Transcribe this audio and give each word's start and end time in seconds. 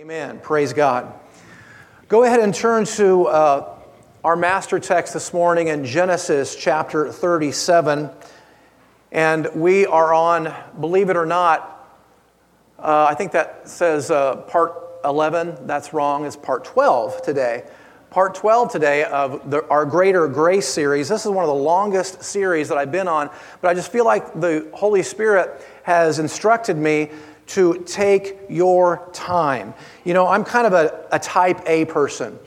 Amen. 0.00 0.40
Praise 0.40 0.72
God. 0.72 1.12
Go 2.08 2.24
ahead 2.24 2.40
and 2.40 2.54
turn 2.54 2.86
to 2.86 3.26
uh, 3.26 3.78
our 4.24 4.34
master 4.34 4.78
text 4.78 5.12
this 5.12 5.34
morning 5.34 5.68
in 5.68 5.84
Genesis 5.84 6.56
chapter 6.56 7.12
37. 7.12 8.08
And 9.12 9.48
we 9.54 9.84
are 9.84 10.14
on, 10.14 10.54
believe 10.80 11.10
it 11.10 11.18
or 11.18 11.26
not, 11.26 11.86
uh, 12.78 13.08
I 13.10 13.14
think 13.14 13.32
that 13.32 13.68
says 13.68 14.10
uh, 14.10 14.36
part 14.36 14.72
11. 15.04 15.66
That's 15.66 15.92
wrong. 15.92 16.24
It's 16.24 16.34
part 16.34 16.64
12 16.64 17.20
today. 17.20 17.64
Part 18.08 18.34
12 18.36 18.72
today 18.72 19.04
of 19.04 19.50
the, 19.50 19.68
our 19.68 19.84
Greater 19.84 20.28
Grace 20.28 20.66
series. 20.66 21.10
This 21.10 21.26
is 21.26 21.30
one 21.30 21.44
of 21.44 21.48
the 21.48 21.62
longest 21.62 22.24
series 22.24 22.70
that 22.70 22.78
I've 22.78 22.90
been 22.90 23.06
on, 23.06 23.28
but 23.60 23.68
I 23.68 23.74
just 23.74 23.92
feel 23.92 24.06
like 24.06 24.40
the 24.40 24.66
Holy 24.72 25.02
Spirit 25.02 25.62
has 25.82 26.18
instructed 26.18 26.78
me 26.78 27.10
to 27.50 27.82
take 27.84 28.38
your 28.48 29.08
time. 29.12 29.74
You 30.04 30.14
know, 30.14 30.26
I'm 30.26 30.44
kind 30.44 30.66
of 30.66 30.72
a, 30.72 31.06
a 31.10 31.18
type 31.18 31.60
A 31.66 31.84
person. 31.84 32.38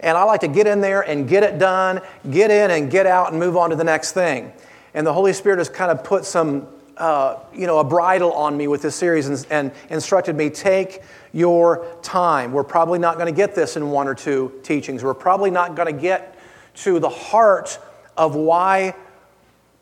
And 0.00 0.16
I 0.16 0.24
like 0.24 0.40
to 0.40 0.48
get 0.48 0.66
in 0.66 0.80
there 0.80 1.02
and 1.02 1.28
get 1.28 1.42
it 1.42 1.58
done, 1.58 2.00
get 2.30 2.50
in 2.50 2.70
and 2.70 2.90
get 2.90 3.06
out 3.06 3.30
and 3.30 3.38
move 3.38 3.56
on 3.56 3.70
to 3.70 3.76
the 3.76 3.84
next 3.84 4.12
thing. 4.12 4.52
And 4.94 5.06
the 5.06 5.12
Holy 5.12 5.32
Spirit 5.32 5.58
has 5.58 5.68
kind 5.68 5.90
of 5.90 6.02
put 6.02 6.24
some, 6.24 6.66
uh, 6.96 7.36
you 7.54 7.66
know, 7.66 7.78
a 7.78 7.84
bridle 7.84 8.32
on 8.32 8.56
me 8.56 8.68
with 8.68 8.82
this 8.82 8.94
series 8.94 9.28
and, 9.28 9.46
and 9.50 9.72
instructed 9.90 10.36
me 10.36 10.50
take 10.50 11.02
your 11.32 11.86
time. 12.02 12.52
We're 12.52 12.64
probably 12.64 12.98
not 12.98 13.14
going 13.14 13.26
to 13.26 13.36
get 13.36 13.54
this 13.54 13.76
in 13.76 13.90
one 13.90 14.08
or 14.08 14.14
two 14.14 14.52
teachings. 14.62 15.04
We're 15.04 15.14
probably 15.14 15.50
not 15.50 15.76
going 15.76 15.94
to 15.94 16.00
get 16.00 16.38
to 16.76 16.98
the 16.98 17.08
heart 17.08 17.78
of 18.16 18.34
why 18.34 18.94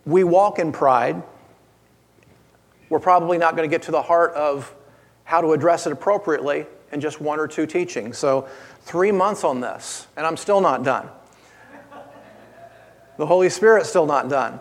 we 0.05 0.25
walk 0.25 0.59
in 0.59 0.73
pride 0.73 1.23
we're 2.89 3.01
probably 3.01 3.39
not 3.39 3.57
going 3.57 3.69
to 3.69 3.75
get 3.75 3.83
to 3.83 3.91
the 3.91 4.03
heart 4.03 4.33
of 4.35 4.75
how 5.25 5.41
to 5.41 5.53
address 5.53 5.87
it 5.87 5.93
appropriately 5.93 6.67
in 6.93 7.01
just 7.01 7.21
one 7.21 7.41
or 7.41 7.49
two 7.49 7.67
teachings. 7.67 8.17
So, 8.17 8.49
three 8.83 9.11
months 9.11 9.45
on 9.45 9.61
this, 9.61 10.07
and 10.17 10.25
I'm 10.25 10.37
still 10.37 10.61
not 10.61 10.85
done. 10.85 11.09
The 13.19 13.27
Holy 13.27 13.49
Spirit's 13.49 13.89
still 13.89 14.07
not 14.07 14.29
done. 14.29 14.61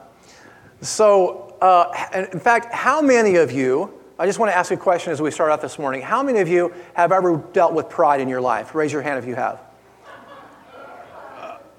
So, 0.81 1.55
uh, 1.61 2.25
in 2.31 2.39
fact, 2.39 2.73
how 2.73 3.01
many 3.01 3.35
of 3.35 3.51
you, 3.51 3.93
I 4.17 4.25
just 4.25 4.39
want 4.39 4.51
to 4.51 4.57
ask 4.57 4.71
you 4.71 4.77
a 4.77 4.79
question 4.79 5.11
as 5.11 5.21
we 5.21 5.29
start 5.29 5.51
out 5.51 5.61
this 5.61 5.77
morning. 5.77 6.01
How 6.01 6.23
many 6.23 6.39
of 6.39 6.47
you 6.47 6.73
have 6.93 7.11
ever 7.11 7.37
dealt 7.53 7.73
with 7.73 7.89
pride 7.89 8.21
in 8.21 8.29
your 8.29 8.41
life? 8.41 8.73
Raise 8.73 8.91
your 8.91 9.01
hand 9.01 9.19
if 9.19 9.27
you 9.27 9.35
have. 9.35 9.61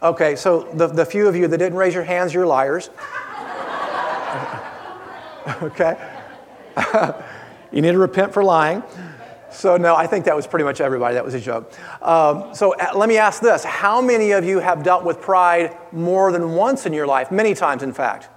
Okay, 0.02 0.36
so 0.36 0.68
the, 0.74 0.86
the 0.86 1.06
few 1.06 1.26
of 1.26 1.34
you 1.34 1.48
that 1.48 1.56
didn't 1.56 1.78
raise 1.78 1.94
your 1.94 2.04
hands, 2.04 2.34
you're 2.34 2.46
liars. 2.46 2.90
okay? 5.62 6.15
you 7.72 7.82
need 7.82 7.92
to 7.92 7.98
repent 7.98 8.32
for 8.32 8.44
lying. 8.44 8.82
So, 9.50 9.76
no, 9.76 9.94
I 9.96 10.06
think 10.06 10.26
that 10.26 10.36
was 10.36 10.46
pretty 10.46 10.64
much 10.64 10.80
everybody. 10.80 11.14
That 11.14 11.24
was 11.24 11.34
a 11.34 11.40
joke. 11.40 11.72
Um, 12.02 12.54
so, 12.54 12.74
uh, 12.74 12.92
let 12.94 13.08
me 13.08 13.16
ask 13.16 13.40
this 13.40 13.64
How 13.64 14.02
many 14.02 14.32
of 14.32 14.44
you 14.44 14.58
have 14.58 14.82
dealt 14.82 15.04
with 15.04 15.20
pride 15.20 15.76
more 15.92 16.30
than 16.32 16.52
once 16.52 16.84
in 16.84 16.92
your 16.92 17.06
life? 17.06 17.30
Many 17.30 17.54
times, 17.54 17.82
in 17.82 17.92
fact. 17.92 18.28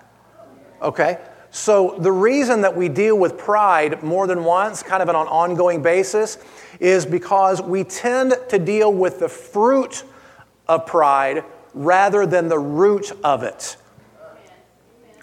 Okay? 0.81 1.17
So, 1.51 1.95
the 1.99 2.11
reason 2.11 2.61
that 2.61 2.75
we 2.75 2.87
deal 2.89 3.17
with 3.17 3.37
pride 3.37 4.03
more 4.03 4.27
than 4.27 4.43
once, 4.43 4.83
kind 4.83 5.01
of 5.01 5.09
on 5.09 5.15
an 5.15 5.27
ongoing 5.27 5.81
basis, 5.81 6.37
is 6.79 7.05
because 7.05 7.61
we 7.61 7.83
tend 7.83 8.35
to 8.49 8.59
deal 8.59 8.93
with 8.93 9.19
the 9.19 9.27
fruit 9.27 10.03
of 10.67 10.85
pride 10.85 11.43
rather 11.73 12.25
than 12.25 12.47
the 12.47 12.59
root 12.59 13.11
of 13.23 13.43
it. 13.43 13.75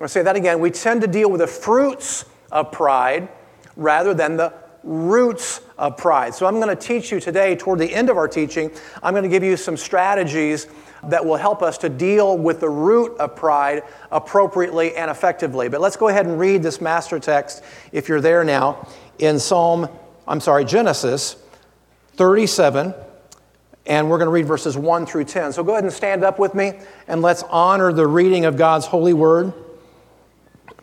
I'll 0.00 0.08
say 0.08 0.22
that 0.22 0.36
again. 0.36 0.60
We 0.60 0.70
tend 0.70 1.00
to 1.02 1.06
deal 1.06 1.30
with 1.30 1.40
the 1.40 1.46
fruits 1.46 2.26
of 2.52 2.72
pride 2.72 3.28
rather 3.76 4.14
than 4.14 4.36
the 4.36 4.52
roots 4.82 5.60
of 5.78 5.96
pride. 5.96 6.34
So, 6.34 6.46
I'm 6.46 6.60
going 6.60 6.68
to 6.68 6.76
teach 6.76 7.10
you 7.10 7.20
today, 7.20 7.56
toward 7.56 7.78
the 7.78 7.92
end 7.92 8.08
of 8.08 8.16
our 8.16 8.28
teaching, 8.28 8.70
I'm 9.02 9.12
going 9.12 9.24
to 9.24 9.28
give 9.28 9.42
you 9.42 9.56
some 9.56 9.76
strategies 9.76 10.68
that 11.04 11.24
will 11.24 11.36
help 11.36 11.62
us 11.62 11.78
to 11.78 11.88
deal 11.88 12.36
with 12.36 12.60
the 12.60 12.68
root 12.68 13.16
of 13.18 13.36
pride 13.36 13.82
appropriately 14.10 14.96
and 14.96 15.10
effectively. 15.10 15.68
But 15.68 15.80
let's 15.80 15.96
go 15.96 16.08
ahead 16.08 16.26
and 16.26 16.38
read 16.38 16.62
this 16.62 16.80
master 16.80 17.18
text, 17.18 17.62
if 17.92 18.08
you're 18.08 18.20
there 18.20 18.44
now, 18.44 18.88
in 19.18 19.38
Psalm, 19.38 19.88
I'm 20.26 20.40
sorry, 20.40 20.64
Genesis 20.64 21.36
37. 22.14 22.94
And 23.86 24.10
we're 24.10 24.18
going 24.18 24.26
to 24.26 24.32
read 24.32 24.46
verses 24.46 24.76
1 24.76 25.06
through 25.06 25.24
10. 25.24 25.52
So 25.52 25.62
go 25.62 25.72
ahead 25.72 25.84
and 25.84 25.92
stand 25.92 26.24
up 26.24 26.40
with 26.40 26.54
me 26.54 26.72
and 27.06 27.22
let's 27.22 27.44
honor 27.44 27.92
the 27.92 28.06
reading 28.06 28.44
of 28.44 28.56
God's 28.56 28.86
holy 28.86 29.12
word. 29.12 29.52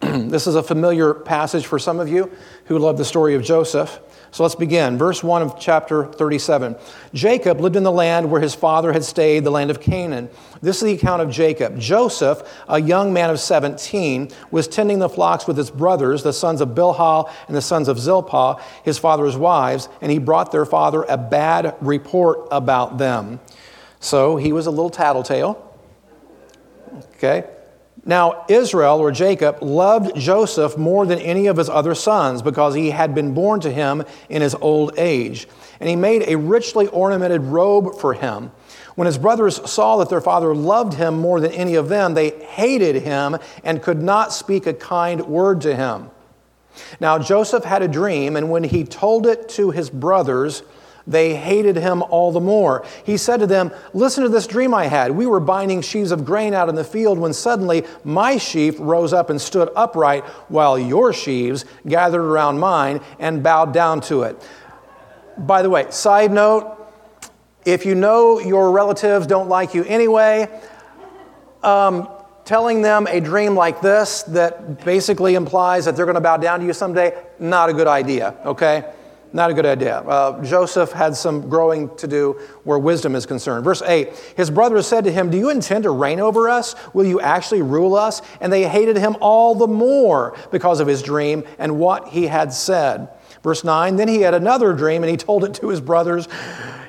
this 0.30 0.48
is 0.48 0.56
a 0.56 0.64
familiar 0.64 1.14
passage 1.14 1.66
for 1.66 1.80
some 1.80 2.00
of 2.00 2.10
you 2.10 2.30
who 2.66 2.78
love 2.78 2.98
the 2.98 3.06
story 3.06 3.36
of 3.36 3.44
Joseph. 3.44 4.00
So 4.32 4.44
let's 4.44 4.56
begin. 4.56 4.98
Verse 4.98 5.24
1 5.24 5.44
of 5.44 5.60
chapter 5.60 6.06
37. 6.06 6.76
Jacob 7.14 7.62
lived 7.62 7.76
in 7.76 7.84
the 7.84 7.92
land 7.92 8.30
where 8.30 8.42
his 8.42 8.56
father 8.56 8.92
had 8.92 9.06
stayed, 9.06 9.44
the 9.44 9.52
land 9.52 9.70
of 9.70 9.80
Canaan. 9.80 10.30
This 10.62 10.78
is 10.78 10.84
the 10.84 10.94
account 10.94 11.22
of 11.22 11.30
Jacob. 11.30 11.80
Joseph, 11.80 12.42
a 12.68 12.82
young 12.82 13.14
man 13.14 13.30
of 13.30 13.40
17, 13.40 14.30
was 14.52 14.68
tending 14.68 15.00
the 15.00 15.08
flocks 15.08 15.48
with 15.48 15.56
his 15.56 15.70
brothers, 15.70 16.24
the 16.24 16.34
sons 16.34 16.60
of 16.60 16.70
Bilhah 16.70 17.32
and 17.48 17.56
the 17.56 17.62
sons 17.62 17.88
of 17.88 17.98
Zilpah, 17.98 18.60
his 18.84 18.98
father's 18.98 19.38
wives, 19.38 19.88
and 20.02 20.12
he 20.12 20.18
brought 20.18 20.52
their 20.52 20.66
father 20.66 21.04
a 21.04 21.18
bad 21.18 21.76
report 21.80 22.48
about 22.52 22.98
them. 22.98 23.40
So 24.00 24.36
he 24.36 24.52
was 24.52 24.66
a 24.66 24.72
little 24.72 24.90
tattletale. 24.90 25.78
Okay? 27.16 27.46
Now, 28.06 28.46
Israel 28.50 29.00
or 29.00 29.12
Jacob 29.12 29.60
loved 29.62 30.18
Joseph 30.18 30.78
more 30.78 31.06
than 31.06 31.20
any 31.20 31.48
of 31.48 31.56
his 31.56 31.70
other 31.70 31.96
sons 31.96 32.42
because 32.42 32.76
he 32.76 32.90
had 32.90 33.16
been 33.16 33.34
born 33.34 33.62
to 33.62 33.72
him 33.72 34.04
in 34.28 34.42
his 34.42 34.56
old 34.56 34.94
age. 34.98 35.48
And 35.80 35.90
he 35.90 35.96
made 35.96 36.24
a 36.28 36.36
richly 36.36 36.88
ornamented 36.88 37.42
robe 37.44 37.98
for 37.98 38.14
him. 38.14 38.52
When 38.96 39.06
his 39.06 39.18
brothers 39.18 39.70
saw 39.70 39.98
that 39.98 40.10
their 40.10 40.22
father 40.22 40.54
loved 40.54 40.96
him 40.96 41.18
more 41.18 41.40
than 41.40 41.52
any 41.54 41.76
of 41.76 41.88
them, 41.88 42.14
they 42.14 42.30
hated 42.30 43.02
him 43.04 43.38
and 43.64 43.82
could 43.82 44.02
not 44.02 44.34
speak 44.34 44.68
a 44.68 44.74
kind 44.74 45.22
word 45.22 45.62
to 45.62 45.76
him. 45.76 46.12
Now, 47.00 47.20
Joseph 47.20 47.64
had 47.64 47.82
a 47.82 47.88
dream, 47.88 48.36
and 48.36 48.52
when 48.52 48.64
he 48.64 48.84
told 48.84 49.28
it 49.28 49.48
to 49.50 49.72
his 49.72 49.90
brothers, 49.90 50.64
they 51.06 51.36
hated 51.36 51.76
him 51.76 52.02
all 52.04 52.32
the 52.32 52.40
more. 52.40 52.86
He 53.06 53.18
said 53.18 53.38
to 53.42 53.48
them, 53.48 53.72
Listen 53.94 54.24
to 54.24 54.30
this 54.30 54.48
dream 54.48 54.74
I 54.74 54.86
had. 54.86 55.12
We 55.12 55.26
were 55.26 55.40
binding 55.40 55.82
sheaves 55.82 56.12
of 56.12 56.26
grain 56.26 56.54
out 56.54 56.70
in 56.70 56.76
the 56.76 56.84
field 56.84 57.20
when 57.20 57.34
suddenly 57.34 57.84
my 58.04 58.38
sheaf 58.38 58.76
rose 58.80 59.14
up 59.14 59.30
and 59.30 59.40
stood 59.40 59.70
upright, 59.76 60.24
while 60.50 60.80
your 60.80 61.14
sheaves 61.14 61.66
gathered 61.88 62.24
around 62.24 62.60
mine 62.60 63.02
and 63.20 63.44
bowed 63.44 63.74
down 63.74 64.02
to 64.02 64.24
it. 64.24 64.42
By 65.38 65.62
the 65.62 65.70
way, 65.70 65.90
side 65.90 66.32
note 66.32 66.80
if 67.66 67.86
you 67.86 67.96
know 67.96 68.40
your 68.40 68.72
relatives 68.72 69.26
don't 69.26 69.48
like 69.48 69.74
you 69.74 69.84
anyway, 69.86 70.50
um, 71.64 72.10
telling 72.46 72.82
them 72.82 73.08
a 73.08 73.22
dream 73.22 73.56
like 73.56 73.82
this 73.82 74.24
that 74.24 74.84
basically 74.84 75.36
implies 75.36 75.86
that 75.86 75.96
they're 75.96 76.06
going 76.06 76.16
to 76.16 76.22
bow 76.22 76.38
down 76.38 76.60
to 76.60 76.66
you 76.66 76.74
someday, 76.74 77.18
not 77.40 77.70
a 77.70 77.74
good 77.74 77.88
idea, 77.88 78.36
okay? 78.46 78.84
Not 79.36 79.50
a 79.50 79.56
good 79.56 79.66
idea. 79.66 79.98
Uh, 79.98 80.44
Joseph 80.44 80.92
had 80.92 81.16
some 81.16 81.50
growing 81.50 81.94
to 81.98 82.08
do 82.08 82.40
where 82.64 82.78
wisdom 82.78 83.16
is 83.16 83.26
concerned. 83.26 83.64
Verse 83.66 83.82
8 83.82 84.14
His 84.38 84.52
brothers 84.52 84.86
said 84.86 85.06
to 85.06 85.12
him, 85.12 85.32
Do 85.32 85.38
you 85.38 85.50
intend 85.50 85.86
to 85.86 85.90
reign 85.90 86.20
over 86.20 86.50
us? 86.50 86.76
Will 86.94 87.06
you 87.06 87.20
actually 87.20 87.64
rule 87.64 87.96
us? 87.96 88.22
And 88.40 88.54
they 88.54 88.70
hated 88.70 88.96
him 88.96 89.18
all 89.22 89.56
the 89.56 89.68
more 89.68 90.38
because 90.52 90.80
of 90.80 90.88
his 90.88 91.02
dream 91.02 91.44
and 91.58 91.80
what 91.80 92.10
he 92.10 92.28
had 92.28 92.54
said. 92.54 93.10
Verse 93.42 93.64
9 93.64 93.96
Then 93.96 94.08
he 94.08 94.22
had 94.22 94.36
another 94.36 94.72
dream 94.72 95.02
and 95.02 95.10
he 95.10 95.18
told 95.18 95.44
it 95.44 95.56
to 95.56 95.70
his 95.70 95.82
brothers. 95.82 96.28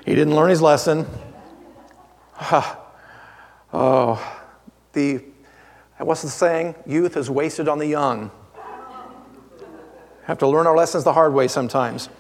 He 0.05 0.15
didn't 0.15 0.37
learn 0.37 0.50
his 0.50 0.61
lesson. 0.61 1.06
oh, 3.72 4.37
the, 4.93 5.25
what's 5.97 6.21
the 6.21 6.28
saying? 6.28 6.75
Youth 6.84 7.16
is 7.16 7.31
wasted 7.31 7.69
on 7.69 7.78
the 7.78 7.87
young. 7.87 8.31
Have 10.25 10.38
to 10.38 10.47
learn 10.47 10.66
our 10.66 10.76
lessons 10.76 11.05
the 11.05 11.15
hard 11.15 11.32
way 11.32 11.49
sometimes. 11.49 12.11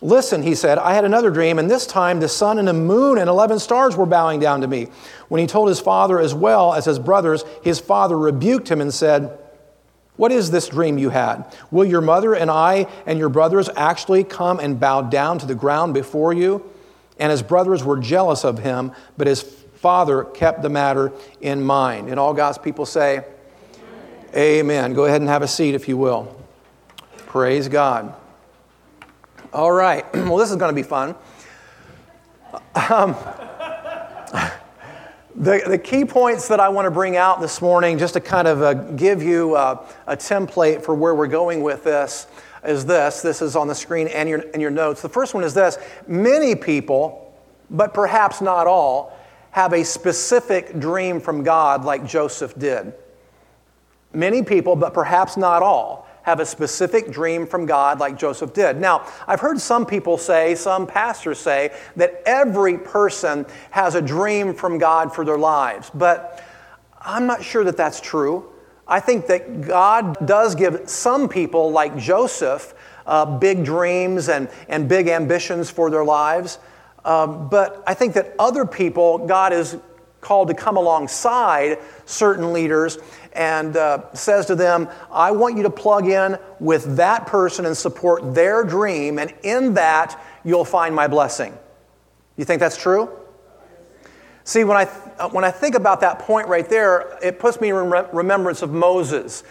Listen, 0.00 0.42
he 0.42 0.54
said, 0.54 0.78
I 0.78 0.94
had 0.94 1.04
another 1.04 1.30
dream, 1.30 1.58
and 1.58 1.68
this 1.68 1.84
time 1.84 2.20
the 2.20 2.28
sun 2.28 2.58
and 2.58 2.68
the 2.68 2.72
moon 2.72 3.18
and 3.18 3.28
11 3.28 3.58
stars 3.58 3.96
were 3.96 4.06
bowing 4.06 4.38
down 4.38 4.60
to 4.60 4.68
me. 4.68 4.88
When 5.26 5.40
he 5.40 5.46
told 5.46 5.68
his 5.68 5.80
father 5.80 6.20
as 6.20 6.34
well 6.34 6.72
as 6.72 6.84
his 6.84 7.00
brothers, 7.00 7.44
his 7.64 7.80
father 7.80 8.16
rebuked 8.16 8.68
him 8.68 8.80
and 8.80 8.94
said, 8.94 9.36
What 10.16 10.30
is 10.30 10.52
this 10.52 10.68
dream 10.68 10.98
you 10.98 11.10
had? 11.10 11.44
Will 11.72 11.84
your 11.84 12.00
mother 12.00 12.34
and 12.34 12.48
I 12.48 12.86
and 13.06 13.18
your 13.18 13.28
brothers 13.28 13.68
actually 13.76 14.22
come 14.22 14.60
and 14.60 14.78
bow 14.78 15.02
down 15.02 15.38
to 15.40 15.46
the 15.46 15.56
ground 15.56 15.94
before 15.94 16.32
you? 16.32 16.64
And 17.18 17.32
his 17.32 17.42
brothers 17.42 17.82
were 17.82 17.98
jealous 17.98 18.44
of 18.44 18.60
him, 18.60 18.92
but 19.16 19.26
his 19.26 19.42
father 19.42 20.22
kept 20.22 20.62
the 20.62 20.68
matter 20.68 21.12
in 21.40 21.60
mind. 21.60 22.08
And 22.08 22.20
all 22.20 22.34
God's 22.34 22.58
people 22.58 22.86
say, 22.86 23.24
Amen. 24.28 24.60
Amen. 24.60 24.94
Go 24.94 25.06
ahead 25.06 25.20
and 25.20 25.28
have 25.28 25.42
a 25.42 25.48
seat 25.48 25.74
if 25.74 25.88
you 25.88 25.96
will. 25.96 26.36
Praise 27.26 27.66
God. 27.66 28.14
All 29.52 29.72
right. 29.72 30.04
well, 30.14 30.36
this 30.36 30.50
is 30.50 30.56
going 30.56 30.74
to 30.74 30.76
be 30.76 30.86
fun. 30.86 31.14
Um, 32.90 33.16
the, 35.34 35.62
the 35.66 35.78
key 35.78 36.04
points 36.04 36.48
that 36.48 36.60
I 36.60 36.68
want 36.68 36.84
to 36.84 36.90
bring 36.90 37.16
out 37.16 37.40
this 37.40 37.62
morning, 37.62 37.96
just 37.98 38.14
to 38.14 38.20
kind 38.20 38.46
of 38.46 38.62
uh, 38.62 38.74
give 38.74 39.22
you 39.22 39.54
uh, 39.54 39.86
a 40.06 40.16
template 40.16 40.82
for 40.82 40.94
where 40.94 41.14
we're 41.14 41.28
going 41.28 41.62
with 41.62 41.84
this, 41.84 42.26
is 42.64 42.84
this. 42.84 43.22
This 43.22 43.40
is 43.40 43.56
on 43.56 43.68
the 43.68 43.74
screen 43.74 44.08
and 44.08 44.28
your, 44.28 44.44
and 44.52 44.60
your 44.60 44.70
notes. 44.70 45.00
The 45.00 45.08
first 45.08 45.32
one 45.32 45.44
is 45.44 45.54
this 45.54 45.78
Many 46.06 46.54
people, 46.54 47.34
but 47.70 47.94
perhaps 47.94 48.42
not 48.42 48.66
all, 48.66 49.16
have 49.52 49.72
a 49.72 49.84
specific 49.84 50.78
dream 50.78 51.20
from 51.20 51.42
God 51.42 51.84
like 51.84 52.06
Joseph 52.06 52.58
did. 52.58 52.92
Many 54.12 54.42
people, 54.42 54.76
but 54.76 54.92
perhaps 54.92 55.36
not 55.36 55.62
all, 55.62 56.07
have 56.28 56.40
a 56.40 56.46
specific 56.46 57.10
dream 57.10 57.46
from 57.46 57.64
God 57.64 58.00
like 58.00 58.18
Joseph 58.18 58.52
did. 58.52 58.78
Now, 58.78 59.06
I've 59.26 59.40
heard 59.40 59.58
some 59.58 59.86
people 59.86 60.18
say, 60.18 60.54
some 60.54 60.86
pastors 60.86 61.38
say, 61.38 61.72
that 61.96 62.22
every 62.26 62.76
person 62.76 63.46
has 63.70 63.94
a 63.94 64.02
dream 64.02 64.52
from 64.52 64.76
God 64.76 65.14
for 65.14 65.24
their 65.24 65.38
lives, 65.38 65.90
but 65.94 66.44
I'm 67.00 67.26
not 67.26 67.42
sure 67.42 67.64
that 67.64 67.78
that's 67.78 67.98
true. 67.98 68.52
I 68.86 69.00
think 69.00 69.26
that 69.28 69.62
God 69.62 70.26
does 70.26 70.54
give 70.54 70.82
some 70.90 71.30
people, 71.30 71.70
like 71.70 71.96
Joseph, 71.96 72.74
uh, 73.06 73.24
big 73.24 73.64
dreams 73.64 74.28
and, 74.28 74.50
and 74.68 74.86
big 74.86 75.08
ambitions 75.08 75.70
for 75.70 75.90
their 75.90 76.04
lives. 76.04 76.58
Um, 77.06 77.48
but 77.48 77.82
I 77.86 77.94
think 77.94 78.12
that 78.14 78.34
other 78.38 78.66
people, 78.66 79.26
God 79.26 79.54
is 79.54 79.78
called 80.20 80.48
to 80.48 80.54
come 80.54 80.76
alongside 80.76 81.78
certain 82.08 82.52
leaders 82.52 82.98
and 83.32 83.76
uh, 83.76 84.12
says 84.14 84.46
to 84.46 84.54
them, 84.54 84.88
I 85.12 85.30
want 85.30 85.56
you 85.56 85.62
to 85.64 85.70
plug 85.70 86.08
in 86.08 86.38
with 86.58 86.96
that 86.96 87.26
person 87.26 87.66
and 87.66 87.76
support 87.76 88.34
their 88.34 88.64
dream, 88.64 89.18
and 89.18 89.32
in 89.42 89.74
that, 89.74 90.20
you'll 90.44 90.64
find 90.64 90.94
my 90.94 91.06
blessing. 91.06 91.56
You 92.36 92.44
think 92.44 92.60
that's 92.60 92.76
true? 92.76 93.10
See, 94.44 94.64
when 94.64 94.76
I, 94.76 94.84
th- 94.84 95.32
when 95.32 95.44
I 95.44 95.50
think 95.50 95.74
about 95.74 96.00
that 96.00 96.20
point 96.20 96.48
right 96.48 96.68
there, 96.68 97.18
it 97.22 97.38
puts 97.38 97.60
me 97.60 97.68
in 97.68 97.76
remembrance 97.76 98.62
of 98.62 98.72
Moses. 98.72 99.44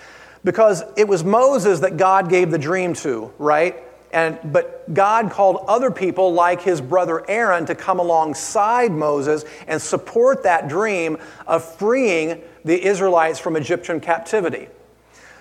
Because 0.44 0.84
it 0.96 1.08
was 1.08 1.24
Moses 1.24 1.82
that 1.82 1.98
God 1.98 2.30
gave 2.30 2.52
the 2.52 2.58
dream 2.58 2.94
to, 2.96 3.34
right? 3.38 3.84
And, 4.12 4.40
but 4.52 4.94
God 4.94 5.32
called 5.32 5.66
other 5.68 5.92
people 5.92 6.34
like 6.34 6.62
his 6.62 6.80
brother 6.80 7.30
Aaron 7.30 7.66
to 7.66 7.76
come 7.76 8.00
alongside 8.00 8.92
Moses 8.92 9.44
and 9.68 9.82
support 9.82 10.44
that 10.44 10.70
dream 10.70 11.18
of 11.46 11.64
freeing 11.76 12.42
the 12.64 12.86
Israelites 12.86 13.40
from 13.40 13.56
Egyptian 13.56 14.00
captivity. 14.00 14.68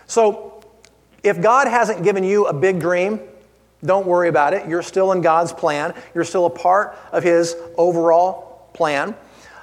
So, 0.07 0.53
if 1.23 1.41
God 1.41 1.67
hasn't 1.67 2.05
given 2.05 2.23
you 2.23 2.47
a 2.47 2.53
big 2.53 2.79
dream, 2.79 3.21
don't 3.85 4.07
worry 4.07 4.29
about 4.29 4.55
it. 4.55 4.69
You're 4.69 4.83
still 4.83 5.13
in 5.13 5.21
God's 5.21 5.53
plan, 5.53 5.95
you're 6.15 6.25
still 6.25 6.47
a 6.47 6.51
part 6.51 6.97
of 7.13 7.23
his 7.23 7.57
overall 7.77 8.69
plan. 8.75 9.15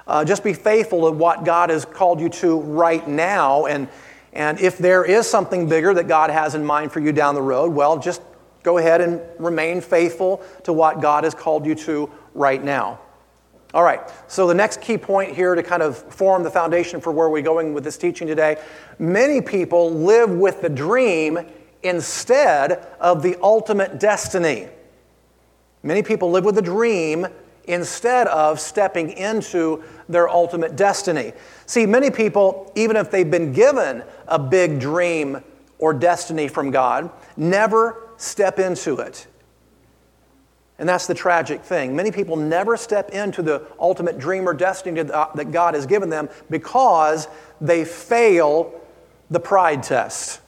Uh, 0.06 0.24
just 0.24 0.44
be 0.44 0.52
faithful 0.52 1.10
to 1.10 1.16
what 1.16 1.44
God 1.44 1.70
has 1.70 1.84
called 1.84 2.20
you 2.20 2.28
to 2.28 2.60
right 2.60 3.06
now. 3.08 3.64
And, 3.64 3.88
and 4.34 4.60
if 4.60 4.76
there 4.76 5.04
is 5.04 5.28
something 5.28 5.68
bigger 5.68 5.94
that 5.94 6.08
God 6.08 6.28
has 6.28 6.54
in 6.54 6.64
mind 6.64 6.92
for 6.92 7.00
you 7.00 7.12
down 7.12 7.34
the 7.34 7.42
road, 7.42 7.72
well, 7.72 7.98
just 7.98 8.20
go 8.64 8.78
ahead 8.78 9.00
and 9.00 9.20
remain 9.38 9.80
faithful 9.80 10.42
to 10.64 10.72
what 10.72 11.00
God 11.00 11.22
has 11.22 11.34
called 11.34 11.64
you 11.64 11.76
to 11.76 12.10
right 12.34 12.62
now. 12.62 12.98
All 13.72 13.82
right, 13.82 14.00
so 14.28 14.46
the 14.46 14.54
next 14.54 14.80
key 14.80 14.96
point 14.96 15.34
here 15.34 15.54
to 15.54 15.62
kind 15.62 15.82
of 15.82 15.96
form 15.96 16.42
the 16.42 16.50
foundation 16.50 17.00
for 17.00 17.12
where 17.12 17.28
we're 17.28 17.42
going 17.42 17.74
with 17.74 17.84
this 17.84 17.98
teaching 17.98 18.26
today 18.26 18.56
many 18.98 19.40
people 19.40 19.92
live 19.92 20.30
with 20.30 20.62
the 20.62 20.68
dream 20.68 21.38
instead 21.82 22.72
of 23.00 23.22
the 23.22 23.36
ultimate 23.42 23.98
destiny. 23.98 24.68
Many 25.82 26.02
people 26.02 26.30
live 26.30 26.44
with 26.44 26.54
the 26.54 26.62
dream 26.62 27.26
instead 27.64 28.28
of 28.28 28.60
stepping 28.60 29.10
into 29.10 29.82
their 30.08 30.28
ultimate 30.28 30.76
destiny. 30.76 31.32
See, 31.66 31.84
many 31.84 32.10
people, 32.10 32.70
even 32.74 32.96
if 32.96 33.10
they've 33.10 33.30
been 33.30 33.52
given 33.52 34.04
a 34.28 34.38
big 34.38 34.78
dream 34.78 35.42
or 35.78 35.92
destiny 35.92 36.46
from 36.46 36.70
God, 36.70 37.10
never 37.36 38.03
step 38.16 38.58
into 38.58 38.98
it. 38.98 39.26
And 40.78 40.88
that's 40.88 41.06
the 41.06 41.14
tragic 41.14 41.62
thing. 41.62 41.94
Many 41.94 42.10
people 42.10 42.36
never 42.36 42.76
step 42.76 43.10
into 43.10 43.42
the 43.42 43.66
ultimate 43.78 44.18
dream 44.18 44.48
or 44.48 44.54
destiny 44.54 45.00
uh, 45.00 45.26
that 45.34 45.52
God 45.52 45.74
has 45.74 45.86
given 45.86 46.10
them 46.10 46.28
because 46.50 47.28
they 47.60 47.84
fail 47.84 48.80
the 49.30 49.38
pride 49.38 49.82
test. 49.82 50.40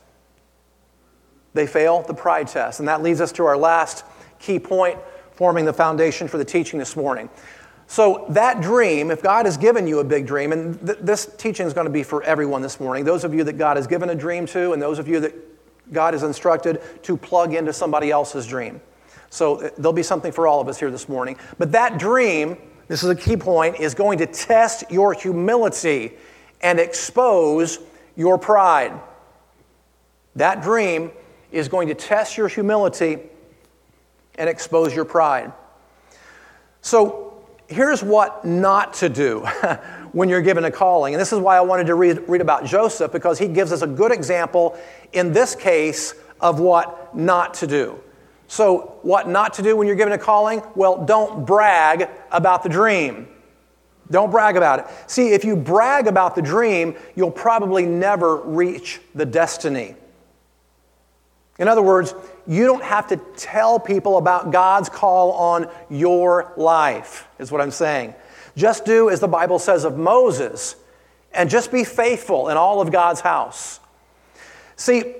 They 1.55 1.67
fail 1.67 2.03
the 2.03 2.15
pride 2.15 2.49
test. 2.49 2.81
And 2.81 2.89
that 2.89 3.03
leads 3.03 3.21
us 3.21 3.33
to 3.33 3.45
our 3.45 3.57
last 3.57 4.05
key 4.39 4.59
point, 4.59 4.99
forming 5.33 5.65
the 5.65 5.73
foundation 5.73 6.29
for 6.29 6.39
the 6.39 6.45
teaching 6.45 6.79
this 6.79 6.97
morning. 6.97 7.31
So, 7.89 8.27
that 8.31 8.63
dream, 8.63 9.13
if 9.13 9.23
God 9.23 9.47
has 9.47 9.57
given 9.57 9.87
you 9.87 10.01
a 10.01 10.05
big 10.05 10.27
dream, 10.27 10.51
and 10.51 10.85
th- 10.85 10.99
this 11.01 11.27
teaching 11.39 11.69
is 11.69 11.73
going 11.73 11.87
to 11.87 11.93
be 11.93 12.03
for 12.03 12.21
everyone 12.25 12.61
this 12.61 12.81
morning, 12.81 13.05
those 13.05 13.23
of 13.23 13.33
you 13.33 13.45
that 13.45 13.59
God 13.59 13.77
has 13.77 13.87
given 13.87 14.11
a 14.11 14.15
dream 14.15 14.45
to, 14.47 14.73
and 14.73 14.83
those 14.83 14.99
of 14.99 15.07
you 15.07 15.21
that 15.21 15.33
God 15.93 16.15
is 16.15 16.23
instructed 16.23 16.81
to 17.03 17.17
plug 17.17 17.55
into 17.55 17.73
somebody 17.73 18.11
else's 18.11 18.47
dream. 18.47 18.81
So 19.31 19.61
uh, 19.61 19.71
there'll 19.77 19.93
be 19.93 20.03
something 20.03 20.33
for 20.33 20.47
all 20.47 20.61
of 20.61 20.69
us 20.69 20.79
here 20.79 20.91
this 20.91 21.09
morning. 21.09 21.37
But 21.59 21.73
that 21.73 21.99
dream, 21.99 22.57
this 22.89 23.03
is 23.03 23.11
a 23.11 23.15
key 23.15 23.37
point, 23.37 23.81
is 23.81 23.95
going 23.95 24.19
to 24.19 24.27
test 24.27 24.91
your 24.91 25.13
humility 25.13 26.13
and 26.61 26.81
expose 26.81 27.79
your 28.17 28.39
pride. 28.39 28.99
That 30.37 30.63
dream 30.63 31.11
is 31.53 31.69
going 31.69 31.89
to 31.89 31.95
test 31.95 32.37
your 32.37 32.49
humility 32.49 33.19
and 34.37 34.49
expose 34.49 34.95
your 34.95 35.05
pride. 35.05 35.53
So 36.83 37.45
here's 37.69 38.03
what 38.03 38.45
not 38.45 38.95
to 38.95 39.09
do 39.09 39.47
when 40.13 40.29
you're 40.29 40.43
given 40.43 40.65
a 40.65 40.71
calling. 40.71 41.15
And 41.15 41.21
this 41.21 41.33
is 41.33 41.39
why 41.39 41.57
I 41.57 41.61
wanted 41.61 41.87
to 41.89 41.95
read, 41.95 42.29
read 42.29 42.41
about 42.41 42.65
Joseph, 42.65 43.13
because 43.13 43.39
he 43.39 43.49
gives 43.49 43.73
us 43.73 43.83
a 43.83 43.87
good 43.87 44.13
example 44.13 44.79
in 45.13 45.33
this 45.33 45.55
case 45.55 46.15
of 46.41 46.61
what 46.61 47.17
not 47.17 47.55
to 47.55 47.67
do. 47.67 48.01
So, 48.49 48.99
what 49.03 49.29
not 49.29 49.55
to 49.55 49.63
do 49.63 49.77
when 49.77 49.87
you're 49.87 49.97
given 49.97 50.13
a 50.13 50.19
calling? 50.19 50.63
Well, 50.75 51.05
don't 51.05 51.45
brag 51.45 52.09
about 52.31 52.63
the 52.63 52.69
dream. 52.69 53.29
Don't 54.11 54.31
brag 54.31 54.57
about 54.57 54.81
it. 54.81 54.87
See, 55.09 55.33
if 55.33 55.45
you 55.45 55.57
brag 55.57 56.07
about 56.07 56.37
the 56.37 56.43
dream, 56.43 56.95
you'll 57.17 57.33
probably 57.33 57.87
never 57.87 58.37
reach 58.37 59.01
the 59.15 59.27
destiny. 59.27 59.97
In 61.59 61.69
other 61.69 61.83
words, 61.83 62.15
you 62.47 62.67
don't 62.67 62.85
have 62.85 63.09
to 63.09 63.17
tell 63.37 63.81
people 63.81 64.19
about 64.19 64.53
God's 64.53 64.89
call 64.89 65.33
on 65.33 65.69
your 65.91 66.53
life, 66.57 67.27
is 67.39 67.51
what 67.51 67.61
I'm 67.61 67.71
saying. 67.71 68.15
Just 68.57 68.85
do 68.85 69.11
as 69.11 69.21
the 69.21 69.29
Bible 69.29 69.59
says 69.59 69.85
of 69.85 69.99
Moses, 69.99 70.77
and 71.33 71.51
just 71.51 71.71
be 71.71 71.85
faithful 71.85 72.49
in 72.49 72.57
all 72.57 72.81
of 72.81 72.91
God's 72.91 73.21
house. 73.21 73.81
See, 74.77 75.17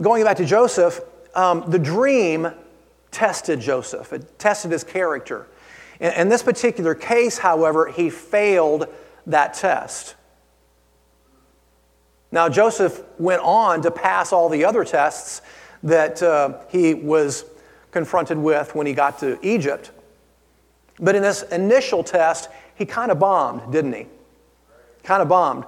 going 0.00 0.24
back 0.24 0.36
to 0.36 0.44
Joseph, 0.44 1.00
um, 1.34 1.64
the 1.68 1.78
dream 1.78 2.48
tested 3.10 3.60
Joseph, 3.60 4.12
it 4.12 4.38
tested 4.38 4.70
his 4.70 4.84
character. 4.84 5.48
In, 6.00 6.12
in 6.12 6.28
this 6.28 6.42
particular 6.42 6.94
case, 6.94 7.38
however, 7.38 7.90
he 7.90 8.10
failed 8.10 8.86
that 9.26 9.54
test. 9.54 10.14
Now, 12.30 12.48
Joseph 12.48 13.02
went 13.18 13.42
on 13.42 13.82
to 13.82 13.90
pass 13.90 14.32
all 14.32 14.48
the 14.48 14.64
other 14.64 14.84
tests 14.84 15.42
that 15.82 16.22
uh, 16.22 16.58
he 16.68 16.94
was 16.94 17.44
confronted 17.90 18.38
with 18.38 18.74
when 18.74 18.86
he 18.86 18.92
got 18.92 19.18
to 19.20 19.38
Egypt. 19.46 19.90
But 20.98 21.14
in 21.14 21.22
this 21.22 21.42
initial 21.42 22.02
test, 22.02 22.48
he 22.74 22.86
kind 22.86 23.10
of 23.10 23.18
bombed, 23.18 23.72
didn't 23.72 23.92
he? 23.92 24.06
Kind 25.02 25.22
of 25.22 25.28
bombed. 25.28 25.64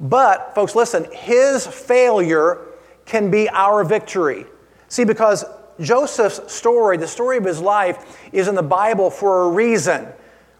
But, 0.00 0.54
folks, 0.54 0.74
listen, 0.74 1.06
his 1.12 1.66
failure 1.66 2.60
can 3.06 3.30
be 3.30 3.48
our 3.48 3.84
victory. 3.84 4.46
See, 4.88 5.04
because 5.04 5.44
Joseph's 5.80 6.52
story, 6.52 6.96
the 6.96 7.06
story 7.06 7.38
of 7.38 7.44
his 7.44 7.60
life, 7.60 8.18
is 8.32 8.48
in 8.48 8.54
the 8.54 8.62
Bible 8.62 9.10
for 9.10 9.44
a 9.44 9.48
reason. 9.48 10.08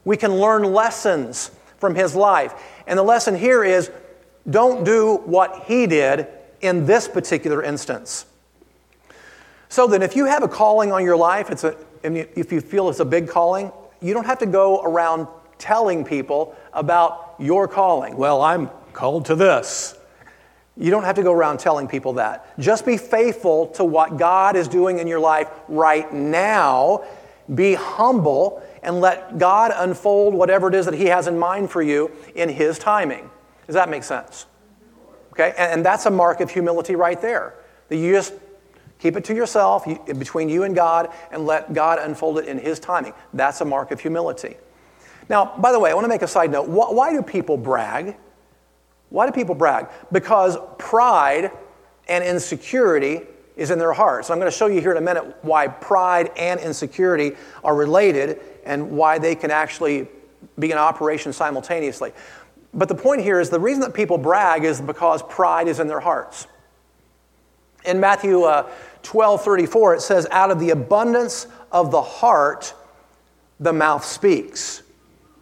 We 0.04 0.16
can 0.16 0.36
learn 0.36 0.62
lessons 0.64 1.50
from 1.78 1.94
his 1.94 2.14
life. 2.14 2.54
And 2.86 2.98
the 2.98 3.02
lesson 3.02 3.34
here 3.34 3.64
is 3.64 3.90
don't 4.48 4.84
do 4.84 5.16
what 5.24 5.64
he 5.66 5.86
did 5.86 6.28
in 6.60 6.86
this 6.86 7.08
particular 7.08 7.62
instance. 7.62 8.26
So 9.68 9.86
then, 9.86 10.02
if 10.02 10.16
you 10.16 10.26
have 10.26 10.42
a 10.42 10.48
calling 10.48 10.92
on 10.92 11.04
your 11.04 11.16
life, 11.16 11.50
it's 11.50 11.64
a, 11.64 11.76
if 12.02 12.52
you 12.52 12.60
feel 12.60 12.88
it's 12.88 13.00
a 13.00 13.04
big 13.04 13.28
calling, 13.28 13.72
you 14.02 14.14
don't 14.14 14.26
have 14.26 14.38
to 14.40 14.46
go 14.46 14.82
around 14.82 15.28
telling 15.58 16.04
people 16.04 16.56
about 16.72 17.34
your 17.38 17.68
calling. 17.68 18.16
Well, 18.16 18.42
I'm 18.42 18.68
called 18.92 19.26
to 19.26 19.34
this. 19.34 19.96
You 20.76 20.90
don't 20.90 21.04
have 21.04 21.16
to 21.16 21.22
go 21.22 21.32
around 21.32 21.58
telling 21.60 21.86
people 21.86 22.14
that. 22.14 22.58
Just 22.58 22.86
be 22.86 22.96
faithful 22.96 23.68
to 23.68 23.84
what 23.84 24.16
God 24.16 24.56
is 24.56 24.68
doing 24.68 24.98
in 24.98 25.06
your 25.06 25.20
life 25.20 25.48
right 25.68 26.12
now. 26.12 27.04
Be 27.54 27.74
humble 27.74 28.62
and 28.82 29.00
let 29.00 29.38
God 29.38 29.72
unfold 29.74 30.34
whatever 30.34 30.68
it 30.68 30.74
is 30.74 30.86
that 30.86 30.94
He 30.94 31.06
has 31.06 31.26
in 31.26 31.38
mind 31.38 31.70
for 31.70 31.82
you 31.82 32.10
in 32.34 32.48
His 32.48 32.78
timing. 32.78 33.30
Does 33.66 33.74
that 33.74 33.88
make 33.88 34.02
sense? 34.02 34.46
Okay, 35.32 35.54
and, 35.56 35.84
that's 35.84 36.04
a 36.04 36.10
mark 36.10 36.40
of 36.40 36.50
humility 36.50 36.94
right 36.94 37.20
there. 37.20 37.54
That 37.88 37.96
you 37.96 38.12
just 38.12 38.34
keep 39.02 39.16
it 39.16 39.24
to 39.24 39.34
yourself, 39.34 39.84
between 40.18 40.48
you 40.48 40.62
and 40.62 40.76
God, 40.76 41.12
and 41.32 41.44
let 41.44 41.74
God 41.74 41.98
unfold 41.98 42.38
it 42.38 42.46
in 42.46 42.56
His 42.56 42.78
timing. 42.78 43.12
That's 43.34 43.60
a 43.60 43.64
mark 43.64 43.90
of 43.90 44.00
humility. 44.00 44.56
Now, 45.28 45.56
by 45.58 45.72
the 45.72 45.80
way, 45.80 45.90
I 45.90 45.94
want 45.94 46.04
to 46.04 46.08
make 46.08 46.22
a 46.22 46.28
side 46.28 46.52
note. 46.52 46.68
Why 46.68 47.12
do 47.12 47.20
people 47.20 47.56
brag? 47.56 48.16
Why 49.10 49.26
do 49.26 49.32
people 49.32 49.56
brag? 49.56 49.88
Because 50.12 50.56
pride 50.78 51.50
and 52.08 52.24
insecurity 52.24 53.22
is 53.56 53.70
in 53.70 53.78
their 53.78 53.92
hearts. 53.92 54.30
I'm 54.30 54.38
going 54.38 54.50
to 54.50 54.56
show 54.56 54.68
you 54.68 54.80
here 54.80 54.92
in 54.92 54.96
a 54.96 55.02
minute 55.02 55.36
why 55.42 55.66
pride 55.66 56.30
and 56.36 56.60
insecurity 56.60 57.32
are 57.64 57.74
related 57.74 58.40
and 58.64 58.92
why 58.92 59.18
they 59.18 59.34
can 59.34 59.50
actually 59.50 60.06
be 60.58 60.70
in 60.70 60.78
operation 60.78 61.32
simultaneously. 61.32 62.12
But 62.72 62.88
the 62.88 62.94
point 62.94 63.22
here 63.22 63.40
is 63.40 63.50
the 63.50 63.60
reason 63.60 63.80
that 63.82 63.94
people 63.94 64.16
brag 64.16 64.64
is 64.64 64.80
because 64.80 65.22
pride 65.24 65.68
is 65.68 65.80
in 65.80 65.88
their 65.88 66.00
hearts. 66.00 66.46
In 67.84 68.00
Matthew 68.00 68.42
uh, 68.42 68.70
12 69.02 69.42
34, 69.42 69.94
it 69.94 70.00
says, 70.00 70.26
Out 70.30 70.50
of 70.50 70.58
the 70.58 70.70
abundance 70.70 71.46
of 71.70 71.90
the 71.90 72.02
heart, 72.02 72.74
the 73.60 73.72
mouth 73.72 74.04
speaks. 74.04 74.82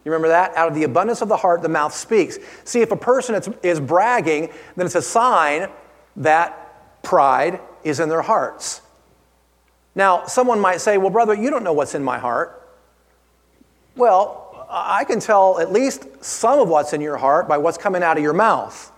You 0.03 0.11
remember 0.11 0.29
that? 0.29 0.55
Out 0.55 0.67
of 0.67 0.75
the 0.75 0.83
abundance 0.83 1.21
of 1.21 1.29
the 1.29 1.37
heart, 1.37 1.61
the 1.61 1.69
mouth 1.69 1.93
speaks. 1.93 2.39
See, 2.63 2.81
if 2.81 2.91
a 2.91 2.95
person 2.95 3.35
is, 3.35 3.49
is 3.61 3.79
bragging, 3.79 4.49
then 4.75 4.85
it's 4.85 4.95
a 4.95 5.01
sign 5.01 5.69
that 6.17 7.03
pride 7.03 7.59
is 7.83 7.99
in 7.99 8.09
their 8.09 8.21
hearts. 8.21 8.81
Now, 9.93 10.25
someone 10.25 10.59
might 10.59 10.81
say, 10.81 10.97
Well, 10.97 11.09
brother, 11.09 11.33
you 11.33 11.49
don't 11.49 11.63
know 11.63 11.73
what's 11.73 11.95
in 11.95 12.03
my 12.03 12.17
heart. 12.17 12.57
Well, 13.95 14.65
I 14.69 15.03
can 15.03 15.19
tell 15.19 15.59
at 15.59 15.71
least 15.71 16.07
some 16.23 16.59
of 16.59 16.69
what's 16.69 16.93
in 16.93 17.01
your 17.01 17.17
heart 17.17 17.47
by 17.47 17.57
what's 17.57 17.77
coming 17.77 18.01
out 18.01 18.17
of 18.17 18.23
your 18.23 18.33
mouth. 18.33 18.90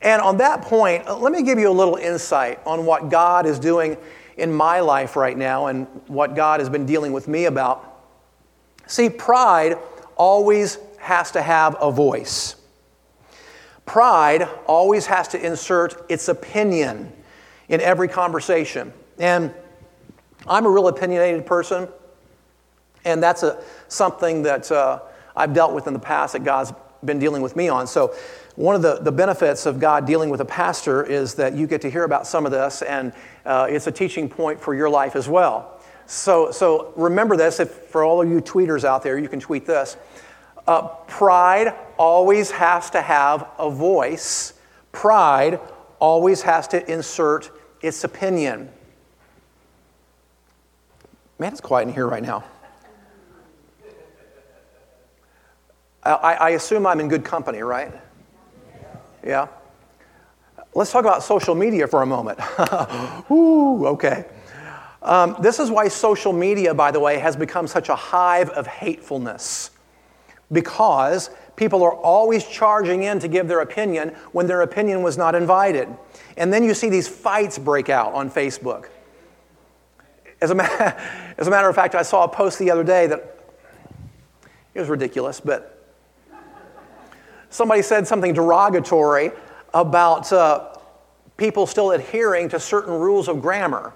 And 0.00 0.22
on 0.22 0.36
that 0.38 0.62
point, 0.62 1.06
uh, 1.06 1.16
let 1.16 1.32
me 1.32 1.42
give 1.42 1.58
you 1.58 1.70
a 1.70 1.72
little 1.72 1.96
insight 1.96 2.60
on 2.64 2.86
what 2.86 3.08
God 3.08 3.46
is 3.46 3.58
doing 3.58 3.96
in 4.36 4.52
my 4.52 4.80
life 4.80 5.16
right 5.16 5.36
now 5.36 5.66
and 5.66 5.86
what 6.06 6.36
God 6.36 6.60
has 6.60 6.68
been 6.68 6.86
dealing 6.86 7.12
with 7.12 7.26
me 7.26 7.46
about. 7.46 7.84
See, 8.86 9.10
pride 9.10 9.76
always 10.16 10.78
has 10.98 11.32
to 11.32 11.42
have 11.42 11.76
a 11.80 11.90
voice. 11.90 12.56
Pride 13.86 14.48
always 14.66 15.06
has 15.06 15.28
to 15.28 15.44
insert 15.44 16.08
its 16.10 16.28
opinion 16.28 17.12
in 17.68 17.80
every 17.80 18.08
conversation. 18.08 18.92
And 19.18 19.52
I'm 20.46 20.66
a 20.66 20.70
real 20.70 20.88
opinionated 20.88 21.44
person, 21.46 21.88
and 23.04 23.22
that's 23.22 23.42
a, 23.42 23.62
something 23.88 24.42
that 24.44 24.70
uh, 24.70 25.00
I've 25.34 25.52
dealt 25.52 25.74
with 25.74 25.86
in 25.86 25.92
the 25.92 25.98
past 25.98 26.34
that 26.34 26.44
God's 26.44 26.72
been 27.04 27.18
dealing 27.18 27.42
with 27.42 27.56
me 27.56 27.68
on. 27.68 27.86
So, 27.86 28.14
one 28.58 28.74
of 28.74 28.82
the, 28.82 28.96
the 28.96 29.12
benefits 29.12 29.66
of 29.66 29.78
God 29.78 30.04
dealing 30.04 30.30
with 30.30 30.40
a 30.40 30.44
pastor 30.44 31.04
is 31.04 31.34
that 31.34 31.54
you 31.54 31.68
get 31.68 31.80
to 31.82 31.90
hear 31.90 32.02
about 32.02 32.26
some 32.26 32.44
of 32.44 32.50
this, 32.50 32.82
and 32.82 33.12
uh, 33.46 33.68
it's 33.70 33.86
a 33.86 33.92
teaching 33.92 34.28
point 34.28 34.60
for 34.60 34.74
your 34.74 34.90
life 34.90 35.14
as 35.14 35.28
well. 35.28 35.80
So, 36.06 36.50
so 36.50 36.92
remember 36.96 37.36
this 37.36 37.60
if 37.60 37.70
for 37.70 38.02
all 38.02 38.20
of 38.20 38.28
you 38.28 38.40
tweeters 38.40 38.82
out 38.82 39.04
there, 39.04 39.16
you 39.16 39.28
can 39.28 39.38
tweet 39.38 39.64
this. 39.64 39.96
Uh, 40.66 40.88
pride 41.06 41.72
always 41.98 42.50
has 42.50 42.90
to 42.90 43.00
have 43.00 43.48
a 43.60 43.70
voice, 43.70 44.54
pride 44.90 45.60
always 46.00 46.42
has 46.42 46.66
to 46.68 46.92
insert 46.92 47.52
its 47.80 48.02
opinion. 48.02 48.68
Man, 51.38 51.52
it's 51.52 51.60
quiet 51.60 51.86
in 51.86 51.94
here 51.94 52.08
right 52.08 52.24
now. 52.24 52.42
I, 56.02 56.34
I 56.34 56.50
assume 56.50 56.88
I'm 56.88 56.98
in 56.98 57.06
good 57.06 57.24
company, 57.24 57.62
right? 57.62 57.92
Yeah? 59.24 59.48
Let's 60.74 60.92
talk 60.92 61.04
about 61.04 61.22
social 61.22 61.54
media 61.54 61.86
for 61.86 62.02
a 62.02 62.06
moment. 62.06 62.38
Ooh, 63.30 63.86
okay. 63.86 64.26
Um, 65.02 65.36
this 65.40 65.58
is 65.58 65.70
why 65.70 65.88
social 65.88 66.32
media, 66.32 66.74
by 66.74 66.90
the 66.90 67.00
way, 67.00 67.18
has 67.18 67.36
become 67.36 67.66
such 67.66 67.88
a 67.88 67.96
hive 67.96 68.50
of 68.50 68.66
hatefulness. 68.66 69.70
Because 70.50 71.30
people 71.56 71.82
are 71.82 71.94
always 71.94 72.46
charging 72.46 73.02
in 73.02 73.18
to 73.20 73.28
give 73.28 73.48
their 73.48 73.60
opinion 73.60 74.10
when 74.32 74.46
their 74.46 74.62
opinion 74.62 75.02
was 75.02 75.18
not 75.18 75.34
invited. 75.34 75.88
And 76.36 76.52
then 76.52 76.64
you 76.64 76.74
see 76.74 76.88
these 76.88 77.08
fights 77.08 77.58
break 77.58 77.88
out 77.88 78.14
on 78.14 78.30
Facebook. 78.30 78.86
As 80.40 80.50
a, 80.50 80.54
ma- 80.54 80.68
as 81.38 81.46
a 81.46 81.50
matter 81.50 81.68
of 81.68 81.74
fact, 81.74 81.94
I 81.94 82.02
saw 82.02 82.24
a 82.24 82.28
post 82.28 82.58
the 82.58 82.70
other 82.70 82.84
day 82.84 83.06
that 83.06 83.36
it 84.74 84.80
was 84.80 84.88
ridiculous, 84.88 85.40
but 85.40 85.77
somebody 87.50 87.82
said 87.82 88.06
something 88.06 88.32
derogatory 88.32 89.30
about 89.74 90.32
uh, 90.32 90.76
people 91.36 91.66
still 91.66 91.92
adhering 91.92 92.48
to 92.50 92.60
certain 92.60 92.92
rules 92.94 93.28
of 93.28 93.40
grammar. 93.40 93.92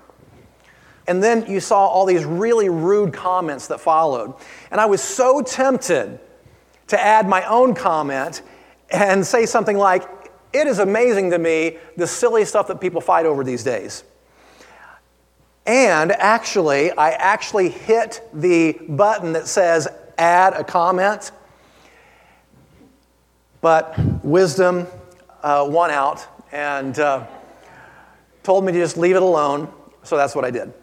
And 1.08 1.22
then 1.22 1.50
you 1.50 1.60
saw 1.60 1.86
all 1.86 2.06
these 2.06 2.24
really 2.24 2.68
rude 2.68 3.12
comments 3.12 3.66
that 3.68 3.80
followed. 3.80 4.34
And 4.70 4.80
I 4.80 4.86
was 4.86 5.02
so 5.02 5.42
tempted 5.42 6.20
to 6.88 7.00
add 7.00 7.28
my 7.28 7.44
own 7.46 7.74
comment 7.74 8.42
and 8.90 9.26
say 9.26 9.46
something 9.46 9.76
like, 9.76 10.02
It 10.52 10.66
is 10.66 10.78
amazing 10.78 11.30
to 11.30 11.38
me 11.38 11.78
the 11.96 12.06
silly 12.06 12.44
stuff 12.44 12.68
that 12.68 12.80
people 12.80 13.00
fight 13.00 13.26
over 13.26 13.42
these 13.42 13.64
days. 13.64 14.04
And 15.66 16.12
actually, 16.12 16.90
I 16.92 17.10
actually 17.10 17.68
hit 17.68 18.28
the 18.32 18.78
button 18.88 19.32
that 19.32 19.46
says 19.46 19.88
add 20.18 20.54
a 20.54 20.64
comment. 20.64 21.32
But 23.62 23.98
wisdom 24.22 24.86
uh, 25.42 25.66
won 25.66 25.90
out 25.90 26.26
and 26.52 26.98
uh, 26.98 27.26
told 28.42 28.64
me 28.66 28.72
to 28.72 28.78
just 28.78 28.98
leave 28.98 29.16
it 29.16 29.22
alone. 29.22 29.72
So 30.02 30.18
that's 30.18 30.34
what 30.34 30.44
I 30.44 30.50
did. 30.50 30.74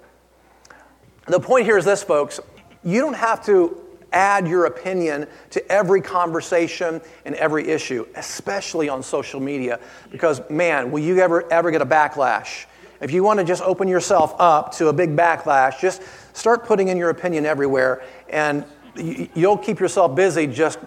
The 1.27 1.39
point 1.39 1.65
here 1.65 1.77
is 1.77 1.85
this, 1.85 2.01
folks 2.01 2.39
you 2.83 3.01
don't 3.01 3.15
have 3.15 3.45
to 3.45 3.77
add 4.11 4.47
your 4.47 4.65
opinion 4.65 5.27
to 5.51 5.71
every 5.71 6.01
conversation 6.01 7.01
and 7.25 7.35
every 7.35 7.67
issue, 7.67 8.07
especially 8.15 8.89
on 8.89 9.03
social 9.03 9.39
media, 9.39 9.79
because 10.11 10.41
man, 10.49 10.91
will 10.91 10.99
you 10.99 11.19
ever, 11.19 11.51
ever 11.51 11.69
get 11.71 11.81
a 11.81 11.85
backlash? 11.85 12.65
If 13.01 13.11
you 13.11 13.23
want 13.23 13.39
to 13.39 13.45
just 13.45 13.61
open 13.61 13.87
yourself 13.87 14.33
up 14.39 14.73
to 14.73 14.87
a 14.87 14.93
big 14.93 15.15
backlash, 15.15 15.79
just 15.79 16.01
start 16.33 16.65
putting 16.65 16.87
in 16.87 16.97
your 16.97 17.09
opinion 17.09 17.45
everywhere, 17.45 18.03
and 18.29 18.65
you'll 18.95 19.57
keep 19.57 19.79
yourself 19.79 20.15
busy 20.15 20.47
just 20.47 20.79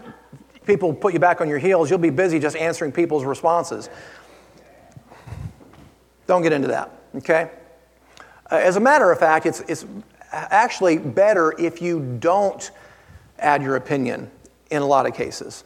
people 0.66 0.92
put 0.92 1.12
you 1.12 1.19
back 1.19 1.40
on 1.40 1.49
your 1.49 1.59
heels, 1.59 1.90
you'll 1.90 1.99
be 1.99 2.11
busy 2.11 2.38
just 2.38 2.57
answering 2.57 2.92
people's 2.92 3.25
responses. 3.25 3.88
Don't 6.26 6.42
get 6.42 6.52
into 6.52 6.69
that, 6.69 6.90
okay? 7.16 7.50
Uh, 8.50 8.57
as 8.57 8.76
a 8.76 8.81
matter 8.81 9.11
of 9.11 9.19
fact, 9.19 9.47
it's, 9.47 9.61
it's 9.62 9.85
actually 10.31 10.99
better 10.99 11.59
if 11.59 11.83
you 11.83 12.16
don't 12.21 12.71
add 13.38 13.62
your 13.62 13.76
opinion 13.76 14.31
in 14.71 14.83
a 14.83 14.87
lot 14.87 15.07
of 15.07 15.14
cases. 15.14 15.64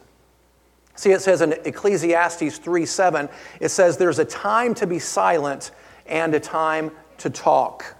See, 0.95 1.11
it 1.11 1.21
says 1.21 1.41
in 1.41 1.53
Ecclesiastes 1.53 2.57
3 2.57 2.85
7, 2.85 3.29
it 3.59 3.69
says, 3.69 3.97
There's 3.97 4.19
a 4.19 4.25
time 4.25 4.73
to 4.75 4.87
be 4.87 4.99
silent 4.99 5.71
and 6.07 6.33
a 6.33 6.39
time 6.39 6.91
to 7.19 7.29
talk. 7.29 7.96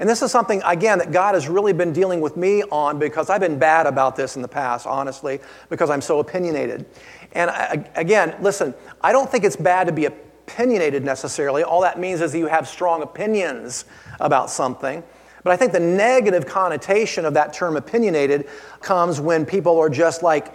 And 0.00 0.08
this 0.08 0.22
is 0.22 0.32
something, 0.32 0.62
again, 0.64 0.98
that 0.98 1.12
God 1.12 1.34
has 1.34 1.46
really 1.46 1.74
been 1.74 1.92
dealing 1.92 2.22
with 2.22 2.34
me 2.34 2.62
on 2.62 2.98
because 2.98 3.28
I've 3.28 3.42
been 3.42 3.58
bad 3.58 3.86
about 3.86 4.16
this 4.16 4.34
in 4.34 4.40
the 4.40 4.48
past, 4.48 4.86
honestly, 4.86 5.40
because 5.68 5.90
I'm 5.90 6.00
so 6.00 6.20
opinionated. 6.20 6.86
And 7.32 7.50
I, 7.50 7.84
again, 7.96 8.34
listen, 8.40 8.72
I 9.02 9.12
don't 9.12 9.30
think 9.30 9.44
it's 9.44 9.56
bad 9.56 9.86
to 9.88 9.92
be 9.92 10.06
opinionated 10.06 11.04
necessarily. 11.04 11.64
All 11.64 11.82
that 11.82 12.00
means 12.00 12.22
is 12.22 12.32
that 12.32 12.38
you 12.38 12.46
have 12.46 12.66
strong 12.66 13.02
opinions 13.02 13.84
about 14.20 14.48
something. 14.48 15.04
But 15.44 15.52
I 15.52 15.56
think 15.58 15.72
the 15.72 15.80
negative 15.80 16.46
connotation 16.46 17.26
of 17.26 17.34
that 17.34 17.52
term 17.52 17.76
opinionated 17.76 18.48
comes 18.80 19.20
when 19.20 19.44
people 19.44 19.78
are 19.78 19.90
just 19.90 20.22
like 20.22 20.50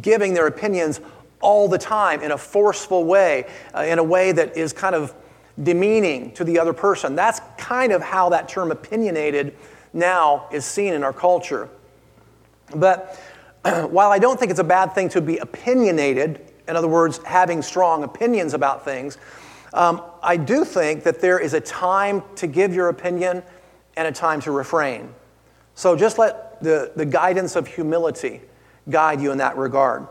giving 0.00 0.34
their 0.34 0.46
opinions 0.46 1.00
all 1.40 1.66
the 1.66 1.78
time 1.78 2.22
in 2.22 2.30
a 2.30 2.38
forceful 2.38 3.04
way, 3.04 3.44
uh, 3.74 3.80
in 3.80 3.98
a 3.98 4.04
way 4.04 4.30
that 4.30 4.56
is 4.56 4.72
kind 4.72 4.94
of 4.94 5.12
demeaning 5.60 6.32
to 6.32 6.44
the 6.44 6.58
other 6.58 6.72
person. 6.72 7.14
That's 7.14 7.40
kind 7.58 7.92
of 7.92 8.02
how 8.02 8.28
that 8.30 8.48
term 8.48 8.70
opinionated 8.70 9.56
now 9.92 10.48
is 10.50 10.64
seen 10.64 10.94
in 10.94 11.02
our 11.04 11.12
culture. 11.12 11.68
But 12.74 13.18
while 13.90 14.10
I 14.10 14.18
don't 14.18 14.38
think 14.38 14.50
it's 14.50 14.60
a 14.60 14.64
bad 14.64 14.94
thing 14.94 15.08
to 15.10 15.20
be 15.20 15.38
opinionated, 15.38 16.52
in 16.68 16.76
other 16.76 16.88
words, 16.88 17.18
having 17.24 17.62
strong 17.62 18.04
opinions 18.04 18.54
about 18.54 18.84
things, 18.84 19.18
um, 19.74 20.02
I 20.22 20.36
do 20.36 20.64
think 20.64 21.02
that 21.04 21.20
there 21.20 21.38
is 21.38 21.54
a 21.54 21.60
time 21.60 22.22
to 22.36 22.46
give 22.46 22.74
your 22.74 22.88
opinion 22.88 23.42
and 23.96 24.08
a 24.08 24.12
time 24.12 24.40
to 24.42 24.52
refrain. 24.52 25.14
So 25.74 25.96
just 25.96 26.18
let 26.18 26.62
the, 26.62 26.92
the 26.94 27.06
guidance 27.06 27.56
of 27.56 27.66
humility 27.66 28.42
guide 28.90 29.20
you 29.20 29.32
in 29.32 29.38
that 29.38 29.56
regard. 29.56 30.06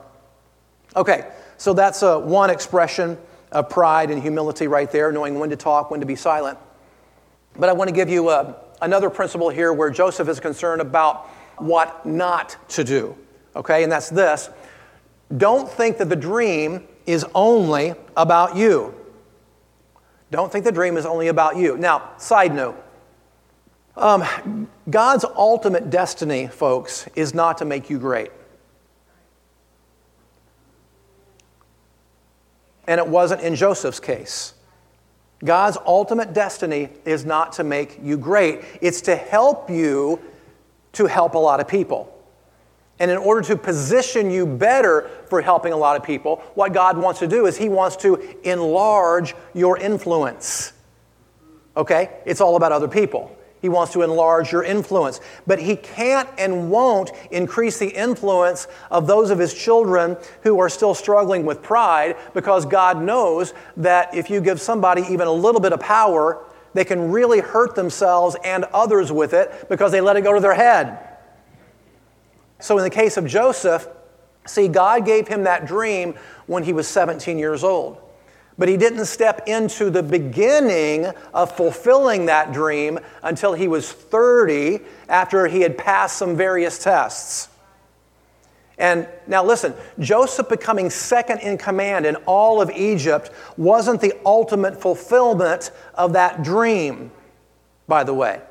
Okay, 0.96 1.32
so 1.58 1.74
that's 1.74 2.04
uh, 2.04 2.20
one 2.20 2.50
expression 2.50 3.18
of 3.52 3.70
pride 3.70 4.12
and 4.12 4.22
humility 4.22 4.68
right 4.68 4.90
there, 4.92 5.12
knowing 5.12 5.40
when 5.40 5.50
to 5.50 5.56
talk, 5.56 5.92
when 5.92 6.00
to 6.00 6.06
be 6.06 6.16
silent. 6.16 6.58
But 7.58 7.70
I 7.70 7.74
want 7.74 7.90
to 7.90 7.94
give 7.94 8.10
you 8.10 8.30
uh, 8.30 8.54
another 8.82 9.10
principle 9.10 9.50
here 9.50 9.74
where 9.74 9.90
Joseph 9.90 10.28
is 10.28 10.40
concerned 10.40 10.82
about 10.82 11.28
what 11.58 12.06
not 12.06 12.56
to 12.70 12.84
do. 12.84 13.16
Okay, 13.56 13.84
and 13.84 13.92
that's 13.92 14.10
this 14.10 14.50
don't 15.38 15.70
think 15.70 15.98
that 15.98 16.10
the 16.10 16.16
dream 16.16 16.88
is 17.06 17.26
only 17.34 17.94
about 18.18 18.56
you. 18.56 18.94
Don't 20.30 20.52
think 20.52 20.66
the 20.66 20.72
dream 20.72 20.98
is 20.98 21.06
only 21.06 21.28
about 21.28 21.58
you. 21.58 21.78
Now, 21.78 22.12
side 22.18 22.54
note 22.54 22.82
um, 23.98 24.68
God's 24.90 25.26
ultimate 25.36 25.90
destiny, 25.90 26.48
folks, 26.48 27.08
is 27.16 27.34
not 27.34 27.58
to 27.58 27.66
make 27.66 27.90
you 27.90 28.00
great. 28.00 28.32
And 32.88 33.00
it 33.00 33.08
wasn't 33.08 33.42
in 33.42 33.56
Joseph's 33.56 34.00
case. 34.00 34.54
God's 35.44 35.78
ultimate 35.86 36.34
destiny 36.34 36.90
is 37.06 37.26
not 37.26 37.54
to 37.54 37.64
make 37.64 38.00
you 38.04 38.18
great, 38.18 38.62
it's 38.82 39.02
to 39.02 39.16
help 39.16 39.70
you 39.70 40.20
to 40.94 41.06
help 41.08 41.36
a 41.36 41.40
lot 41.40 41.60
of 41.60 41.68
people. 41.68 42.08
And 43.00 43.10
in 43.10 43.18
order 43.18 43.42
to 43.48 43.58
position 43.58 44.30
you 44.30 44.46
better 44.46 45.10
for 45.28 45.42
helping 45.42 45.74
a 45.74 45.78
lot 45.78 45.96
of 45.98 46.04
people, 46.04 46.38
what 46.54 46.74
God 46.74 46.98
wants 46.98 47.20
to 47.22 47.28
do 47.28 47.48
is 47.48 47.58
He 47.58 47.68
wants 47.68 47.96
to 47.98 48.22
enlarge 48.44 49.34
your 49.56 49.78
influence. 49.78 50.74
Okay? 51.76 52.12
It's 52.26 52.42
all 52.42 52.58
about 52.58 52.72
other 52.72 52.88
people. 52.88 53.36
He 53.62 53.70
wants 53.70 53.94
to 53.94 54.02
enlarge 54.02 54.52
your 54.52 54.64
influence. 54.64 55.20
But 55.46 55.60
he 55.60 55.76
can't 55.76 56.28
and 56.38 56.72
won't 56.72 57.12
increase 57.30 57.78
the 57.78 57.90
influence 57.90 58.68
of 58.90 59.06
those 59.06 59.30
of 59.30 59.38
his 59.38 59.54
children 59.54 60.18
who 60.42 60.60
are 60.60 60.70
still 60.70 60.96
struggling 60.96 61.46
with 61.46 61.62
pride 61.62 62.18
because 62.34 62.66
God 62.66 63.02
knows 63.02 63.54
that 63.78 64.16
if 64.16 64.30
you 64.30 64.42
give 64.42 64.60
somebody 64.60 65.04
even 65.04 65.28
a 65.28 65.32
little 65.32 65.62
bit 65.62 65.74
of 65.74 65.80
power, 65.80 66.44
they 66.74 66.86
can 66.86 67.12
really 67.12 67.40
hurt 67.40 67.76
themselves 67.76 68.36
and 68.44 68.64
others 68.74 69.12
with 69.12 69.34
it 69.34 69.70
because 69.70 69.92
they 69.92 70.02
let 70.02 70.16
it 70.16 70.22
go 70.22 70.34
to 70.34 70.40
their 70.40 70.56
head. 70.56 70.98
So, 72.60 72.78
in 72.78 72.84
the 72.84 72.90
case 72.90 73.18
of 73.18 73.26
Joseph, 73.26 73.88
see, 74.46 74.68
God 74.68 75.06
gave 75.06 75.28
him 75.28 75.44
that 75.44 75.66
dream 75.66 76.16
when 76.48 76.64
he 76.64 76.74
was 76.74 76.88
17 76.88 77.38
years 77.38 77.64
old. 77.64 77.98
But 78.58 78.68
he 78.68 78.78
didn't 78.78 79.06
step 79.06 79.48
into 79.48 79.90
the 79.90 80.04
beginning 80.04 81.08
of 81.34 81.56
fulfilling 81.56 82.26
that 82.28 82.52
dream 82.52 83.00
until 83.24 83.54
he 83.54 83.68
was 83.68 83.92
30 83.92 84.80
after 85.10 85.48
he 85.48 85.62
had 85.62 85.78
passed 85.78 86.18
some 86.18 86.36
various 86.36 86.78
tests. 86.78 87.48
And 88.78 89.08
now 89.28 89.44
listen, 89.44 89.76
Joseph 90.00 90.50
becoming 90.50 90.90
second 90.90 91.40
in 91.40 91.58
command 91.58 92.06
in 92.06 92.16
all 92.26 92.62
of 92.62 92.72
Egypt 92.72 93.30
wasn't 93.56 94.02
the 94.02 94.14
ultimate 94.26 94.82
fulfillment 94.82 95.72
of 95.94 96.14
that 96.14 96.44
dream, 96.44 97.12
by 97.88 98.04
the 98.04 98.14
way. 98.14 98.42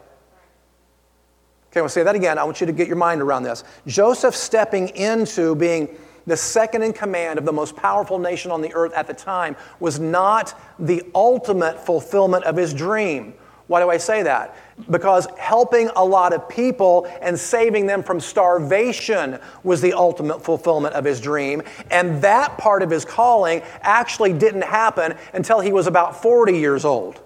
Okay, 1.72 1.80
to 1.80 1.88
say 1.88 2.02
that 2.02 2.14
again. 2.14 2.38
I 2.38 2.44
want 2.44 2.60
you 2.60 2.66
to 2.66 2.72
get 2.72 2.88
your 2.88 2.96
mind 2.96 3.22
around 3.22 3.42
this. 3.44 3.64
Joseph 3.86 4.34
stepping 4.34 4.88
into 4.90 5.54
being 5.54 5.88
the 6.30 6.36
second 6.36 6.82
in 6.82 6.92
command 6.92 7.38
of 7.38 7.44
the 7.44 7.52
most 7.52 7.74
powerful 7.76 8.18
nation 8.18 8.50
on 8.50 8.62
the 8.62 8.72
earth 8.74 8.92
at 8.94 9.06
the 9.06 9.14
time, 9.14 9.56
was 9.80 9.98
not 9.98 10.58
the 10.78 11.02
ultimate 11.14 11.84
fulfillment 11.84 12.44
of 12.44 12.56
his 12.56 12.72
dream. 12.72 13.34
Why 13.66 13.80
do 13.80 13.88
I 13.88 13.98
say 13.98 14.24
that? 14.24 14.56
Because 14.90 15.28
helping 15.38 15.90
a 15.94 16.04
lot 16.04 16.32
of 16.32 16.48
people 16.48 17.06
and 17.20 17.38
saving 17.38 17.86
them 17.86 18.02
from 18.02 18.18
starvation 18.18 19.38
was 19.62 19.80
the 19.80 19.92
ultimate 19.92 20.42
fulfillment 20.42 20.94
of 20.94 21.04
his 21.04 21.20
dream. 21.20 21.62
And 21.90 22.20
that 22.22 22.58
part 22.58 22.82
of 22.82 22.90
his 22.90 23.04
calling 23.04 23.62
actually 23.82 24.32
didn't 24.32 24.64
happen 24.64 25.14
until 25.34 25.60
he 25.60 25.72
was 25.72 25.86
about 25.86 26.20
40 26.20 26.58
years 26.58 26.84
old. 26.84 27.20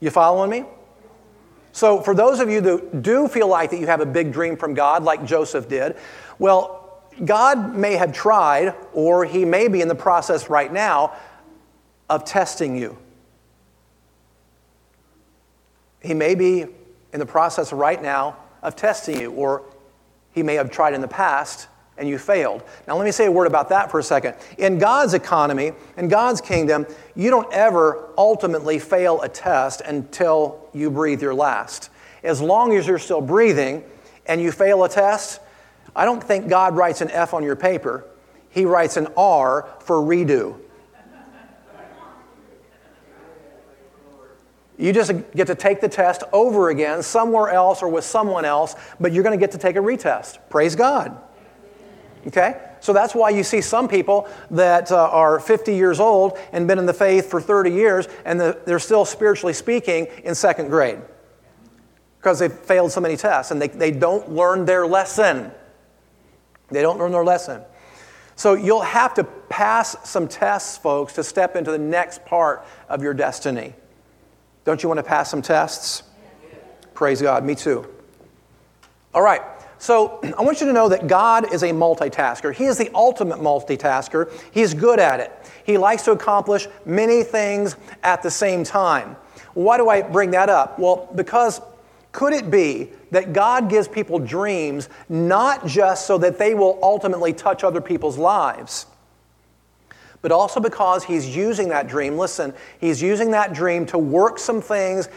You 0.00 0.10
following 0.10 0.50
me? 0.50 0.64
So, 1.72 2.00
for 2.00 2.14
those 2.14 2.40
of 2.40 2.50
you 2.50 2.60
that 2.62 3.02
do 3.02 3.28
feel 3.28 3.48
like 3.48 3.70
that 3.70 3.80
you 3.80 3.86
have 3.86 4.00
a 4.00 4.06
big 4.06 4.32
dream 4.32 4.56
from 4.56 4.74
God, 4.74 5.04
like 5.04 5.24
Joseph 5.24 5.68
did, 5.68 5.96
well, 6.38 6.81
God 7.24 7.74
may 7.74 7.94
have 7.94 8.12
tried, 8.12 8.74
or 8.92 9.24
He 9.24 9.44
may 9.44 9.68
be 9.68 9.80
in 9.80 9.88
the 9.88 9.94
process 9.94 10.48
right 10.48 10.72
now 10.72 11.14
of 12.08 12.24
testing 12.24 12.76
you. 12.76 12.96
He 16.02 16.14
may 16.14 16.34
be 16.34 16.66
in 17.12 17.20
the 17.20 17.26
process 17.26 17.72
right 17.72 18.02
now 18.02 18.36
of 18.62 18.76
testing 18.76 19.20
you, 19.20 19.32
or 19.32 19.62
He 20.32 20.42
may 20.42 20.54
have 20.54 20.70
tried 20.70 20.94
in 20.94 21.00
the 21.00 21.08
past 21.08 21.68
and 21.98 22.08
you 22.08 22.18
failed. 22.18 22.62
Now, 22.88 22.96
let 22.96 23.04
me 23.04 23.12
say 23.12 23.26
a 23.26 23.30
word 23.30 23.46
about 23.46 23.68
that 23.68 23.90
for 23.90 23.98
a 23.98 24.02
second. 24.02 24.34
In 24.58 24.78
God's 24.78 25.14
economy, 25.14 25.72
in 25.96 26.08
God's 26.08 26.40
kingdom, 26.40 26.86
you 27.14 27.30
don't 27.30 27.52
ever 27.52 28.08
ultimately 28.16 28.78
fail 28.78 29.20
a 29.20 29.28
test 29.28 29.82
until 29.82 30.68
you 30.72 30.90
breathe 30.90 31.22
your 31.22 31.34
last. 31.34 31.90
As 32.22 32.40
long 32.40 32.74
as 32.74 32.86
you're 32.86 32.98
still 32.98 33.20
breathing 33.20 33.84
and 34.26 34.40
you 34.40 34.52
fail 34.52 34.84
a 34.84 34.88
test, 34.88 35.40
I 35.94 36.04
don't 36.04 36.22
think 36.22 36.48
God 36.48 36.76
writes 36.76 37.00
an 37.00 37.10
F 37.10 37.34
on 37.34 37.42
your 37.42 37.56
paper, 37.56 38.04
He 38.50 38.64
writes 38.64 38.96
an 38.96 39.08
R 39.16 39.68
for 39.80 39.96
redo. 39.96 40.58
You 44.78 44.92
just 44.92 45.12
get 45.36 45.46
to 45.46 45.54
take 45.54 45.80
the 45.80 45.88
test 45.88 46.24
over 46.32 46.70
again 46.70 47.02
somewhere 47.02 47.50
else 47.50 47.82
or 47.82 47.88
with 47.88 48.04
someone 48.04 48.44
else, 48.44 48.74
but 48.98 49.12
you're 49.12 49.22
going 49.22 49.38
to 49.38 49.40
get 49.40 49.52
to 49.52 49.58
take 49.58 49.76
a 49.76 49.80
retest. 49.80 50.38
Praise 50.48 50.74
God. 50.74 51.16
Okay? 52.26 52.60
So 52.80 52.92
that's 52.92 53.14
why 53.14 53.30
you 53.30 53.44
see 53.44 53.60
some 53.60 53.86
people 53.86 54.28
that 54.50 54.90
uh, 54.90 54.96
are 54.96 55.38
50 55.38 55.74
years 55.74 56.00
old 56.00 56.36
and 56.52 56.66
been 56.66 56.80
in 56.80 56.86
the 56.86 56.92
faith 56.92 57.30
for 57.30 57.40
30 57.40 57.70
years 57.70 58.08
and 58.24 58.40
the, 58.40 58.60
they're 58.64 58.80
still 58.80 59.04
spiritually 59.04 59.52
speaking 59.52 60.08
in 60.24 60.34
second 60.34 60.68
grade 60.68 60.98
because 62.18 62.40
they've 62.40 62.52
failed 62.52 62.90
so 62.90 63.00
many 63.00 63.16
tests 63.16 63.52
and 63.52 63.62
they, 63.62 63.68
they 63.68 63.92
don't 63.92 64.30
learn 64.30 64.64
their 64.64 64.84
lesson. 64.86 65.52
They 66.72 66.82
don't 66.82 66.98
learn 66.98 67.12
their 67.12 67.24
lesson. 67.24 67.62
So 68.36 68.54
you'll 68.54 68.80
have 68.80 69.14
to 69.14 69.24
pass 69.24 69.96
some 70.08 70.26
tests, 70.26 70.76
folks, 70.76 71.12
to 71.14 71.24
step 71.24 71.54
into 71.54 71.70
the 71.70 71.78
next 71.78 72.24
part 72.24 72.64
of 72.88 73.02
your 73.02 73.14
destiny. 73.14 73.74
Don't 74.64 74.82
you 74.82 74.88
want 74.88 74.98
to 74.98 75.04
pass 75.04 75.30
some 75.30 75.42
tests? 75.42 76.02
Praise 76.94 77.20
God. 77.20 77.44
Me 77.44 77.54
too. 77.54 77.86
All 79.14 79.22
right. 79.22 79.42
So 79.78 80.20
I 80.38 80.42
want 80.42 80.60
you 80.60 80.66
to 80.66 80.72
know 80.72 80.88
that 80.88 81.06
God 81.06 81.52
is 81.52 81.62
a 81.62 81.70
multitasker. 81.70 82.54
He 82.54 82.64
is 82.64 82.78
the 82.78 82.90
ultimate 82.94 83.38
multitasker. 83.38 84.32
He's 84.52 84.74
good 84.74 84.98
at 84.98 85.20
it. 85.20 85.32
He 85.64 85.78
likes 85.78 86.04
to 86.04 86.12
accomplish 86.12 86.68
many 86.84 87.22
things 87.22 87.76
at 88.02 88.22
the 88.22 88.30
same 88.30 88.64
time. 88.64 89.16
Why 89.54 89.76
do 89.76 89.88
I 89.88 90.02
bring 90.02 90.30
that 90.30 90.48
up? 90.48 90.78
Well, 90.78 91.08
because 91.14 91.60
could 92.12 92.32
it 92.32 92.50
be 92.50 92.90
that 93.12 93.34
God 93.34 93.68
gives 93.68 93.86
people 93.86 94.18
dreams 94.18 94.88
not 95.08 95.66
just 95.66 96.06
so 96.06 96.18
that 96.18 96.38
they 96.38 96.54
will 96.54 96.78
ultimately 96.82 97.32
touch 97.34 97.62
other 97.62 97.80
people's 97.80 98.16
lives, 98.18 98.86
but 100.22 100.32
also 100.32 100.60
because 100.60 101.04
He's 101.04 101.36
using 101.36 101.68
that 101.68 101.86
dream, 101.86 102.16
listen, 102.16 102.54
He's 102.80 103.00
using 103.02 103.30
that 103.32 103.52
dream 103.52 103.84
to 103.86 103.98
work 103.98 104.38
some 104.38 104.62
things 104.62 105.08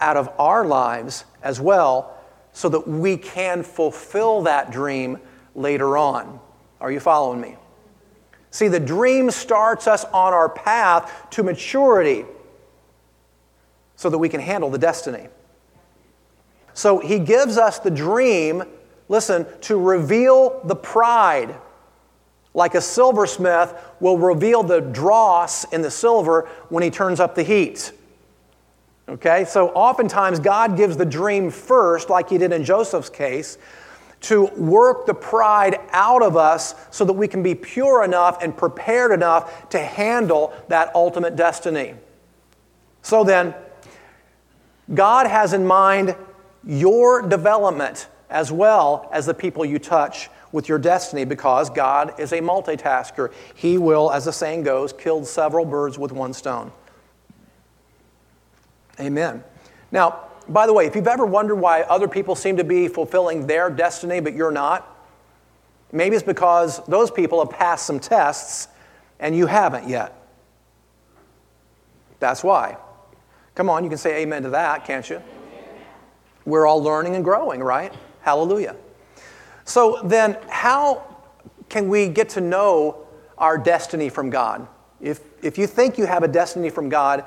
out 0.00 0.16
of 0.16 0.30
our 0.38 0.64
lives 0.64 1.24
as 1.42 1.60
well 1.60 2.16
so 2.52 2.68
that 2.68 2.86
we 2.86 3.16
can 3.16 3.64
fulfill 3.64 4.42
that 4.42 4.70
dream 4.70 5.18
later 5.56 5.96
on. 5.98 6.38
Are 6.80 6.92
you 6.92 7.00
following 7.00 7.40
me? 7.40 7.56
See, 8.52 8.68
the 8.68 8.80
dream 8.80 9.32
starts 9.32 9.88
us 9.88 10.04
on 10.04 10.32
our 10.32 10.48
path 10.48 11.10
to 11.30 11.42
maturity 11.42 12.24
so 13.96 14.10
that 14.10 14.18
we 14.18 14.28
can 14.28 14.40
handle 14.40 14.70
the 14.70 14.78
destiny. 14.78 15.26
So 16.74 16.98
he 16.98 17.18
gives 17.18 17.58
us 17.58 17.78
the 17.78 17.90
dream, 17.90 18.62
listen, 19.08 19.46
to 19.62 19.78
reveal 19.78 20.60
the 20.64 20.76
pride. 20.76 21.54
Like 22.54 22.74
a 22.74 22.80
silversmith 22.80 23.74
will 24.00 24.18
reveal 24.18 24.62
the 24.62 24.80
dross 24.80 25.64
in 25.72 25.82
the 25.82 25.90
silver 25.90 26.48
when 26.68 26.82
he 26.82 26.90
turns 26.90 27.20
up 27.20 27.34
the 27.34 27.42
heat. 27.42 27.92
Okay, 29.08 29.44
so 29.44 29.68
oftentimes 29.70 30.38
God 30.38 30.76
gives 30.76 30.96
the 30.96 31.04
dream 31.04 31.50
first, 31.50 32.08
like 32.08 32.30
he 32.30 32.38
did 32.38 32.52
in 32.52 32.64
Joseph's 32.64 33.10
case, 33.10 33.58
to 34.20 34.44
work 34.56 35.06
the 35.06 35.14
pride 35.14 35.80
out 35.90 36.22
of 36.22 36.36
us 36.36 36.74
so 36.90 37.04
that 37.04 37.12
we 37.12 37.26
can 37.26 37.42
be 37.42 37.54
pure 37.54 38.04
enough 38.04 38.40
and 38.40 38.56
prepared 38.56 39.10
enough 39.10 39.68
to 39.70 39.78
handle 39.80 40.54
that 40.68 40.94
ultimate 40.94 41.34
destiny. 41.34 41.94
So 43.02 43.24
then, 43.24 43.54
God 44.94 45.26
has 45.26 45.52
in 45.52 45.66
mind 45.66 46.14
your 46.64 47.22
development 47.22 48.08
as 48.30 48.50
well 48.50 49.08
as 49.12 49.26
the 49.26 49.34
people 49.34 49.64
you 49.64 49.78
touch 49.78 50.30
with 50.52 50.68
your 50.68 50.78
destiny 50.78 51.24
because 51.24 51.70
God 51.70 52.18
is 52.18 52.32
a 52.32 52.40
multitasker. 52.40 53.32
He 53.54 53.78
will, 53.78 54.10
as 54.10 54.26
the 54.26 54.32
saying 54.32 54.62
goes, 54.62 54.92
kill 54.92 55.24
several 55.24 55.64
birds 55.64 55.98
with 55.98 56.12
one 56.12 56.32
stone. 56.32 56.72
Amen. 59.00 59.42
Now, 59.90 60.24
by 60.48 60.66
the 60.66 60.72
way, 60.72 60.86
if 60.86 60.94
you've 60.94 61.08
ever 61.08 61.26
wondered 61.26 61.56
why 61.56 61.82
other 61.82 62.08
people 62.08 62.34
seem 62.34 62.56
to 62.56 62.64
be 62.64 62.88
fulfilling 62.88 63.46
their 63.46 63.70
destiny 63.70 64.20
but 64.20 64.34
you're 64.34 64.50
not, 64.50 64.88
maybe 65.92 66.16
it's 66.16 66.24
because 66.24 66.84
those 66.86 67.10
people 67.10 67.44
have 67.44 67.50
passed 67.50 67.86
some 67.86 68.00
tests 68.00 68.68
and 69.20 69.36
you 69.36 69.46
haven't 69.46 69.88
yet. 69.88 70.14
That's 72.18 72.42
why. 72.44 72.76
Come 73.54 73.68
on, 73.68 73.84
you 73.84 73.90
can 73.90 73.98
say 73.98 74.22
amen 74.22 74.42
to 74.42 74.50
that, 74.50 74.84
can't 74.84 75.08
you? 75.08 75.22
We're 76.44 76.66
all 76.66 76.82
learning 76.82 77.14
and 77.14 77.24
growing, 77.24 77.62
right? 77.62 77.94
Hallelujah. 78.20 78.76
So 79.64 80.00
then, 80.04 80.38
how 80.48 81.16
can 81.68 81.88
we 81.88 82.08
get 82.08 82.28
to 82.30 82.40
know 82.40 83.06
our 83.38 83.58
destiny 83.58 84.08
from 84.08 84.30
God? 84.30 84.66
If, 85.00 85.20
if 85.42 85.58
you 85.58 85.66
think 85.66 85.98
you 85.98 86.06
have 86.06 86.22
a 86.22 86.28
destiny 86.28 86.70
from 86.70 86.88
God, 86.88 87.24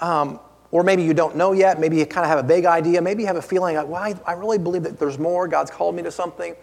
um, 0.00 0.40
or 0.70 0.82
maybe 0.82 1.02
you 1.02 1.14
don't 1.14 1.36
know 1.36 1.52
yet, 1.52 1.78
maybe 1.78 1.96
you 1.96 2.06
kind 2.06 2.24
of 2.24 2.30
have 2.30 2.44
a 2.44 2.48
vague 2.48 2.64
idea, 2.64 3.00
maybe 3.00 3.22
you 3.22 3.26
have 3.26 3.36
a 3.36 3.42
feeling 3.42 3.76
like, 3.76 3.86
well, 3.86 4.02
I, 4.02 4.14
I 4.26 4.32
really 4.32 4.58
believe 4.58 4.82
that 4.84 4.98
there's 4.98 5.18
more, 5.18 5.46
God's 5.46 5.70
called 5.70 5.94
me 5.94 6.02
to 6.02 6.10
something. 6.10 6.56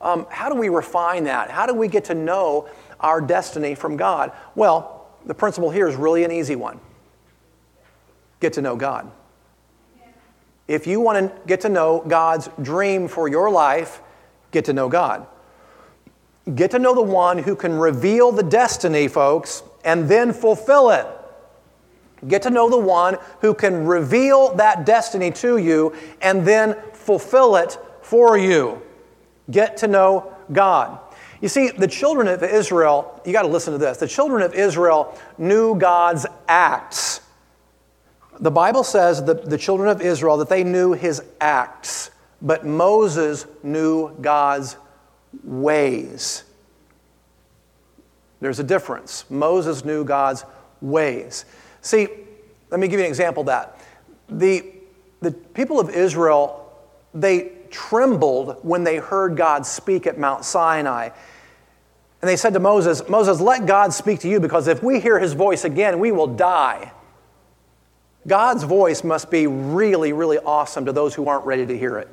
Um, 0.00 0.26
how 0.30 0.48
do 0.48 0.54
we 0.54 0.68
refine 0.68 1.24
that? 1.24 1.50
How 1.50 1.66
do 1.66 1.74
we 1.74 1.88
get 1.88 2.04
to 2.06 2.14
know 2.14 2.68
our 3.00 3.20
destiny 3.20 3.74
from 3.74 3.96
God? 3.96 4.32
Well, 4.54 5.08
the 5.24 5.34
principle 5.34 5.70
here 5.70 5.88
is 5.88 5.96
really 5.96 6.22
an 6.24 6.30
easy 6.30 6.54
one. 6.54 6.78
get 8.40 8.52
to 8.54 8.62
know 8.62 8.76
God. 8.76 9.10
If 10.68 10.86
you 10.86 11.00
want 11.00 11.18
to 11.18 11.40
get 11.46 11.60
to 11.62 11.68
know 11.68 12.02
God's 12.06 12.48
dream 12.60 13.08
for 13.08 13.28
your 13.28 13.50
life, 13.50 14.02
get 14.50 14.64
to 14.66 14.72
know 14.72 14.88
God. 14.88 15.26
Get 16.54 16.72
to 16.72 16.78
know 16.78 16.94
the 16.94 17.02
one 17.02 17.38
who 17.38 17.56
can 17.56 17.76
reveal 17.76 18.32
the 18.32 18.42
destiny, 18.42 19.08
folks, 19.08 19.62
and 19.84 20.08
then 20.08 20.32
fulfill 20.32 20.90
it. 20.90 21.06
Get 22.26 22.42
to 22.42 22.50
know 22.50 22.70
the 22.70 22.78
one 22.78 23.18
who 23.40 23.54
can 23.54 23.86
reveal 23.86 24.54
that 24.54 24.86
destiny 24.86 25.30
to 25.32 25.58
you 25.58 25.92
and 26.22 26.46
then 26.46 26.76
fulfill 26.92 27.56
it 27.56 27.78
for 28.02 28.38
you. 28.38 28.82
Get 29.50 29.76
to 29.78 29.88
know 29.88 30.34
God. 30.52 30.98
You 31.40 31.48
see, 31.48 31.68
the 31.68 31.86
children 31.86 32.28
of 32.28 32.42
Israel, 32.42 33.20
you 33.24 33.32
got 33.32 33.42
to 33.42 33.48
listen 33.48 33.72
to 33.72 33.78
this. 33.78 33.98
The 33.98 34.08
children 34.08 34.42
of 34.42 34.54
Israel 34.54 35.18
knew 35.36 35.74
God's 35.74 36.26
acts. 36.48 37.20
The 38.40 38.50
Bible 38.50 38.84
says 38.84 39.24
that 39.24 39.48
the 39.48 39.58
children 39.58 39.88
of 39.88 40.00
Israel 40.00 40.36
that 40.38 40.48
they 40.48 40.62
knew 40.62 40.92
his 40.92 41.22
acts, 41.40 42.10
but 42.42 42.66
Moses 42.66 43.46
knew 43.62 44.14
God's 44.20 44.76
ways. 45.42 46.44
There's 48.40 48.58
a 48.58 48.64
difference. 48.64 49.24
Moses 49.30 49.84
knew 49.84 50.04
God's 50.04 50.44
ways. 50.80 51.46
See, 51.80 52.08
let 52.70 52.80
me 52.80 52.88
give 52.88 52.98
you 52.98 53.06
an 53.06 53.10
example 53.10 53.40
of 53.42 53.46
that. 53.46 53.80
The, 54.28 54.64
the 55.20 55.32
people 55.32 55.80
of 55.80 55.90
Israel, 55.90 56.70
they 57.14 57.52
trembled 57.70 58.58
when 58.62 58.84
they 58.84 58.96
heard 58.96 59.36
God 59.36 59.64
speak 59.64 60.06
at 60.06 60.18
Mount 60.18 60.44
Sinai. 60.44 61.10
And 62.22 62.28
they 62.28 62.36
said 62.36 62.54
to 62.54 62.60
Moses, 62.60 63.08
Moses, 63.08 63.40
let 63.40 63.66
God 63.66 63.92
speak 63.92 64.20
to 64.20 64.28
you 64.28 64.40
because 64.40 64.68
if 64.68 64.82
we 64.82 65.00
hear 65.00 65.18
his 65.18 65.32
voice 65.32 65.64
again, 65.64 65.98
we 65.98 66.12
will 66.12 66.26
die. 66.26 66.92
God's 68.26 68.64
voice 68.64 69.04
must 69.04 69.30
be 69.30 69.46
really, 69.46 70.12
really 70.12 70.38
awesome 70.38 70.86
to 70.86 70.92
those 70.92 71.14
who 71.14 71.28
aren't 71.28 71.44
ready 71.44 71.66
to 71.66 71.78
hear 71.78 71.98
it. 71.98 72.08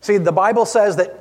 See, 0.00 0.18
the 0.18 0.32
Bible 0.32 0.66
says 0.66 0.96
that 0.96 1.18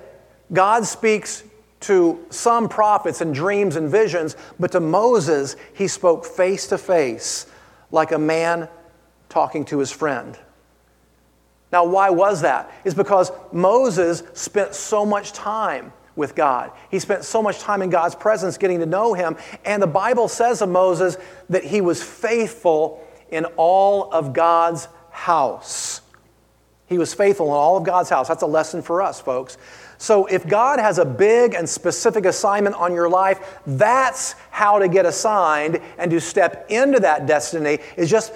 God 0.53 0.85
speaks 0.85 1.43
to 1.81 2.23
some 2.29 2.69
prophets 2.69 3.21
in 3.21 3.31
dreams 3.31 3.75
and 3.75 3.89
visions, 3.89 4.35
but 4.59 4.71
to 4.73 4.79
Moses, 4.79 5.55
he 5.73 5.87
spoke 5.87 6.25
face 6.25 6.67
to 6.67 6.77
face 6.77 7.47
like 7.91 8.11
a 8.11 8.19
man 8.19 8.69
talking 9.29 9.65
to 9.65 9.79
his 9.79 9.91
friend. 9.91 10.37
Now, 11.71 11.85
why 11.85 12.09
was 12.09 12.41
that? 12.41 12.71
Is 12.83 12.93
because 12.93 13.31
Moses 13.51 14.23
spent 14.33 14.75
so 14.75 15.05
much 15.05 15.33
time 15.33 15.91
with 16.15 16.35
God. 16.35 16.71
He 16.89 16.99
spent 16.99 17.23
so 17.23 17.41
much 17.41 17.59
time 17.59 17.81
in 17.81 17.89
God's 17.89 18.15
presence 18.15 18.57
getting 18.57 18.79
to 18.79 18.85
know 18.85 19.13
him. 19.13 19.35
And 19.65 19.81
the 19.81 19.87
Bible 19.87 20.27
says 20.27 20.61
of 20.61 20.69
Moses 20.69 21.17
that 21.49 21.63
he 21.63 21.81
was 21.81 22.01
faithful 22.01 23.05
in 23.29 23.45
all 23.57 24.11
of 24.11 24.33
God's 24.33 24.87
house. 25.11 26.01
He 26.87 26.97
was 26.97 27.13
faithful 27.13 27.47
in 27.47 27.53
all 27.53 27.77
of 27.77 27.83
God's 27.83 28.09
house. 28.09 28.27
That's 28.27 28.43
a 28.43 28.47
lesson 28.47 28.81
for 28.81 29.01
us, 29.01 29.19
folks. 29.19 29.57
So, 29.97 30.25
if 30.25 30.45
God 30.45 30.77
has 30.79 30.99
a 30.99 31.05
big 31.05 31.53
and 31.53 31.67
specific 31.67 32.25
assignment 32.25 32.75
on 32.75 32.93
your 32.93 33.09
life, 33.09 33.59
that's 33.65 34.33
how 34.51 34.77
to 34.79 34.89
get 34.89 35.05
assigned 35.05 35.79
and 35.97 36.11
to 36.11 36.19
step 36.19 36.69
into 36.69 36.99
that 36.99 37.25
destiny 37.25 37.79
is 37.95 38.09
just 38.09 38.33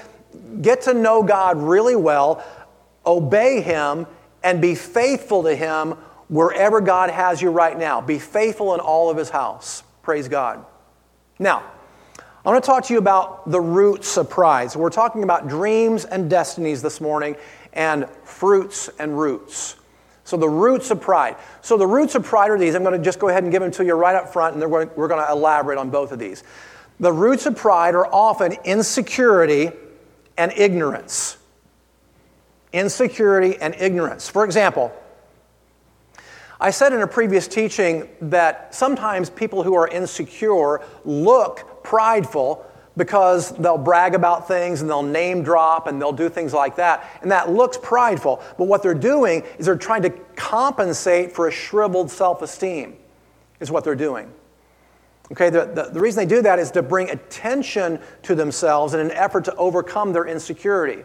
get 0.62 0.82
to 0.84 0.94
know 0.94 1.22
God 1.22 1.58
really 1.58 1.98
well, 1.98 2.44
obey 3.06 3.62
Him, 3.62 4.08
and 4.42 4.62
be 4.62 4.74
faithful 4.74 5.44
to 5.44 5.54
Him 5.54 5.96
wherever 6.30 6.80
God 6.80 7.10
has 7.10 7.42
you 7.42 7.52
right 7.52 7.78
now. 7.78 8.00
Be 8.02 8.20
faithful 8.20 8.74
in 8.74 8.80
all 8.80 9.10
of 9.10 9.18
His 9.18 9.30
house. 9.30 9.84
Praise 10.02 10.28
God. 10.28 10.66
Now, 11.38 11.64
I 12.18 12.50
want 12.50 12.64
to 12.64 12.66
talk 12.66 12.86
to 12.86 12.94
you 12.94 13.00
about 13.00 13.50
the 13.52 13.60
roots 13.60 14.18
of 14.18 14.30
pride. 14.30 14.72
So, 14.72 14.80
we're 14.80 14.90
talking 14.90 15.24
about 15.24 15.48
dreams 15.48 16.06
and 16.06 16.30
destinies 16.30 16.82
this 16.82 17.02
morning, 17.02 17.36
and 17.74 18.10
fruits 18.24 18.90
and 18.98 19.20
roots. 19.20 19.76
So, 20.24 20.38
the 20.38 20.50
roots 20.50 20.92
of 20.92 21.02
pride. 21.02 21.36
So, 21.62 21.78
the 21.78 21.88
roots 21.88 22.16
of 22.16 22.24
pride 22.24 22.50
are 22.52 22.58
these. 22.58 22.76
I'm 22.76 22.84
going 22.84 22.98
to 22.98 23.04
just 23.04 23.20
go 23.20 23.30
ahead 23.30 23.44
and 23.44 23.52
give 23.52 23.62
them 23.62 23.72
to 23.72 23.86
you 23.86 23.94
right 23.94 24.16
up 24.16 24.32
front, 24.32 24.56
and 24.56 24.72
we're 24.72 24.86
going 24.86 25.26
to 25.26 25.32
elaborate 25.32 25.78
on 25.78 25.90
both 25.90 26.12
of 26.12 26.20
these. 26.20 26.44
The 27.00 27.12
roots 27.12 27.46
of 27.46 27.56
pride 27.56 27.96
are 27.96 28.08
often 28.08 28.54
insecurity 28.64 29.72
and 30.38 30.54
ignorance 30.56 31.38
insecurity, 32.74 33.58
and 33.58 33.76
ignorance. 33.76 34.30
For 34.30 34.46
example, 34.46 34.94
I 36.60 36.72
said 36.72 36.92
in 36.92 37.02
a 37.02 37.08
previous 37.08 37.48
teaching 37.48 38.10
that 38.22 38.76
sometimes 38.76 39.30
people 39.30 39.64
who 39.64 39.76
are 39.76 39.88
insecure 39.88 40.82
look 41.06 41.84
prideful 41.84 42.66
because 42.98 43.52
they'll 43.52 43.78
brag 43.78 44.14
about 44.14 44.46
things 44.48 44.82
and 44.82 44.90
they'll 44.90 45.02
name 45.02 45.42
drop 45.42 45.88
and 45.88 46.02
they'll 46.02 46.12
do 46.12 46.28
things 46.28 46.54
like 46.54 46.76
that. 46.76 47.10
And 47.22 47.32
that 47.32 47.50
looks 47.50 47.78
prideful. 47.82 48.44
But 48.58 48.66
what 48.66 48.84
they're 48.84 48.94
doing 48.94 49.44
is 49.58 49.68
they're 49.68 49.78
trying 49.78 50.02
to 50.02 50.10
compensate 50.36 51.32
for 51.32 51.48
a 51.48 51.52
shriveled 51.52 52.12
self 52.12 52.42
esteem, 52.42 52.98
is 53.62 53.72
what 53.72 53.86
they're 53.86 53.96
doing. 53.96 54.30
Okay, 55.32 55.50
the, 55.50 55.66
the, 55.66 55.84
the, 55.94 56.00
reason 56.00 56.28
they 56.28 56.36
do 56.36 56.42
that 56.42 56.60
is 56.60 56.72
to 56.72 56.82
bring 56.82 57.10
attention 57.12 58.00
to 58.24 58.34
themselves 58.34 58.96
in 58.96 59.00
an 59.00 59.12
effort 59.12 59.46
to 59.46 59.56
overcome 59.56 60.12
their 60.12 60.26
insecurity. 60.26 61.04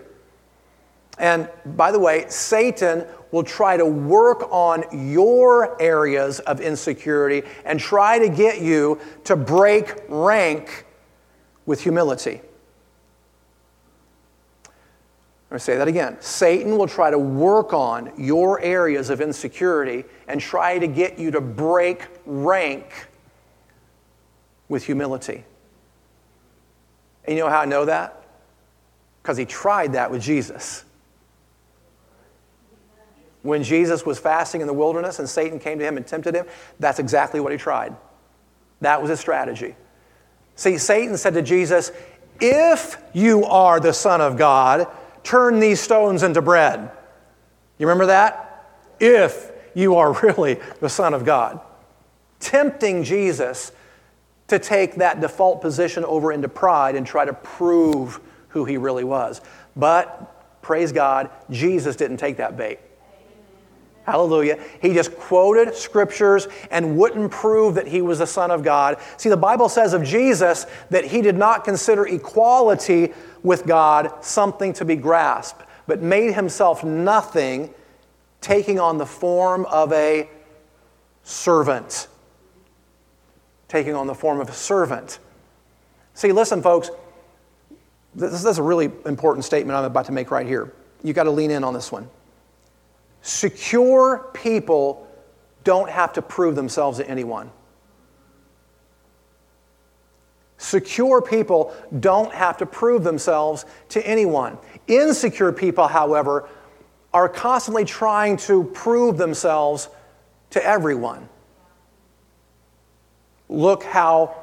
And 1.18 1.48
by 1.64 1.92
the 1.92 1.98
way, 1.98 2.24
Satan 2.28 3.06
will 3.34 3.42
try 3.42 3.76
to 3.76 3.84
work 3.84 4.46
on 4.52 4.84
your 4.92 5.82
areas 5.82 6.38
of 6.38 6.60
insecurity 6.60 7.42
and 7.64 7.80
try 7.80 8.16
to 8.16 8.28
get 8.28 8.60
you 8.60 8.96
to 9.24 9.34
break 9.34 9.92
rank 10.08 10.86
with 11.66 11.80
humility. 11.80 12.40
To 15.50 15.58
say 15.58 15.76
that 15.76 15.88
again. 15.88 16.16
Satan 16.20 16.78
will 16.78 16.86
try 16.86 17.10
to 17.10 17.18
work 17.18 17.72
on 17.72 18.12
your 18.16 18.60
areas 18.60 19.10
of 19.10 19.20
insecurity 19.20 20.04
and 20.28 20.40
try 20.40 20.78
to 20.78 20.86
get 20.86 21.18
you 21.18 21.32
to 21.32 21.40
break 21.40 22.06
rank 22.24 23.08
with 24.68 24.84
humility. 24.84 25.44
And 27.24 27.36
you 27.36 27.42
know 27.42 27.50
how 27.50 27.62
I 27.62 27.64
know 27.64 27.84
that? 27.84 28.24
Because 29.22 29.36
he 29.36 29.44
tried 29.44 29.94
that 29.94 30.12
with 30.12 30.22
Jesus. 30.22 30.83
When 33.44 33.62
Jesus 33.62 34.06
was 34.06 34.18
fasting 34.18 34.62
in 34.62 34.66
the 34.66 34.72
wilderness 34.72 35.18
and 35.18 35.28
Satan 35.28 35.58
came 35.58 35.78
to 35.78 35.84
him 35.84 35.98
and 35.98 36.06
tempted 36.06 36.34
him, 36.34 36.46
that's 36.80 36.98
exactly 36.98 37.40
what 37.40 37.52
he 37.52 37.58
tried. 37.58 37.94
That 38.80 39.02
was 39.02 39.10
his 39.10 39.20
strategy. 39.20 39.76
See, 40.56 40.78
Satan 40.78 41.18
said 41.18 41.34
to 41.34 41.42
Jesus, 41.42 41.92
If 42.40 42.96
you 43.12 43.44
are 43.44 43.80
the 43.80 43.92
Son 43.92 44.22
of 44.22 44.38
God, 44.38 44.88
turn 45.22 45.60
these 45.60 45.78
stones 45.78 46.22
into 46.22 46.40
bread. 46.40 46.90
You 47.76 47.86
remember 47.86 48.06
that? 48.06 48.66
If 48.98 49.52
you 49.74 49.96
are 49.96 50.12
really 50.22 50.58
the 50.80 50.88
Son 50.88 51.12
of 51.12 51.26
God. 51.26 51.60
Tempting 52.40 53.04
Jesus 53.04 53.72
to 54.46 54.58
take 54.58 54.94
that 54.94 55.20
default 55.20 55.60
position 55.60 56.02
over 56.06 56.32
into 56.32 56.48
pride 56.48 56.96
and 56.96 57.06
try 57.06 57.26
to 57.26 57.34
prove 57.34 58.20
who 58.48 58.64
he 58.64 58.78
really 58.78 59.04
was. 59.04 59.42
But, 59.76 60.62
praise 60.62 60.92
God, 60.92 61.28
Jesus 61.50 61.94
didn't 61.94 62.16
take 62.16 62.38
that 62.38 62.56
bait. 62.56 62.78
Hallelujah. 64.04 64.62
He 64.82 64.92
just 64.92 65.16
quoted 65.16 65.74
scriptures 65.74 66.46
and 66.70 66.96
wouldn't 66.96 67.30
prove 67.30 67.74
that 67.76 67.86
he 67.86 68.02
was 68.02 68.18
the 68.18 68.26
Son 68.26 68.50
of 68.50 68.62
God. 68.62 68.98
See, 69.16 69.30
the 69.30 69.36
Bible 69.36 69.68
says 69.68 69.94
of 69.94 70.04
Jesus 70.04 70.66
that 70.90 71.06
he 71.06 71.22
did 71.22 71.36
not 71.36 71.64
consider 71.64 72.06
equality 72.06 73.14
with 73.42 73.66
God 73.66 74.22
something 74.22 74.74
to 74.74 74.84
be 74.84 74.96
grasped, 74.96 75.62
but 75.86 76.02
made 76.02 76.34
himself 76.34 76.84
nothing, 76.84 77.72
taking 78.42 78.78
on 78.78 78.98
the 78.98 79.06
form 79.06 79.64
of 79.66 79.90
a 79.92 80.28
servant. 81.22 82.08
Taking 83.68 83.94
on 83.94 84.06
the 84.06 84.14
form 84.14 84.38
of 84.38 84.50
a 84.50 84.54
servant. 84.54 85.18
See, 86.12 86.30
listen, 86.30 86.60
folks, 86.60 86.90
this 88.14 88.44
is 88.44 88.58
a 88.58 88.62
really 88.62 88.92
important 89.06 89.46
statement 89.46 89.76
I'm 89.76 89.84
about 89.84 90.06
to 90.06 90.12
make 90.12 90.30
right 90.30 90.46
here. 90.46 90.72
You've 91.02 91.16
got 91.16 91.24
to 91.24 91.30
lean 91.30 91.50
in 91.50 91.64
on 91.64 91.72
this 91.72 91.90
one. 91.90 92.08
Secure 93.24 94.28
people 94.34 95.08
don't 95.64 95.88
have 95.88 96.12
to 96.12 96.20
prove 96.20 96.54
themselves 96.54 96.98
to 96.98 97.08
anyone. 97.08 97.50
Secure 100.58 101.22
people 101.22 101.74
don't 102.00 102.34
have 102.34 102.58
to 102.58 102.66
prove 102.66 103.02
themselves 103.02 103.64
to 103.88 104.06
anyone. 104.06 104.58
Insecure 104.88 105.52
people, 105.52 105.86
however, 105.86 106.46
are 107.14 107.30
constantly 107.30 107.86
trying 107.86 108.36
to 108.36 108.64
prove 108.64 109.16
themselves 109.16 109.88
to 110.50 110.62
everyone. 110.62 111.26
Look 113.48 113.84
how 113.84 114.34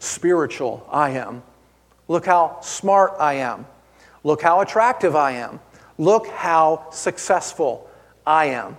spiritual 0.00 0.84
I 0.90 1.10
am. 1.10 1.44
Look 2.08 2.26
how 2.26 2.58
smart 2.60 3.12
I 3.20 3.34
am. 3.34 3.66
Look 4.24 4.42
how 4.42 4.62
attractive 4.62 5.14
I 5.14 5.30
am. 5.32 5.60
Look 5.96 6.26
how 6.26 6.90
successful 6.90 7.85
I 8.26 8.46
am. 8.46 8.76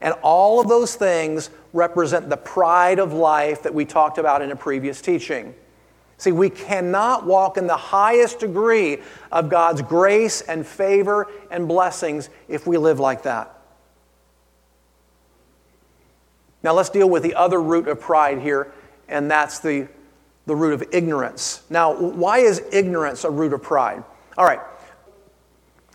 And 0.00 0.14
all 0.22 0.60
of 0.60 0.68
those 0.68 0.94
things 0.94 1.50
represent 1.72 2.28
the 2.28 2.36
pride 2.36 2.98
of 2.98 3.12
life 3.12 3.62
that 3.62 3.74
we 3.74 3.84
talked 3.84 4.18
about 4.18 4.42
in 4.42 4.50
a 4.50 4.56
previous 4.56 5.00
teaching. 5.00 5.54
See, 6.18 6.32
we 6.32 6.50
cannot 6.50 7.24
walk 7.26 7.56
in 7.56 7.66
the 7.66 7.76
highest 7.76 8.40
degree 8.40 8.98
of 9.32 9.48
God's 9.48 9.80
grace 9.80 10.42
and 10.42 10.66
favor 10.66 11.28
and 11.50 11.66
blessings 11.66 12.28
if 12.48 12.66
we 12.66 12.76
live 12.76 13.00
like 13.00 13.22
that. 13.22 13.56
Now, 16.62 16.74
let's 16.74 16.90
deal 16.90 17.08
with 17.08 17.22
the 17.22 17.34
other 17.34 17.60
root 17.60 17.88
of 17.88 18.00
pride 18.00 18.38
here, 18.38 18.70
and 19.08 19.30
that's 19.30 19.60
the, 19.60 19.88
the 20.44 20.54
root 20.54 20.74
of 20.74 20.84
ignorance. 20.92 21.62
Now, 21.70 21.94
why 21.94 22.40
is 22.40 22.62
ignorance 22.70 23.24
a 23.24 23.30
root 23.30 23.54
of 23.54 23.62
pride? 23.62 24.04
All 24.36 24.44
right, 24.44 24.60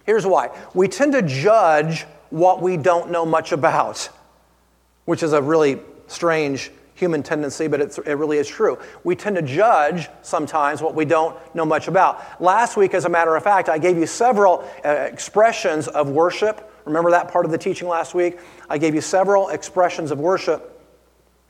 here's 0.06 0.26
why. 0.26 0.50
We 0.74 0.88
tend 0.88 1.14
to 1.14 1.22
judge 1.22 2.06
what 2.30 2.62
we 2.62 2.78
don't 2.78 3.12
know 3.12 3.26
much 3.26 3.52
about, 3.52 4.10
which 5.06 5.24
is 5.24 5.34
a 5.34 5.42
really 5.42 5.80
strange 6.08 6.72
human 6.96 7.22
tendency, 7.22 7.68
but 7.68 7.82
it 7.82 8.18
really 8.18 8.38
is 8.38 8.48
true. 8.48 8.80
We 9.04 9.16
tend 9.16 9.36
to 9.36 9.42
judge 9.42 10.08
sometimes 10.22 10.82
what 10.82 10.96
we 10.96 11.04
don't 11.04 11.38
know 11.54 11.66
much 11.66 11.88
about. 11.88 12.42
Last 12.42 12.78
week, 12.78 12.94
as 12.94 13.04
a 13.06 13.10
matter 13.10 13.36
of 13.36 13.44
fact, 13.44 13.68
I 13.68 13.78
gave 13.78 13.98
you 13.98 14.08
several 14.08 14.68
uh, 14.84 14.90
expressions 14.90 15.90
of 15.90 16.10
worship. 16.10 16.72
Remember 16.86 17.12
that 17.12 17.30
part 17.30 17.46
of 17.46 17.52
the 17.52 17.58
teaching 17.58 17.88
last 17.88 18.16
week? 18.16 18.40
I 18.70 18.78
gave 18.78 18.96
you 18.96 19.02
several 19.02 19.50
expressions 19.50 20.12
of 20.12 20.20
worship 20.20 20.72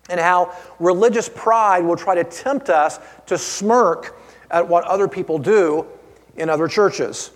and 0.10 0.20
how 0.20 0.56
religious 0.80 1.30
pride 1.30 1.84
will 1.84 1.96
try 1.96 2.16
to 2.16 2.24
tempt 2.24 2.70
us 2.70 3.00
to 3.28 3.38
smirk 3.38 4.20
at 4.52 4.68
what 4.68 4.84
other 4.86 5.08
people 5.08 5.38
do 5.38 5.86
in 6.38 6.50
other 6.50 6.68
churches. 6.68 7.32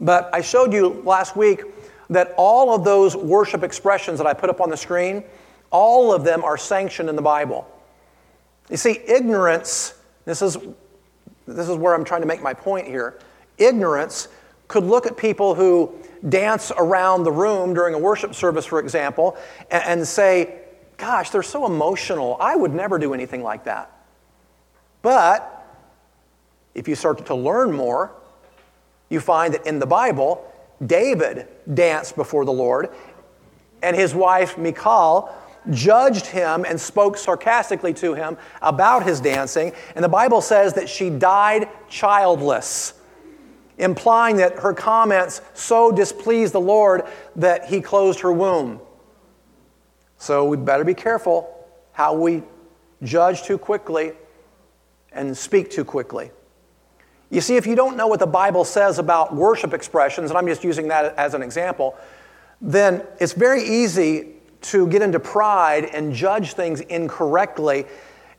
But 0.00 0.30
I 0.32 0.40
showed 0.40 0.72
you 0.72 1.02
last 1.04 1.36
week 1.36 1.62
that 2.10 2.34
all 2.36 2.74
of 2.74 2.84
those 2.84 3.14
worship 3.16 3.62
expressions 3.62 4.18
that 4.18 4.26
I 4.26 4.32
put 4.32 4.50
up 4.50 4.60
on 4.60 4.70
the 4.70 4.76
screen, 4.76 5.24
all 5.70 6.12
of 6.12 6.24
them 6.24 6.42
are 6.44 6.56
sanctioned 6.56 7.08
in 7.08 7.16
the 7.16 7.22
Bible. 7.22 7.66
You 8.70 8.76
see, 8.76 8.98
ignorance, 9.06 9.94
this 10.24 10.42
is, 10.42 10.56
this 11.46 11.68
is 11.68 11.76
where 11.76 11.94
I'm 11.94 12.04
trying 12.04 12.22
to 12.22 12.26
make 12.26 12.42
my 12.42 12.54
point 12.54 12.86
here. 12.86 13.18
Ignorance 13.58 14.28
could 14.68 14.84
look 14.84 15.06
at 15.06 15.16
people 15.16 15.54
who 15.54 15.92
dance 16.28 16.70
around 16.76 17.24
the 17.24 17.32
room 17.32 17.74
during 17.74 17.94
a 17.94 17.98
worship 17.98 18.34
service, 18.34 18.66
for 18.66 18.80
example, 18.80 19.36
and, 19.70 19.82
and 19.84 20.06
say, 20.06 20.60
Gosh, 20.98 21.30
they're 21.30 21.44
so 21.44 21.64
emotional. 21.64 22.36
I 22.40 22.56
would 22.56 22.74
never 22.74 22.98
do 22.98 23.14
anything 23.14 23.44
like 23.44 23.64
that. 23.64 23.88
But 25.00 25.64
if 26.74 26.88
you 26.88 26.96
start 26.96 27.24
to 27.26 27.34
learn 27.36 27.72
more, 27.72 28.10
you 29.08 29.20
find 29.20 29.54
that 29.54 29.64
in 29.64 29.78
the 29.78 29.86
Bible, 29.86 30.52
David 30.84 31.48
danced 31.72 32.16
before 32.16 32.44
the 32.44 32.52
Lord, 32.52 32.90
and 33.82 33.96
his 33.96 34.14
wife, 34.14 34.58
Michal, 34.58 35.34
judged 35.70 36.26
him 36.26 36.64
and 36.64 36.80
spoke 36.80 37.16
sarcastically 37.16 37.92
to 37.94 38.14
him 38.14 38.36
about 38.62 39.04
his 39.04 39.20
dancing. 39.20 39.72
And 39.94 40.04
the 40.04 40.08
Bible 40.08 40.40
says 40.40 40.74
that 40.74 40.88
she 40.88 41.10
died 41.10 41.68
childless, 41.88 42.94
implying 43.76 44.36
that 44.36 44.60
her 44.60 44.72
comments 44.72 45.42
so 45.54 45.92
displeased 45.92 46.52
the 46.52 46.60
Lord 46.60 47.02
that 47.36 47.66
he 47.66 47.80
closed 47.80 48.20
her 48.20 48.32
womb. 48.32 48.80
So 50.16 50.44
we 50.46 50.56
better 50.56 50.84
be 50.84 50.94
careful 50.94 51.54
how 51.92 52.14
we 52.14 52.42
judge 53.02 53.42
too 53.42 53.58
quickly 53.58 54.12
and 55.12 55.36
speak 55.36 55.70
too 55.70 55.84
quickly. 55.84 56.30
You 57.30 57.40
see, 57.42 57.56
if 57.56 57.66
you 57.66 57.74
don't 57.74 57.96
know 57.96 58.06
what 58.06 58.20
the 58.20 58.26
Bible 58.26 58.64
says 58.64 58.98
about 58.98 59.34
worship 59.34 59.74
expressions, 59.74 60.30
and 60.30 60.38
I'm 60.38 60.46
just 60.46 60.64
using 60.64 60.88
that 60.88 61.14
as 61.16 61.34
an 61.34 61.42
example, 61.42 61.96
then 62.60 63.02
it's 63.20 63.34
very 63.34 63.62
easy 63.62 64.34
to 64.60 64.88
get 64.88 65.02
into 65.02 65.20
pride 65.20 65.84
and 65.84 66.14
judge 66.14 66.54
things 66.54 66.80
incorrectly. 66.80 67.84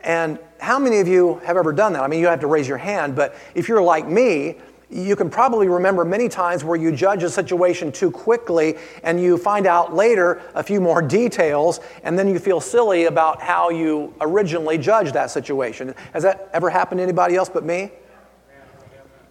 And 0.02 0.40
how 0.60 0.80
many 0.80 1.00
of 1.00 1.08
you 1.08 1.36
have 1.46 1.56
ever 1.56 1.72
done 1.72 1.94
that? 1.94 2.04
I 2.04 2.08
mean, 2.08 2.20
you 2.20 2.28
have 2.28 2.40
to 2.42 2.48
raise 2.48 2.68
your 2.68 2.78
hand, 2.78 3.16
but 3.16 3.36
if 3.54 3.68
you're 3.68 3.82
like 3.82 4.08
me, 4.08 4.58
you 4.90 5.16
can 5.16 5.30
probably 5.30 5.68
remember 5.68 6.04
many 6.04 6.28
times 6.28 6.64
where 6.64 6.76
you 6.76 6.92
judge 6.92 7.22
a 7.22 7.30
situation 7.30 7.92
too 7.92 8.10
quickly 8.10 8.76
and 9.04 9.22
you 9.22 9.38
find 9.38 9.68
out 9.68 9.94
later 9.94 10.42
a 10.56 10.64
few 10.64 10.82
more 10.82 11.02
details 11.20 11.80
and 12.04 12.18
then 12.18 12.28
you 12.28 12.40
feel 12.40 12.60
silly 12.60 13.06
about 13.06 13.40
how 13.40 13.70
you 13.70 14.14
originally 14.20 14.80
judged 14.80 15.14
that 15.14 15.30
situation. 15.30 15.94
Has 16.14 16.24
that 16.24 16.50
ever 16.54 16.72
happened 16.72 16.98
to 16.98 17.04
anybody 17.04 17.36
else 17.36 17.50
but 17.50 17.64
me? 17.64 17.92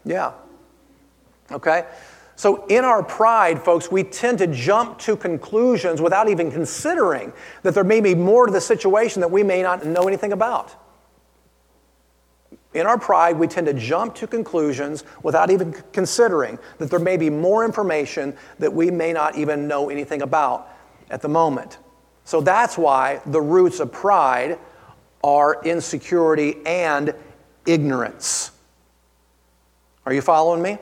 Yeah. 0.04 0.32
Okay? 1.50 1.84
So, 2.36 2.66
in 2.66 2.84
our 2.84 3.02
pride, 3.02 3.64
folks, 3.64 3.90
we 3.90 4.04
tend 4.04 4.38
to 4.38 4.46
jump 4.46 4.98
to 5.00 5.16
conclusions 5.16 6.00
without 6.00 6.28
even 6.28 6.52
considering 6.52 7.32
that 7.64 7.74
there 7.74 7.82
may 7.82 8.00
be 8.00 8.14
more 8.14 8.46
to 8.46 8.52
the 8.52 8.60
situation 8.60 9.20
that 9.22 9.30
we 9.30 9.42
may 9.42 9.60
not 9.60 9.84
know 9.84 10.06
anything 10.06 10.30
about. 10.32 10.76
In 12.74 12.86
our 12.86 12.98
pride, 12.98 13.38
we 13.38 13.48
tend 13.48 13.66
to 13.66 13.74
jump 13.74 14.14
to 14.16 14.26
conclusions 14.26 15.02
without 15.24 15.50
even 15.50 15.72
considering 15.92 16.60
that 16.78 16.90
there 16.90 17.00
may 17.00 17.16
be 17.16 17.28
more 17.28 17.64
information 17.64 18.36
that 18.60 18.72
we 18.72 18.90
may 18.90 19.12
not 19.12 19.36
even 19.36 19.66
know 19.66 19.90
anything 19.90 20.22
about 20.22 20.68
at 21.10 21.22
the 21.22 21.28
moment. 21.28 21.78
So 22.24 22.40
that's 22.40 22.78
why 22.78 23.20
the 23.26 23.40
roots 23.40 23.80
of 23.80 23.90
pride 23.90 24.58
are 25.24 25.60
insecurity 25.64 26.56
and 26.66 27.14
ignorance. 27.66 28.52
Are 30.08 30.14
you 30.14 30.22
following 30.22 30.62
me? 30.62 30.78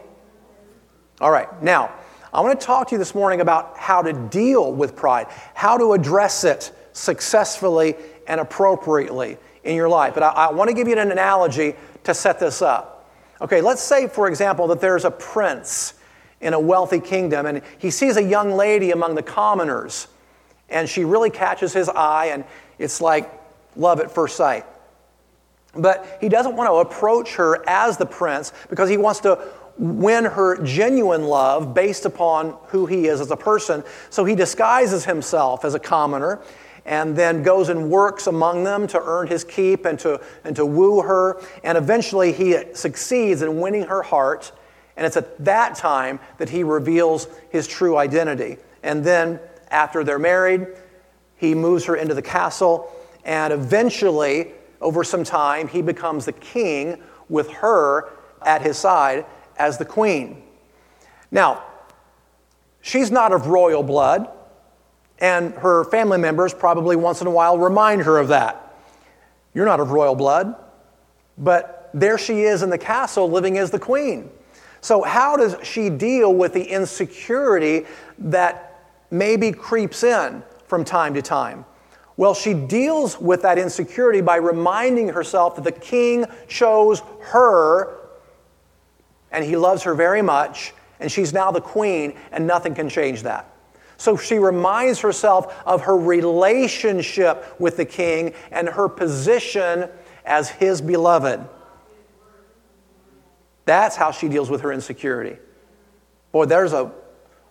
All 1.21 1.33
right, 1.33 1.61
now, 1.61 1.93
I 2.33 2.41
want 2.43 2.61
to 2.61 2.65
talk 2.65 2.87
to 2.87 2.95
you 2.95 2.99
this 3.01 3.13
morning 3.13 3.41
about 3.41 3.77
how 3.77 4.01
to 4.01 4.13
deal 4.13 4.73
with 4.73 4.95
pride, 4.95 5.27
how 5.53 5.77
to 5.79 5.95
address 5.95 6.45
it 6.45 6.71
successfully 6.93 7.97
and 8.29 8.39
appropriately 8.39 9.37
in 9.65 9.75
your 9.75 9.89
life. 9.89 10.15
But 10.15 10.23
I, 10.23 10.29
I, 10.29 10.53
want 10.53 10.71
to 10.71 10.75
give 10.75 10.87
you 10.87 10.97
an 10.97 11.11
analogy 11.11 11.75
to 12.05 12.15
set 12.15 12.39
this 12.39 12.63
up. 12.63 13.11
Okay, 13.41 13.61
let's 13.61 13.83
say, 13.83 14.07
for 14.07 14.29
example, 14.29 14.69
that 14.69 14.81
there's 14.81 15.05
a 15.05 15.11
prince 15.11 15.95
in 16.41 16.55
a 16.55 16.61
wealthy 16.61 17.01
kingdom 17.01 17.47
and 17.47 17.63
he 17.79 17.91
sees 17.91 18.17
a 18.17 18.23
young 18.23 18.53
lady 18.53 18.93
among 18.93 19.17
the 19.17 19.25
commoners 19.25 20.07
and 20.69 20.89
she 20.89 21.05
really 21.05 21.31
catches 21.31 21.73
his 21.73 21.89
eye 21.89 22.27
and 22.27 22.45
it's 22.79 23.01
like 23.01 23.29
love 23.75 23.99
at 23.99 24.09
first 24.09 24.37
sight. 24.37 24.65
But 25.79 26.19
he 26.21 26.29
doesn't 26.29 26.57
want 26.57 26.69
to 26.69 26.75
approach 26.75 27.35
her 27.37 27.69
as 27.69 27.97
the 27.97 28.07
prince 28.07 28.53
because 28.69 28.89
he 28.89 28.97
wants 28.97 29.21
to 29.21 29.39
win 29.79 30.25
her 30.25 30.63
genuine 30.63 31.25
love 31.25 31.75
based 31.75 32.07
upon 32.07 32.57
who 32.69 32.87
he 32.87 33.07
is 33.07 33.21
as 33.21 33.31
a 33.31 33.37
person. 33.37 33.85
So 34.11 34.25
he 34.25 34.35
disguises 34.35 35.05
himself 35.05 35.65
as 35.65 35.75
a 35.75 35.79
commoner 35.79 36.41
and 36.87 37.17
then 37.17 37.43
goes 37.43 37.69
and 37.69 37.91
works 37.91 38.27
among 38.27 38.65
them 38.65 38.87
to 38.87 39.03
earn 39.03 39.27
his 39.27 39.45
keep 39.45 39.85
and 39.85 39.99
to, 39.99 40.21
and 40.45 40.55
to 40.57 40.65
woo 40.65 41.03
her. 41.03 41.43
And 41.65 41.77
eventually 41.77 42.33
he 42.33 42.57
succeeds 42.75 43.43
in 43.43 43.61
winning 43.61 43.83
her 43.83 44.03
heart. 44.03 44.53
And 44.97 45.05
it's 45.05 45.17
at 45.17 45.45
that 45.45 45.75
time 45.75 46.21
that 46.39 46.49
he 46.49 46.63
reveals 46.63 47.27
his 47.51 47.67
true 47.67 47.97
identity. 47.97 48.57
And 48.83 49.05
then, 49.05 49.41
after 49.71 50.05
they're 50.05 50.19
married, 50.19 50.69
he 51.37 51.55
moves 51.55 51.85
her 51.85 51.97
into 51.97 52.15
the 52.15 52.23
castle. 52.23 52.91
And 53.25 53.53
eventually, 53.53 54.53
over 54.81 55.05
some 55.05 55.25
time, 55.25 55.69
he 55.69 55.83
becomes 55.83 56.25
the 56.25 56.33
king 56.33 57.03
with 57.29 57.51
her 57.51 58.11
at 58.45 58.63
his 58.63 58.77
side 58.77 59.27
as 59.59 59.79
the 59.79 59.85
queen. 59.85 60.43
Now, 61.31 61.65
she's 62.81 63.11
not 63.11 63.33
of 63.33 63.47
royal 63.47 63.83
blood, 63.83 64.29
and 65.19 65.55
her 65.55 65.85
family 65.85 66.19
members 66.19 66.53
probably 66.53 66.97
once 66.97 67.21
in 67.21 67.27
a 67.27 67.31
while 67.31 67.59
remind 67.59 68.03
her 68.03 68.19
of 68.19 68.29
that. 68.29 68.75
You're 69.55 69.65
not 69.65 69.81
of 69.81 69.91
royal 69.91 70.15
blood, 70.15 70.55
but 71.39 71.91
there 71.95 72.19
she 72.19 72.43
is 72.43 72.63
in 72.63 72.71
the 72.71 72.79
castle 72.79 73.31
living 73.31 73.57
as 73.59 73.71
the 73.71 73.79
queen. 73.79 74.31
So, 74.83 75.03
how 75.03 75.37
does 75.37 75.57
she 75.63 75.91
deal 75.91 76.35
with 76.35 76.53
the 76.53 76.63
insecurity 76.63 77.87
that 78.19 78.85
maybe 79.11 79.51
creeps 79.51 80.05
in 80.05 80.43
from 80.67 80.85
time 80.85 81.15
to 81.15 81.23
time? 81.23 81.65
Well, 82.17 82.35
she 82.35 82.55
deals 82.55 83.21
with 83.21 83.43
that 83.43 83.59
insecurity 83.59 84.23
by 84.23 84.37
reminding 84.37 85.11
herself 85.11 85.57
that 85.57 85.65
the 85.65 85.73
king 85.73 86.25
chose 86.49 87.03
her 87.21 87.99
and 89.31 89.45
he 89.45 89.57
loves 89.57 89.83
her 89.83 89.95
very 89.95 90.23
much, 90.23 90.73
and 90.99 91.13
she's 91.13 91.33
now 91.33 91.51
the 91.51 91.61
queen, 91.61 92.17
and 92.33 92.47
nothing 92.47 92.75
can 92.75 92.89
change 92.89 93.23
that. 93.25 93.53
So 93.99 94.17
she 94.17 94.39
reminds 94.39 95.01
herself 95.01 95.55
of 95.67 95.83
her 95.83 95.97
relationship 95.97 97.59
with 97.59 97.77
the 97.77 97.85
king 97.85 98.35
and 98.51 98.69
her 98.69 98.89
position 98.89 99.91
as 100.25 100.49
his 100.49 100.81
beloved. 100.81 101.47
That's 103.67 103.97
how 103.97 104.11
she 104.11 104.29
deals 104.29 104.49
with 104.49 104.61
her 104.63 104.73
insecurity. 104.73 105.39
Boy, 106.33 106.47
there's 106.47 106.73
a 106.73 106.93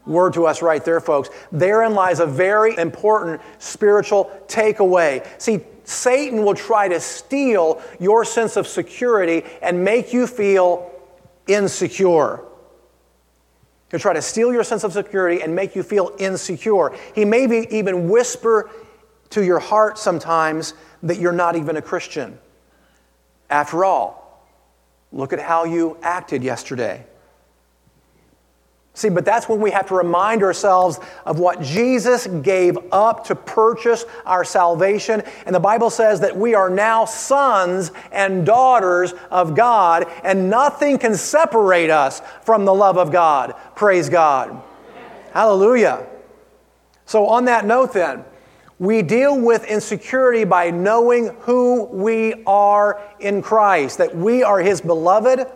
word 0.05 0.33
to 0.33 0.45
us 0.45 0.61
right 0.61 0.83
there, 0.83 0.99
folks. 0.99 1.29
Therein 1.51 1.93
lies 1.93 2.19
a 2.19 2.25
very 2.25 2.77
important 2.77 3.41
spiritual 3.59 4.31
takeaway. 4.47 5.25
See, 5.41 5.61
Satan 5.83 6.43
will 6.43 6.55
try 6.55 6.87
to 6.87 6.99
steal 6.99 7.81
your 7.99 8.25
sense 8.25 8.57
of 8.57 8.67
security 8.67 9.43
and 9.61 9.83
make 9.83 10.13
you 10.13 10.27
feel 10.27 10.91
insecure. 11.47 12.41
He'll 13.91 13.99
try 13.99 14.13
to 14.13 14.21
steal 14.21 14.51
your 14.51 14.63
sense 14.63 14.83
of 14.83 14.93
security 14.93 15.41
and 15.41 15.55
make 15.55 15.75
you 15.75 15.83
feel 15.83 16.15
insecure. 16.17 16.95
He 17.13 17.23
may 17.23 17.45
be 17.45 17.67
even 17.69 18.09
whisper 18.09 18.69
to 19.29 19.43
your 19.43 19.59
heart 19.59 19.97
sometimes 19.97 20.73
that 21.03 21.19
you're 21.19 21.31
not 21.31 21.55
even 21.55 21.77
a 21.77 21.81
Christian. 21.81 22.39
After 23.49 23.85
all, 23.85 24.25
Look 25.15 25.31
at 25.31 25.39
how 25.39 25.63
you 25.63 25.97
acted 26.01 26.43
yesterday. 26.43 27.05
See, 28.95 29.10
but 29.10 29.25
that's 29.25 29.49
when 29.49 29.60
we 29.60 29.71
have 29.71 29.88
to 29.89 29.93
remind 29.93 30.41
ourselves 30.41 31.01
of 31.25 31.38
what 31.38 31.62
Jesus 31.62 32.27
gave 32.27 32.77
up 32.93 33.25
to 33.25 33.36
purchase 33.36 34.05
our 34.25 34.45
salvation. 34.45 35.21
And 35.45 35.53
the 35.53 35.60
Bible 35.60 35.89
says 35.89 36.21
that 36.21 36.36
we 36.36 36.55
are 36.55 36.69
now 36.69 37.03
sons 37.03 37.91
and 38.13 38.45
daughters 38.45 39.13
of 39.29 39.53
God, 39.53 40.08
and 40.23 40.49
nothing 40.49 40.97
can 40.97 41.13
separate 41.15 41.89
us 41.89 42.21
from 42.43 42.63
the 42.63 42.73
love 42.73 42.97
of 42.97 43.12
God. 43.12 43.53
Praise 43.75 44.08
God. 44.08 44.62
Hallelujah. 45.34 46.08
So, 47.05 47.27
on 47.27 47.45
that 47.45 47.65
note, 47.65 47.91
then, 47.91 48.23
we 48.79 49.01
deal 49.01 49.38
with 49.38 49.65
insecurity 49.65 50.45
by 50.45 50.71
knowing 50.71 51.36
who 51.41 51.84
we 51.84 52.45
are 52.47 53.01
in 53.19 53.41
Christ, 53.41 53.97
that 53.97 54.15
we 54.15 54.41
are 54.41 54.60
His 54.60 54.79
beloved 54.79 55.47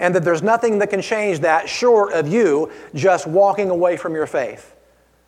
and 0.00 0.14
that 0.14 0.24
there's 0.24 0.42
nothing 0.42 0.78
that 0.78 0.90
can 0.90 1.02
change 1.02 1.40
that 1.40 1.68
short 1.68 2.12
of 2.14 2.26
you 2.26 2.72
just 2.94 3.26
walking 3.26 3.70
away 3.70 3.96
from 3.96 4.14
your 4.14 4.26
faith. 4.26 4.74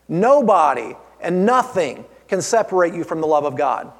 Nobody 0.08 0.96
and 1.20 1.46
nothing 1.46 2.04
can 2.26 2.42
separate 2.42 2.94
you 2.94 3.04
from 3.04 3.20
the 3.20 3.26
love 3.26 3.44
of 3.44 3.54
God 3.54 3.92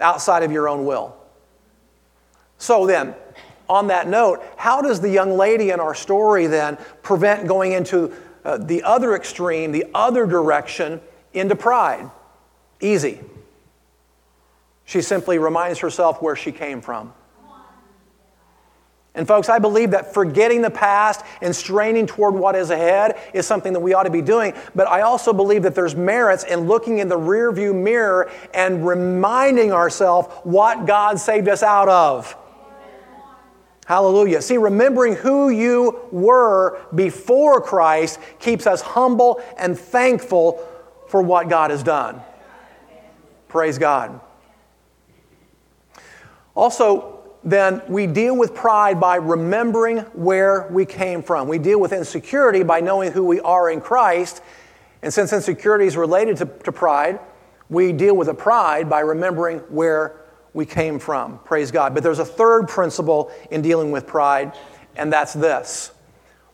outside 0.00 0.42
of 0.44 0.52
your 0.52 0.68
own 0.68 0.86
will. 0.86 1.16
So 2.56 2.86
then, 2.86 3.14
on 3.68 3.88
that 3.88 4.08
note, 4.08 4.42
how 4.56 4.80
does 4.80 5.00
the 5.00 5.10
young 5.10 5.36
lady 5.36 5.70
in 5.70 5.80
our 5.80 5.94
story 5.94 6.46
then 6.46 6.78
prevent 7.02 7.48
going 7.48 7.72
into 7.72 8.12
uh, 8.44 8.58
the 8.58 8.82
other 8.84 9.14
extreme, 9.14 9.72
the 9.72 9.86
other 9.94 10.26
direction, 10.26 11.00
into 11.34 11.56
pride? 11.56 12.08
Easy. 12.80 13.20
She 14.84 15.02
simply 15.02 15.38
reminds 15.38 15.80
herself 15.80 16.22
where 16.22 16.36
she 16.36 16.52
came 16.52 16.80
from. 16.80 17.12
And, 19.14 19.28
folks, 19.28 19.50
I 19.50 19.58
believe 19.58 19.90
that 19.90 20.14
forgetting 20.14 20.62
the 20.62 20.70
past 20.70 21.22
and 21.42 21.54
straining 21.54 22.06
toward 22.06 22.34
what 22.34 22.56
is 22.56 22.70
ahead 22.70 23.20
is 23.34 23.46
something 23.46 23.74
that 23.74 23.80
we 23.80 23.92
ought 23.92 24.04
to 24.04 24.10
be 24.10 24.22
doing. 24.22 24.54
But 24.74 24.88
I 24.88 25.02
also 25.02 25.34
believe 25.34 25.64
that 25.64 25.74
there's 25.74 25.94
merits 25.94 26.44
in 26.44 26.60
looking 26.60 26.98
in 26.98 27.08
the 27.08 27.18
rearview 27.18 27.74
mirror 27.74 28.30
and 28.54 28.86
reminding 28.86 29.70
ourselves 29.70 30.28
what 30.44 30.86
God 30.86 31.20
saved 31.20 31.48
us 31.48 31.62
out 31.62 31.90
of. 31.90 32.34
Hallelujah. 33.84 34.40
See, 34.40 34.56
remembering 34.56 35.16
who 35.16 35.50
you 35.50 36.08
were 36.10 36.80
before 36.94 37.60
Christ 37.60 38.18
keeps 38.38 38.66
us 38.66 38.80
humble 38.80 39.42
and 39.58 39.78
thankful 39.78 40.66
for 41.08 41.20
what 41.20 41.50
God 41.50 41.70
has 41.70 41.82
done. 41.82 42.22
Praise 43.48 43.76
God. 43.76 44.18
Also, 46.54 47.11
then 47.44 47.82
we 47.88 48.06
deal 48.06 48.36
with 48.36 48.54
pride 48.54 49.00
by 49.00 49.16
remembering 49.16 49.98
where 50.14 50.68
we 50.70 50.86
came 50.86 51.22
from. 51.22 51.48
We 51.48 51.58
deal 51.58 51.80
with 51.80 51.92
insecurity 51.92 52.62
by 52.62 52.80
knowing 52.80 53.12
who 53.12 53.24
we 53.24 53.40
are 53.40 53.70
in 53.70 53.80
Christ. 53.80 54.42
And 55.02 55.12
since 55.12 55.32
insecurity 55.32 55.86
is 55.86 55.96
related 55.96 56.36
to, 56.38 56.46
to 56.46 56.72
pride, 56.72 57.18
we 57.68 57.92
deal 57.92 58.16
with 58.16 58.28
the 58.28 58.34
pride 58.34 58.88
by 58.88 59.00
remembering 59.00 59.58
where 59.70 60.20
we 60.54 60.66
came 60.66 60.98
from. 60.98 61.38
Praise 61.40 61.70
God. 61.70 61.94
But 61.94 62.02
there's 62.02 62.20
a 62.20 62.24
third 62.24 62.68
principle 62.68 63.32
in 63.50 63.62
dealing 63.62 63.90
with 63.90 64.06
pride, 64.06 64.52
and 64.96 65.12
that's 65.12 65.32
this 65.32 65.92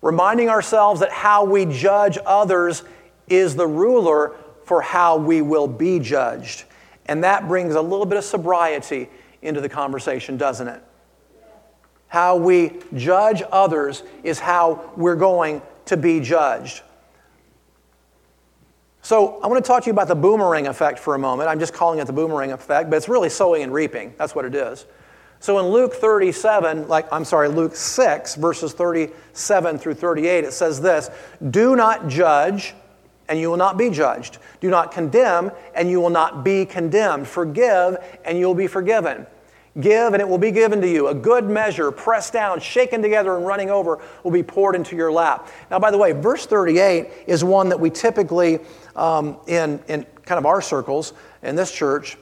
reminding 0.01 0.48
ourselves 0.48 1.01
that 1.01 1.11
how 1.11 1.44
we 1.44 1.66
judge 1.66 2.18
others 2.24 2.85
is 3.27 3.57
the 3.57 3.66
ruler 3.66 4.37
for 4.64 4.81
how 4.81 5.16
we 5.16 5.42
will 5.42 5.66
be 5.66 5.98
judged. 5.98 6.64
And 7.07 7.24
that 7.24 7.48
brings 7.48 7.74
a 7.74 7.83
little 7.83 8.07
bit 8.07 8.18
of 8.18 8.24
sobriety 8.24 9.09
into 9.42 9.61
the 9.61 9.68
conversation, 9.68 10.37
doesn't 10.37 10.68
it? 10.68 10.83
How 12.09 12.37
we 12.37 12.81
judge 12.94 13.42
others 13.53 14.03
is 14.22 14.38
how 14.38 14.92
we're 14.96 15.16
going 15.16 15.62
to 15.87 15.96
be 15.96 16.20
judged. 16.20 16.83
So, 19.03 19.40
I 19.42 19.46
want 19.46 19.64
to 19.64 19.66
talk 19.66 19.85
to 19.85 19.87
you 19.87 19.92
about 19.92 20.09
the 20.09 20.14
boomerang 20.14 20.66
effect 20.66 20.98
for 20.98 21.14
a 21.14 21.18
moment. 21.18 21.48
I'm 21.48 21.61
just 21.61 21.72
calling 21.72 21.98
it 21.98 22.07
the 22.07 22.12
boomerang 22.12 22.53
effect, 22.53 22.90
but 22.90 22.96
it's 22.96 23.09
really 23.09 23.31
sowing 23.31 23.62
and 23.62 23.72
reaping. 23.72 24.12
That's 24.18 24.35
what 24.35 24.44
it 24.44 24.55
is. 24.55 24.85
So, 25.40 25.59
in 25.61 25.66
Luke 25.66 25.94
37, 25.94 26.88
like, 26.88 27.11
I'm 27.12 27.24
sorry, 27.24 27.48
Luke 27.48 27.77
6, 27.77 28.35
verses 28.35 28.72
37 28.72 29.79
through 29.79 29.94
38, 29.94 30.44
it 30.44 30.53
says 30.53 30.81
this 30.81 31.11
Do 31.51 31.77
not 31.77 32.09
judge 32.09 32.74
and 33.28 33.38
you 33.38 33.50
will 33.50 33.56
not 33.56 33.76
be 33.76 33.90
judged. 33.90 34.38
Do 34.60 34.70
not 34.70 34.90
condemn, 34.90 35.52
and 35.74 35.90
you 35.90 36.00
will 36.00 36.10
not 36.10 36.44
be 36.44 36.64
condemned. 36.64 37.28
Forgive, 37.28 37.96
and 38.24 38.38
you 38.38 38.46
will 38.46 38.54
be 38.54 38.66
forgiven. 38.66 39.26
Give, 39.80 40.12
and 40.12 40.20
it 40.20 40.28
will 40.28 40.38
be 40.38 40.50
given 40.50 40.80
to 40.80 40.88
you. 40.88 41.08
A 41.08 41.14
good 41.14 41.44
measure, 41.44 41.92
pressed 41.92 42.32
down, 42.32 42.58
shaken 42.58 43.00
together, 43.00 43.36
and 43.36 43.46
running 43.46 43.70
over, 43.70 44.00
will 44.24 44.30
be 44.32 44.42
poured 44.42 44.74
into 44.74 44.96
your 44.96 45.12
lap. 45.12 45.48
Now, 45.70 45.78
by 45.78 45.90
the 45.90 45.98
way, 45.98 46.12
verse 46.12 46.46
38 46.46 47.08
is 47.26 47.44
one 47.44 47.68
that 47.68 47.78
we 47.78 47.90
typically, 47.90 48.58
um, 48.96 49.36
in, 49.46 49.80
in 49.88 50.04
kind 50.24 50.38
of 50.38 50.46
our 50.46 50.60
circles 50.60 51.12
in 51.42 51.54
this 51.54 51.70
church, 51.70 52.16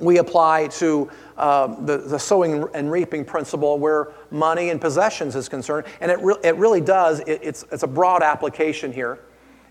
we 0.00 0.18
apply 0.18 0.66
to 0.68 1.08
uh, 1.36 1.80
the, 1.84 1.98
the 1.98 2.18
sowing 2.18 2.66
and 2.74 2.90
reaping 2.90 3.24
principle 3.24 3.78
where 3.78 4.08
money 4.30 4.70
and 4.70 4.80
possessions 4.80 5.36
is 5.36 5.48
concerned. 5.48 5.86
And 6.00 6.10
it, 6.10 6.18
re- 6.20 6.38
it 6.42 6.56
really 6.56 6.80
does, 6.80 7.20
it, 7.20 7.40
it's, 7.42 7.64
it's 7.70 7.84
a 7.84 7.88
broad 7.88 8.22
application 8.22 8.92
here. 8.92 9.20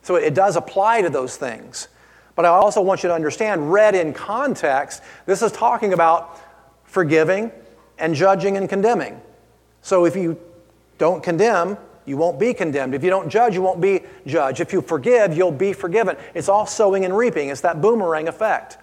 So 0.01 0.15
it 0.15 0.33
does 0.33 0.55
apply 0.55 1.01
to 1.01 1.09
those 1.09 1.37
things. 1.37 1.87
But 2.35 2.45
I 2.45 2.49
also 2.49 2.81
want 2.81 3.03
you 3.03 3.09
to 3.09 3.15
understand, 3.15 3.71
read 3.71 3.93
in 3.93 4.13
context, 4.13 5.03
this 5.25 5.41
is 5.41 5.51
talking 5.51 5.93
about 5.93 6.39
forgiving 6.85 7.51
and 7.97 8.15
judging 8.15 8.57
and 8.57 8.67
condemning. 8.67 9.21
So 9.81 10.05
if 10.05 10.15
you 10.15 10.39
don't 10.97 11.21
condemn, 11.21 11.77
you 12.05 12.17
won't 12.17 12.39
be 12.39 12.53
condemned. 12.53 12.95
If 12.95 13.03
you 13.03 13.09
don't 13.09 13.29
judge, 13.29 13.53
you 13.53 13.61
won't 13.61 13.81
be 13.81 14.01
judged. 14.25 14.59
If 14.59 14.73
you 14.73 14.81
forgive, 14.81 15.35
you'll 15.35 15.51
be 15.51 15.73
forgiven. 15.73 16.17
It's 16.33 16.49
all 16.49 16.65
sowing 16.65 17.05
and 17.05 17.15
reaping, 17.15 17.49
it's 17.49 17.61
that 17.61 17.81
boomerang 17.81 18.27
effect. 18.27 18.77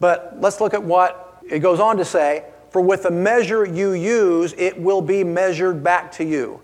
But 0.00 0.36
let's 0.40 0.60
look 0.60 0.74
at 0.74 0.82
what 0.82 1.38
it 1.48 1.60
goes 1.60 1.80
on 1.80 1.96
to 1.96 2.04
say 2.04 2.44
for 2.72 2.80
with 2.80 3.02
the 3.02 3.10
measure 3.10 3.66
you 3.66 3.92
use, 3.92 4.54
it 4.56 4.80
will 4.80 5.02
be 5.02 5.22
measured 5.22 5.84
back 5.84 6.10
to 6.12 6.24
you. 6.24 6.60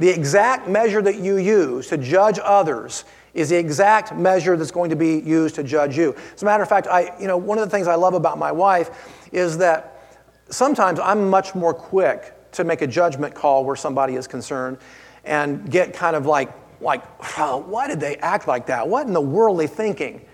The 0.00 0.08
exact 0.08 0.66
measure 0.66 1.02
that 1.02 1.16
you 1.16 1.36
use 1.36 1.88
to 1.88 1.98
judge 1.98 2.38
others 2.42 3.04
is 3.34 3.50
the 3.50 3.56
exact 3.56 4.14
measure 4.14 4.56
that's 4.56 4.70
going 4.70 4.88
to 4.88 4.96
be 4.96 5.18
used 5.18 5.56
to 5.56 5.62
judge 5.62 5.98
you. 5.98 6.16
As 6.34 6.40
a 6.40 6.46
matter 6.46 6.62
of 6.62 6.70
fact, 6.70 6.86
I, 6.86 7.14
you 7.20 7.26
know, 7.26 7.36
one 7.36 7.58
of 7.58 7.64
the 7.66 7.70
things 7.70 7.86
I 7.86 7.96
love 7.96 8.14
about 8.14 8.38
my 8.38 8.50
wife 8.50 8.90
is 9.30 9.58
that 9.58 10.16
sometimes 10.48 10.98
I'm 11.00 11.28
much 11.28 11.54
more 11.54 11.74
quick 11.74 12.34
to 12.52 12.64
make 12.64 12.80
a 12.80 12.86
judgment 12.86 13.34
call 13.34 13.62
where 13.62 13.76
somebody 13.76 14.14
is 14.14 14.26
concerned 14.26 14.78
and 15.26 15.70
get 15.70 15.92
kind 15.92 16.16
of 16.16 16.24
like, 16.24 16.50
like, 16.80 17.04
oh, 17.38 17.58
why 17.58 17.86
did 17.86 18.00
they 18.00 18.16
act 18.16 18.48
like 18.48 18.64
that? 18.68 18.88
What 18.88 19.06
in 19.06 19.12
the 19.12 19.20
world 19.20 19.58
are 19.58 19.66
they 19.66 19.66
thinking? 19.66 20.24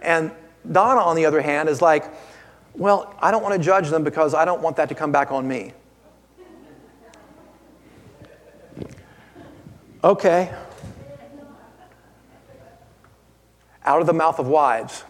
And 0.00 0.32
Donna, 0.72 1.02
on 1.02 1.14
the 1.14 1.26
other 1.26 1.42
hand, 1.42 1.68
is 1.68 1.82
like, 1.82 2.10
well, 2.72 3.14
I 3.20 3.30
don't 3.30 3.42
want 3.42 3.54
to 3.54 3.60
judge 3.60 3.90
them 3.90 4.02
because 4.02 4.32
I 4.32 4.46
don't 4.46 4.62
want 4.62 4.76
that 4.76 4.88
to 4.88 4.94
come 4.94 5.12
back 5.12 5.30
on 5.30 5.46
me. 5.46 5.74
Okay. 10.02 10.50
Out 13.84 14.00
of 14.00 14.06
the 14.06 14.14
mouth 14.14 14.38
of 14.38 14.46
wives. 14.46 15.04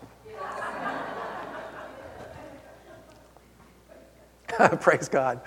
Praise 4.80 5.08
God. 5.08 5.40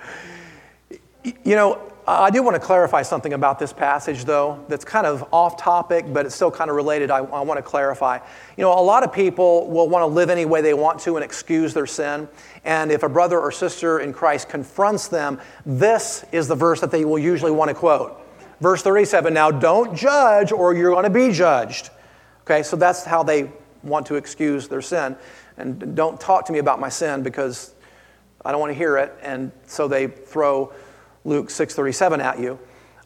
You 1.22 1.56
know, 1.56 1.92
I 2.06 2.30
do 2.30 2.42
want 2.42 2.54
to 2.54 2.60
clarify 2.60 3.02
something 3.02 3.34
about 3.34 3.58
this 3.58 3.72
passage, 3.72 4.24
though, 4.24 4.64
that's 4.68 4.84
kind 4.84 5.06
of 5.06 5.26
off 5.32 5.58
topic, 5.58 6.06
but 6.10 6.24
it's 6.24 6.34
still 6.34 6.50
kind 6.50 6.70
of 6.70 6.76
related. 6.76 7.10
I, 7.10 7.18
I, 7.18 7.40
want 7.42 7.58
to 7.58 7.62
clarify. 7.62 8.18
You 8.56 8.62
know, 8.62 8.72
a 8.72 8.80
lot 8.80 9.02
of 9.04 9.12
people 9.12 9.70
will 9.70 9.88
want 9.88 10.02
to 10.02 10.06
live 10.06 10.30
any 10.30 10.44
way 10.46 10.60
they 10.60 10.74
want 10.74 11.00
to 11.00 11.16
and 11.16 11.24
excuse 11.24 11.72
their 11.74 11.86
sin. 11.86 12.28
And 12.64 12.90
if 12.90 13.02
a 13.02 13.08
brother 13.08 13.40
or 13.40 13.50
sister 13.50 14.00
in 14.00 14.12
Christ 14.12 14.48
confronts 14.48 15.08
them, 15.08 15.40
this 15.64 16.24
is 16.32 16.48
the 16.48 16.54
verse 16.54 16.80
that 16.80 16.90
they 16.90 17.04
will 17.04 17.18
usually 17.18 17.52
want 17.52 17.68
to 17.68 17.74
quote. 17.74 18.23
Verse 18.60 18.82
37 18.82 19.32
Now 19.32 19.50
don't 19.50 19.96
judge, 19.96 20.52
or 20.52 20.74
you're 20.74 20.92
going 20.92 21.04
to 21.04 21.10
be 21.10 21.32
judged. 21.32 21.90
Okay, 22.42 22.62
so 22.62 22.76
that's 22.76 23.04
how 23.04 23.22
they 23.22 23.50
want 23.82 24.06
to 24.06 24.16
excuse 24.16 24.68
their 24.68 24.82
sin. 24.82 25.16
And 25.56 25.96
don't 25.96 26.20
talk 26.20 26.46
to 26.46 26.52
me 26.52 26.58
about 26.58 26.80
my 26.80 26.88
sin 26.88 27.22
because 27.22 27.74
I 28.44 28.50
don't 28.50 28.60
want 28.60 28.70
to 28.70 28.78
hear 28.78 28.98
it. 28.98 29.14
And 29.22 29.52
so 29.66 29.88
they 29.88 30.08
throw 30.08 30.72
Luke 31.24 31.48
6:37 31.48 32.20
at 32.20 32.38
you. 32.38 32.58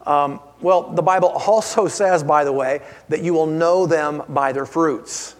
Um, 0.06 0.40
well, 0.60 0.90
the 0.90 1.02
Bible 1.02 1.28
also 1.28 1.88
says, 1.88 2.22
by 2.24 2.44
the 2.44 2.52
way, 2.52 2.80
that 3.08 3.22
you 3.22 3.34
will 3.34 3.46
know 3.46 3.86
them 3.86 4.22
by 4.28 4.52
their 4.52 4.66
fruits. 4.66 5.36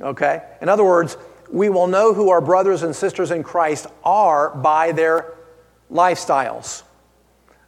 Okay? 0.00 0.42
In 0.60 0.68
other 0.68 0.84
words, 0.84 1.16
we 1.50 1.68
will 1.68 1.86
know 1.86 2.12
who 2.12 2.30
our 2.30 2.40
brothers 2.40 2.82
and 2.82 2.94
sisters 2.94 3.30
in 3.30 3.42
Christ 3.42 3.86
are 4.04 4.50
by 4.50 4.92
their 4.92 5.34
lifestyles. 5.90 6.82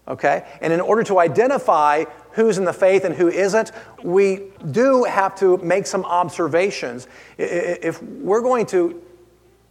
Okay? 0.09 0.46
And 0.61 0.72
in 0.72 0.80
order 0.80 1.04
to 1.04 1.18
identify 1.18 2.04
who's 2.32 2.59
in 2.59 2.64
the 2.64 2.72
faith 2.72 3.04
and 3.04 3.14
who 3.14 3.28
isn't, 3.28 3.72
we 4.02 4.44
do 4.70 5.04
have 5.04 5.34
to 5.36 5.59
make 5.59 5.86
some 5.86 6.04
observations. 6.04 7.06
If 7.36 8.02
we're 8.02 8.40
going 8.40 8.66
to 8.66 9.02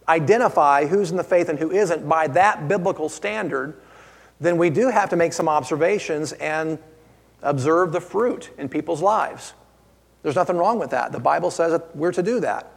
identify 0.08 0.86
who's 0.86 1.10
in 1.10 1.16
the 1.16 1.24
faith 1.24 1.48
and 1.48 1.58
who 1.58 1.70
isn't 1.70 2.08
by 2.08 2.28
that 2.28 2.68
biblical 2.68 3.08
standard, 3.08 3.80
then 4.40 4.56
we 4.56 4.70
do 4.70 4.88
have 4.88 5.10
to 5.10 5.16
make 5.16 5.32
some 5.32 5.48
observations 5.48 6.32
and 6.32 6.78
observe 7.42 7.92
the 7.92 8.00
fruit 8.00 8.50
in 8.58 8.68
people's 8.68 9.02
lives. 9.02 9.54
There's 10.22 10.36
nothing 10.36 10.56
wrong 10.56 10.78
with 10.78 10.90
that. 10.90 11.12
The 11.12 11.20
Bible 11.20 11.50
says 11.50 11.72
that 11.72 11.94
we're 11.96 12.12
to 12.12 12.22
do 12.22 12.40
that. 12.40 12.72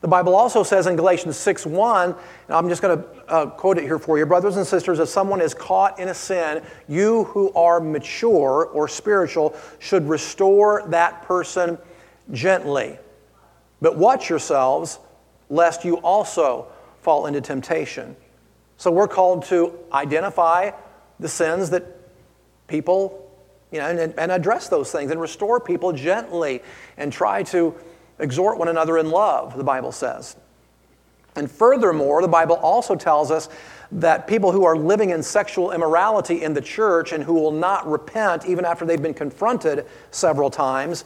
The 0.00 0.08
Bible 0.08 0.34
also 0.34 0.62
says 0.62 0.86
in 0.86 0.96
Galatians 0.96 1.36
6 1.36 1.66
1, 1.66 2.10
and 2.10 2.16
I'm 2.48 2.68
just 2.70 2.80
going 2.80 2.98
to 2.98 3.08
uh, 3.28 3.46
quote 3.50 3.76
it 3.76 3.84
here 3.84 3.98
for 3.98 4.18
you 4.18 4.24
Brothers 4.24 4.56
and 4.56 4.66
sisters, 4.66 4.98
if 4.98 5.08
someone 5.08 5.42
is 5.42 5.52
caught 5.52 5.98
in 5.98 6.08
a 6.08 6.14
sin, 6.14 6.62
you 6.88 7.24
who 7.24 7.52
are 7.52 7.80
mature 7.80 8.70
or 8.72 8.88
spiritual 8.88 9.54
should 9.78 10.08
restore 10.08 10.84
that 10.88 11.22
person 11.22 11.76
gently. 12.32 12.98
But 13.82 13.98
watch 13.98 14.30
yourselves, 14.30 14.98
lest 15.50 15.84
you 15.84 15.96
also 15.98 16.68
fall 17.02 17.26
into 17.26 17.42
temptation. 17.42 18.16
So 18.78 18.90
we're 18.90 19.08
called 19.08 19.44
to 19.46 19.78
identify 19.92 20.70
the 21.18 21.28
sins 21.28 21.68
that 21.70 21.84
people, 22.68 23.30
you 23.70 23.78
know, 23.78 23.90
and, 23.90 24.14
and 24.18 24.32
address 24.32 24.68
those 24.68 24.90
things 24.90 25.10
and 25.10 25.20
restore 25.20 25.60
people 25.60 25.92
gently 25.92 26.62
and 26.96 27.12
try 27.12 27.42
to 27.44 27.74
Exhort 28.20 28.58
one 28.58 28.68
another 28.68 28.98
in 28.98 29.10
love, 29.10 29.56
the 29.56 29.64
Bible 29.64 29.92
says. 29.92 30.36
And 31.36 31.50
furthermore, 31.50 32.22
the 32.22 32.28
Bible 32.28 32.56
also 32.56 32.96
tells 32.96 33.30
us 33.30 33.48
that 33.92 34.26
people 34.26 34.52
who 34.52 34.64
are 34.64 34.76
living 34.76 35.10
in 35.10 35.22
sexual 35.22 35.72
immorality 35.72 36.42
in 36.42 36.54
the 36.54 36.60
church 36.60 37.12
and 37.12 37.24
who 37.24 37.34
will 37.34 37.52
not 37.52 37.88
repent 37.88 38.46
even 38.46 38.64
after 38.64 38.84
they've 38.84 39.02
been 39.02 39.14
confronted 39.14 39.86
several 40.10 40.50
times, 40.50 41.04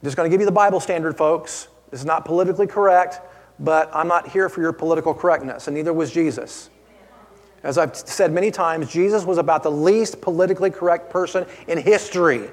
I'm 0.00 0.04
just 0.04 0.16
going 0.16 0.28
to 0.28 0.32
give 0.32 0.40
you 0.40 0.46
the 0.46 0.52
Bible 0.52 0.80
standard, 0.80 1.16
folks. 1.16 1.68
This 1.90 2.00
is 2.00 2.06
not 2.06 2.24
politically 2.24 2.66
correct, 2.66 3.20
but 3.58 3.90
I'm 3.92 4.08
not 4.08 4.28
here 4.28 4.48
for 4.48 4.60
your 4.60 4.72
political 4.72 5.12
correctness, 5.12 5.66
and 5.66 5.76
neither 5.76 5.92
was 5.92 6.12
Jesus. 6.12 6.70
As 7.64 7.76
I've 7.76 7.96
said 7.96 8.32
many 8.32 8.52
times, 8.52 8.90
Jesus 8.90 9.24
was 9.24 9.38
about 9.38 9.64
the 9.64 9.70
least 9.70 10.20
politically 10.20 10.70
correct 10.70 11.10
person 11.10 11.44
in 11.66 11.78
history. 11.78 12.50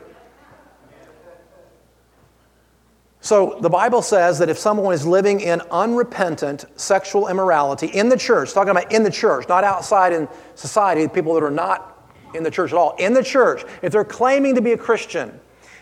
So 3.26 3.58
the 3.60 3.72
Bible 3.72 4.04
says 4.04 4.38
that 4.38 4.50
if 4.50 4.60
someone 4.60 4.94
is 4.94 5.04
living 5.04 5.40
in 5.40 5.60
unrepentant 5.72 6.66
sexual 6.76 7.28
immorality 7.28 7.88
in 7.88 8.08
the 8.08 8.18
church, 8.18 8.54
talking 8.54 8.70
about 8.70 8.92
in 8.92 9.02
the 9.02 9.10
church, 9.10 9.50
not 9.50 9.64
outside 9.64 10.14
in 10.14 10.28
society, 10.54 11.08
people 11.08 11.34
that 11.34 11.42
are 11.42 11.50
not 11.50 12.08
in 12.36 12.44
the 12.44 12.52
church 12.52 12.72
at 12.72 12.78
all, 12.78 12.94
in 13.00 13.16
the 13.16 13.24
church, 13.24 13.64
if 13.82 13.92
they're 13.92 14.06
claiming 14.06 14.54
to 14.54 14.62
be 14.62 14.74
a 14.74 14.78
Christian 14.78 15.40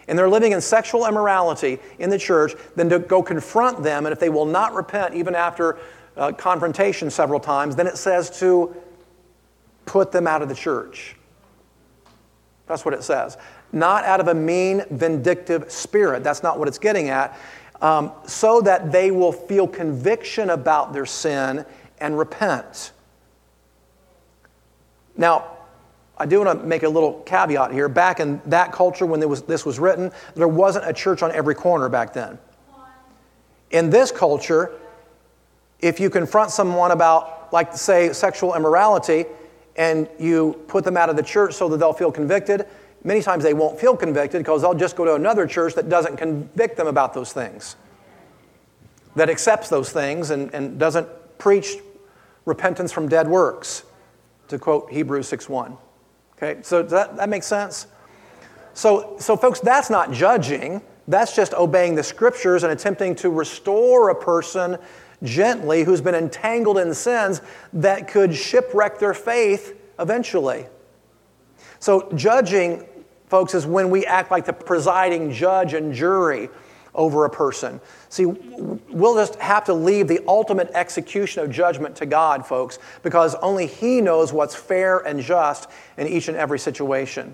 and 0.08 0.18
they're 0.18 0.30
living 0.30 0.54
in 0.54 0.62
sexual 0.62 1.06
immorality 1.06 1.80
in 2.00 2.10
the 2.10 2.18
church, 2.18 2.54
then 2.78 2.88
to 2.88 3.00
go 3.00 3.22
confront 3.22 3.84
them, 3.84 4.06
and 4.06 4.14
if 4.14 4.22
they 4.22 4.30
will 4.30 4.46
not 4.46 4.74
repent 4.74 5.14
even 5.14 5.36
after 5.36 5.80
uh, 6.16 6.32
confrontation 6.32 7.10
several 7.10 7.42
times, 7.42 7.76
then 7.76 7.88
it 7.88 7.98
says 7.98 8.40
to 8.40 8.74
put 9.86 10.14
them 10.14 10.28
out 10.28 10.42
of 10.42 10.48
the 10.48 10.56
church. 10.56 11.18
That's 12.68 12.86
what 12.86 12.94
it 12.94 13.04
says 13.04 13.38
not 13.74 14.06
out 14.06 14.20
of 14.20 14.28
a 14.28 14.34
mean, 14.34 14.84
vindictive 14.92 15.72
spirit. 15.72 16.24
That's 16.24 16.44
not 16.44 16.60
what 16.60 16.68
it's 16.68 16.80
getting 16.80 17.10
at. 17.10 17.38
Um, 17.82 18.14
so 18.26 18.62
that 18.62 18.92
they 18.92 19.12
will 19.12 19.34
feel 19.34 19.68
conviction 19.68 20.52
about 20.52 20.94
their 20.94 21.06
sin 21.06 21.66
and 22.00 22.18
repent. 22.18 22.92
Now, 25.18 25.48
I 26.18 26.26
do 26.26 26.40
want 26.40 26.62
to 26.62 26.66
make 26.66 26.84
a 26.84 26.90
little 26.90 27.22
caveat 27.26 27.74
here. 27.74 27.90
Back 27.90 28.20
in 28.20 28.40
that 28.46 28.72
culture, 28.72 29.06
when 29.06 29.28
was, 29.28 29.42
this 29.42 29.66
was 29.66 29.80
written, 29.80 30.12
there 30.36 30.48
wasn't 30.48 30.88
a 30.88 30.94
church 30.94 31.24
on 31.24 31.32
every 31.32 31.56
corner 31.56 31.90
back 31.90 32.14
then. 32.14 32.38
In 33.72 33.90
this 33.90 34.12
culture, 34.12 34.72
if 35.80 36.00
you 36.00 36.10
confront 36.10 36.52
someone 36.52 36.92
about, 36.92 37.52
like, 37.52 37.76
say, 37.76 38.14
sexual 38.14 38.56
immorality, 38.56 39.26
and 39.76 40.08
you 40.20 40.64
put 40.68 40.84
them 40.84 40.96
out 40.96 41.10
of 41.10 41.16
the 41.16 41.24
church 41.24 41.56
so 41.56 41.68
that 41.68 41.78
they'll 41.78 41.92
feel 41.94 42.12
convicted, 42.12 42.68
many 43.04 43.22
times 43.22 43.44
they 43.44 43.54
won't 43.54 43.80
feel 43.80 43.96
convicted 43.96 44.40
because 44.40 44.62
they'll 44.62 44.74
just 44.74 44.96
go 44.96 45.06
to 45.06 45.16
another 45.16 45.46
church 45.48 45.74
that 45.76 45.90
doesn't 45.90 46.18
convict 46.18 46.78
them 46.78 46.88
about 46.88 47.14
those 47.14 47.34
things, 47.34 47.76
that 49.16 49.30
accepts 49.30 49.70
those 49.70 49.92
things 49.92 50.30
and, 50.30 50.54
and 50.54 50.80
doesn't 50.80 51.08
preach 51.38 51.78
repentance 52.46 52.92
from 52.92 53.08
dead 53.08 53.28
works, 53.28 53.84
to 54.48 54.60
quote 54.60 54.92
Hebrews 54.92 55.30
6.1. 55.30 55.78
Okay, 56.38 56.62
so 56.62 56.82
does 56.82 56.92
that, 56.92 57.16
that 57.18 57.30
make 57.30 57.44
sense? 57.44 57.88
So, 58.74 59.16
so, 59.20 59.38
folks, 59.38 59.60
that's 59.60 59.90
not 59.90 60.12
judging. 60.12 60.82
That's 61.08 61.36
just 61.36 61.54
obeying 61.54 61.96
the 61.96 62.04
scriptures 62.04 62.64
and 62.64 62.72
attempting 62.72 63.16
to 63.16 63.30
restore 63.30 64.10
a 64.10 64.16
person 64.16 64.78
gently 65.22 65.84
who's 65.84 66.02
been 66.02 66.16
entangled 66.16 66.78
in 66.78 66.94
sins 66.94 67.42
that 67.74 68.08
could 68.08 68.36
shipwreck 68.36 69.00
their 69.00 69.14
faith 69.14 69.80
eventually. 70.00 70.66
So, 71.80 72.12
judging 72.16 72.86
folks, 73.34 73.56
is 73.56 73.66
when 73.66 73.90
we 73.90 74.06
act 74.06 74.30
like 74.30 74.46
the 74.46 74.54
presiding 74.54 75.32
judge 75.32 75.74
and 75.74 75.92
jury 75.92 76.52
over 76.94 77.26
a 77.26 77.30
person. 77.32 77.82
See, 78.10 78.26
we'll 78.26 79.16
just 79.16 79.40
have 79.40 79.64
to 79.64 79.74
leave 79.74 80.08
the 80.08 80.20
ultimate 80.28 80.70
execution 80.76 81.42
of 81.42 81.50
judgment 81.50 81.96
to 81.96 82.06
God, 82.06 82.46
folks, 82.46 82.78
because 83.02 83.34
only 83.34 83.66
He 83.66 84.02
knows 84.02 84.32
what's 84.32 84.54
fair 84.54 85.00
and 85.00 85.20
just 85.20 85.68
in 85.98 86.06
each 86.06 86.28
and 86.28 86.38
every 86.38 86.60
situation. 86.60 87.34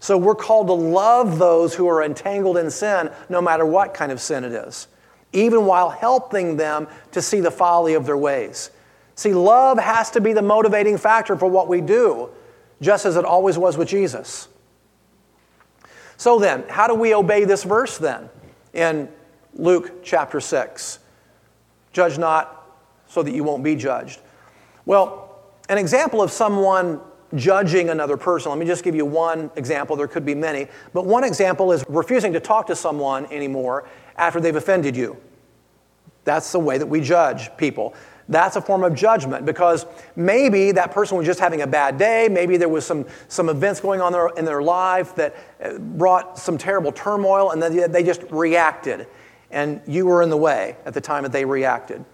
So 0.00 0.16
we're 0.16 0.34
called 0.34 0.68
to 0.68 0.72
love 0.72 1.38
those 1.38 1.74
who 1.74 1.86
are 1.90 2.02
entangled 2.02 2.56
in 2.56 2.70
sin, 2.70 3.10
no 3.28 3.42
matter 3.42 3.66
what 3.66 3.92
kind 3.92 4.10
of 4.10 4.22
sin 4.22 4.44
it 4.44 4.52
is, 4.52 4.88
even 5.34 5.66
while 5.66 5.90
helping 5.90 6.56
them 6.56 6.88
to 7.12 7.20
see 7.20 7.40
the 7.40 7.50
folly 7.50 7.92
of 7.92 8.06
their 8.06 8.16
ways. 8.16 8.70
See, 9.14 9.34
love 9.34 9.78
has 9.78 10.10
to 10.12 10.22
be 10.22 10.32
the 10.32 10.40
motivating 10.40 10.96
factor 10.96 11.36
for 11.36 11.50
what 11.50 11.68
we 11.68 11.82
do, 11.82 12.30
just 12.80 13.04
as 13.04 13.16
it 13.16 13.26
always 13.26 13.58
was 13.58 13.76
with 13.76 13.88
Jesus. 13.88 14.48
So 16.18 16.38
then, 16.40 16.64
how 16.68 16.88
do 16.88 16.94
we 16.94 17.14
obey 17.14 17.44
this 17.44 17.62
verse 17.62 17.96
then 17.96 18.28
in 18.74 19.08
Luke 19.54 20.04
chapter 20.04 20.40
6? 20.40 20.98
Judge 21.92 22.18
not 22.18 22.66
so 23.06 23.22
that 23.22 23.32
you 23.32 23.44
won't 23.44 23.62
be 23.62 23.76
judged. 23.76 24.20
Well, 24.84 25.40
an 25.68 25.78
example 25.78 26.20
of 26.20 26.32
someone 26.32 27.00
judging 27.36 27.90
another 27.90 28.16
person, 28.16 28.50
let 28.50 28.58
me 28.58 28.66
just 28.66 28.82
give 28.82 28.96
you 28.96 29.06
one 29.06 29.50
example. 29.54 29.94
There 29.94 30.08
could 30.08 30.26
be 30.26 30.34
many. 30.34 30.66
But 30.92 31.06
one 31.06 31.22
example 31.22 31.70
is 31.70 31.84
refusing 31.88 32.32
to 32.32 32.40
talk 32.40 32.66
to 32.66 32.74
someone 32.74 33.26
anymore 33.26 33.88
after 34.16 34.40
they've 34.40 34.56
offended 34.56 34.96
you. 34.96 35.16
That's 36.24 36.50
the 36.50 36.58
way 36.58 36.78
that 36.78 36.86
we 36.86 37.00
judge 37.00 37.56
people 37.56 37.94
that's 38.28 38.56
a 38.56 38.60
form 38.60 38.84
of 38.84 38.94
judgment 38.94 39.46
because 39.46 39.86
maybe 40.14 40.72
that 40.72 40.92
person 40.92 41.16
was 41.16 41.26
just 41.26 41.40
having 41.40 41.62
a 41.62 41.66
bad 41.66 41.96
day. 41.96 42.28
Maybe 42.30 42.56
there 42.56 42.68
was 42.68 42.84
some, 42.84 43.06
some 43.28 43.48
events 43.48 43.80
going 43.80 44.00
on 44.00 44.36
in 44.36 44.44
their 44.44 44.62
life 44.62 45.14
that 45.14 45.34
uh, 45.62 45.78
brought 45.78 46.38
some 46.38 46.58
terrible 46.58 46.92
turmoil, 46.92 47.52
and 47.52 47.62
then 47.62 47.90
they 47.90 48.02
just 48.02 48.22
reacted. 48.30 49.06
And 49.50 49.80
you 49.86 50.04
were 50.04 50.22
in 50.22 50.28
the 50.28 50.36
way 50.36 50.76
at 50.84 50.92
the 50.92 51.00
time 51.00 51.22
that 51.22 51.32
they 51.32 51.44
reacted. 51.44 52.04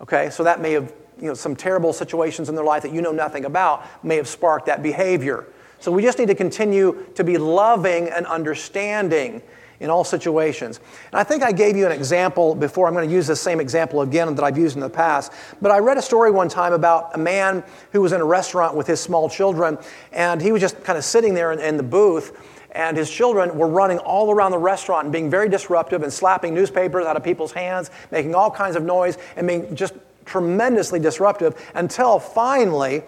Okay, 0.00 0.30
so 0.30 0.42
that 0.44 0.62
may 0.62 0.72
have, 0.72 0.94
you 1.20 1.26
know, 1.26 1.34
some 1.34 1.54
terrible 1.54 1.92
situations 1.92 2.48
in 2.48 2.54
their 2.54 2.64
life 2.64 2.82
that 2.82 2.92
you 2.92 3.02
know 3.02 3.12
nothing 3.12 3.44
about 3.44 3.86
may 4.02 4.16
have 4.16 4.28
sparked 4.28 4.64
that 4.66 4.82
behavior. 4.82 5.46
So 5.78 5.92
we 5.92 6.02
just 6.02 6.18
need 6.18 6.28
to 6.28 6.34
continue 6.34 7.06
to 7.14 7.24
be 7.24 7.36
loving 7.36 8.08
and 8.08 8.26
understanding 8.26 9.42
in 9.80 9.88
all 9.88 10.04
situations. 10.04 10.78
And 11.10 11.18
I 11.18 11.24
think 11.24 11.42
I 11.42 11.52
gave 11.52 11.76
you 11.76 11.86
an 11.86 11.92
example 11.92 12.54
before. 12.54 12.86
I'm 12.86 12.94
going 12.94 13.08
to 13.08 13.14
use 13.14 13.26
the 13.26 13.34
same 13.34 13.60
example 13.60 14.02
again 14.02 14.34
that 14.34 14.44
I've 14.44 14.58
used 14.58 14.76
in 14.76 14.80
the 14.80 14.90
past. 14.90 15.32
But 15.60 15.72
I 15.72 15.78
read 15.78 15.96
a 15.96 16.02
story 16.02 16.30
one 16.30 16.48
time 16.48 16.74
about 16.74 17.14
a 17.14 17.18
man 17.18 17.64
who 17.92 18.02
was 18.02 18.12
in 18.12 18.20
a 18.20 18.24
restaurant 18.24 18.76
with 18.76 18.86
his 18.86 19.00
small 19.00 19.28
children, 19.28 19.78
and 20.12 20.40
he 20.40 20.52
was 20.52 20.60
just 20.60 20.84
kind 20.84 20.98
of 20.98 21.04
sitting 21.04 21.34
there 21.34 21.50
in, 21.52 21.58
in 21.58 21.76
the 21.76 21.82
booth. 21.82 22.38
And 22.72 22.96
his 22.96 23.10
children 23.10 23.58
were 23.58 23.66
running 23.66 23.98
all 23.98 24.30
around 24.30 24.52
the 24.52 24.58
restaurant 24.58 25.04
and 25.04 25.12
being 25.12 25.28
very 25.28 25.48
disruptive 25.48 26.04
and 26.04 26.12
slapping 26.12 26.54
newspapers 26.54 27.04
out 27.04 27.16
of 27.16 27.24
people's 27.24 27.50
hands, 27.50 27.90
making 28.12 28.34
all 28.34 28.50
kinds 28.50 28.76
of 28.76 28.84
noise, 28.84 29.18
and 29.34 29.48
being 29.48 29.74
just 29.74 29.94
tremendously 30.24 31.00
disruptive 31.00 31.56
until 31.74 32.20
finally 32.20 33.02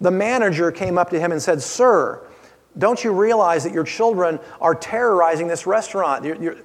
the 0.00 0.10
manager 0.10 0.72
came 0.72 0.98
up 0.98 1.10
to 1.10 1.20
him 1.20 1.30
and 1.30 1.40
said, 1.40 1.62
Sir, 1.62 2.26
don't 2.76 3.02
you 3.04 3.12
realize 3.12 3.64
that 3.64 3.72
your 3.72 3.84
children 3.84 4.40
are 4.60 4.74
terrorizing 4.74 5.46
this 5.46 5.66
restaurant? 5.66 6.24
You're, 6.24 6.42
you're, 6.42 6.56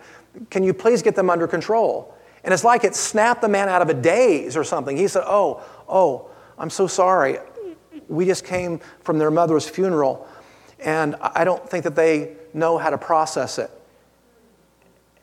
can 0.49 0.63
you 0.63 0.73
please 0.73 1.01
get 1.01 1.15
them 1.15 1.29
under 1.29 1.47
control? 1.47 2.15
And 2.43 2.53
it's 2.53 2.63
like 2.63 2.83
it 2.83 2.95
snapped 2.95 3.41
the 3.41 3.49
man 3.49 3.69
out 3.69 3.81
of 3.81 3.89
a 3.89 3.93
daze 3.93 4.55
or 4.55 4.63
something. 4.63 4.95
He 4.95 5.07
said, 5.07 5.23
Oh, 5.25 5.61
oh, 5.87 6.29
I'm 6.57 6.69
so 6.69 6.87
sorry. 6.87 7.37
We 8.07 8.25
just 8.25 8.45
came 8.45 8.79
from 9.01 9.19
their 9.19 9.29
mother's 9.29 9.69
funeral, 9.69 10.27
and 10.79 11.15
I 11.21 11.43
don't 11.43 11.67
think 11.69 11.83
that 11.83 11.95
they 11.95 12.35
know 12.53 12.77
how 12.77 12.89
to 12.89 12.97
process 12.97 13.59
it. 13.59 13.69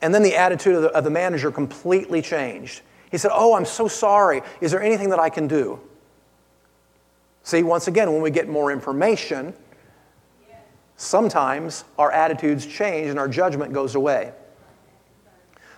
And 0.01 0.13
then 0.13 0.23
the 0.23 0.35
attitude 0.35 0.75
of 0.75 0.81
the, 0.83 0.89
of 0.89 1.03
the 1.03 1.09
manager 1.09 1.51
completely 1.51 2.21
changed. 2.21 2.81
He 3.11 3.17
said, 3.17 3.31
Oh, 3.33 3.55
I'm 3.55 3.65
so 3.65 3.87
sorry. 3.87 4.41
Is 4.61 4.71
there 4.71 4.81
anything 4.81 5.09
that 5.09 5.19
I 5.19 5.29
can 5.29 5.47
do? 5.47 5.79
See, 7.43 7.63
once 7.63 7.87
again, 7.87 8.11
when 8.11 8.21
we 8.21 8.29
get 8.29 8.47
more 8.47 8.71
information, 8.71 9.53
sometimes 10.97 11.85
our 11.97 12.11
attitudes 12.11 12.65
change 12.65 13.09
and 13.09 13.17
our 13.17 13.27
judgment 13.29 13.71
goes 13.71 13.95
away. 13.95 14.33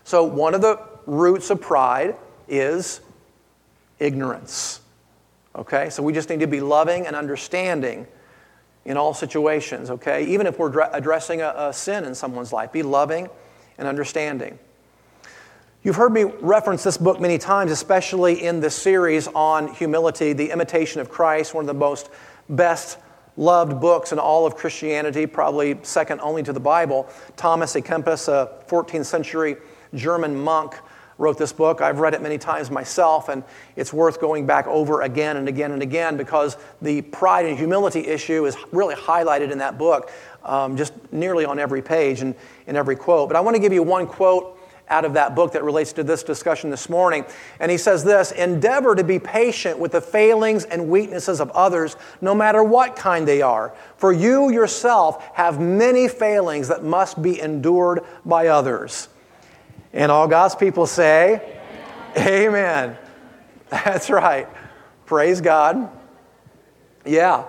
So, 0.04 0.24
one 0.24 0.56
of 0.56 0.62
the 0.62 0.80
roots 1.06 1.50
of 1.52 1.62
pride 1.62 2.16
is 2.48 3.02
ignorance. 4.00 4.82
Okay? 5.56 5.90
So 5.90 6.02
we 6.02 6.14
just 6.14 6.30
need 6.30 6.40
to 6.40 6.48
be 6.48 6.62
loving 6.62 7.06
and 7.06 7.16
understanding 7.16 8.08
in 8.86 8.98
all 8.98 9.14
situations, 9.14 9.90
okay? 9.90 10.26
Even 10.26 10.48
if 10.48 10.58
we're 10.58 10.90
addressing 10.94 11.42
a, 11.42 11.54
a 11.56 11.74
sin 11.74 12.06
in 12.06 12.16
someone's 12.16 12.54
life, 12.54 12.72
be 12.72 12.82
loving 12.82 13.30
and 13.78 13.88
understanding. 13.88 14.58
You've 15.84 15.98
heard 15.98 16.12
me 16.12 16.24
reference 16.24 16.84
this 16.84 16.98
book 16.98 17.20
many 17.20 17.38
times, 17.38 17.72
especially 17.72 18.44
in 18.44 18.62
the 18.62 18.70
series 18.70 19.28
on 19.28 19.74
humility, 19.74 20.34
The 20.34 20.50
Imitation 20.50 21.02
of 21.02 21.10
Christ, 21.10 21.54
one 21.54 21.64
of 21.64 21.68
the 21.68 21.74
most 21.74 22.10
best 22.50 22.98
loved 23.40 23.80
books 23.80 24.12
in 24.12 24.20
all 24.20 24.46
of 24.46 24.56
Christianity, 24.56 25.26
probably 25.26 25.80
second 25.82 26.20
only 26.20 26.44
to 26.44 26.52
the 26.52 26.60
Bible. 26.60 27.08
Thomas 27.38 27.74
à 27.74 27.82
Kempis, 27.82 28.28
a 28.28 28.52
14th 28.68 29.06
century 29.06 29.56
German 29.96 30.36
monk, 30.36 30.76
wrote 31.18 31.38
this 31.38 31.54
book. 31.54 31.82
I've 31.82 32.00
read 32.00 32.14
it 32.14 32.22
many 32.22 32.38
times 32.38 32.70
myself, 32.70 33.30
and 33.30 33.44
it's 33.76 33.94
worth 33.94 34.20
going 34.20 34.46
back 34.46 34.68
over 34.68 35.02
again 35.02 35.38
and 35.38 35.48
again 35.48 35.72
and 35.72 35.82
again 35.82 36.18
because 36.18 36.58
the 36.82 37.02
pride 37.02 37.46
and 37.46 37.58
humility 37.58 38.08
issue 38.08 38.46
is 38.46 38.58
really 38.72 38.96
highlighted 38.96 39.52
in 39.52 39.58
that 39.60 39.78
book, 39.78 40.12
um, 40.44 40.76
just 40.76 40.94
nearly 41.12 41.46
on 41.46 41.60
every 41.60 41.82
page 41.82 42.22
and 42.22 42.36
in 42.68 42.76
every 42.76 42.96
quote. 42.96 43.30
But 43.30 43.38
I 43.38 43.42
want 43.42 43.56
to 43.56 43.62
give 43.62 43.74
you 43.74 43.84
one 43.84 44.06
quote 44.06 44.59
out 44.90 45.06
of 45.06 45.14
that 45.14 45.36
book 45.36 45.54
that 45.54 45.64
relates 45.64 45.94
to 45.94 46.04
this 46.04 46.24
discussion 46.24 46.70
this 46.70 46.90
morning. 46.90 47.26
And 47.60 47.72
he 47.72 47.78
says 47.78 48.04
this 48.04 48.32
Endeavor 48.32 48.96
to 48.96 49.04
be 49.04 49.20
patient 49.20 49.80
with 49.80 49.92
the 49.92 50.02
failings 50.02 50.66
and 50.66 50.90
weaknesses 50.90 51.40
of 51.40 51.52
others, 51.52 51.96
no 52.22 52.34
matter 52.34 52.64
what 52.64 52.96
kind 52.96 53.28
they 53.28 53.42
are. 53.42 53.74
For 53.98 54.12
you 54.12 54.50
yourself 54.50 55.24
have 55.34 55.60
many 55.60 56.08
failings 56.08 56.68
that 56.68 56.84
must 56.84 57.22
be 57.22 57.40
endured 57.40 58.02
by 58.26 58.48
others. 58.48 59.10
And 59.94 60.12
all 60.12 60.28
God's 60.28 60.56
people 60.56 60.86
say, 60.86 61.58
Amen. 62.18 62.28
Amen. 62.28 62.98
That's 63.70 64.10
right. 64.10 64.48
Praise 65.06 65.42
God. 65.42 65.92
Yeah. 67.06 67.46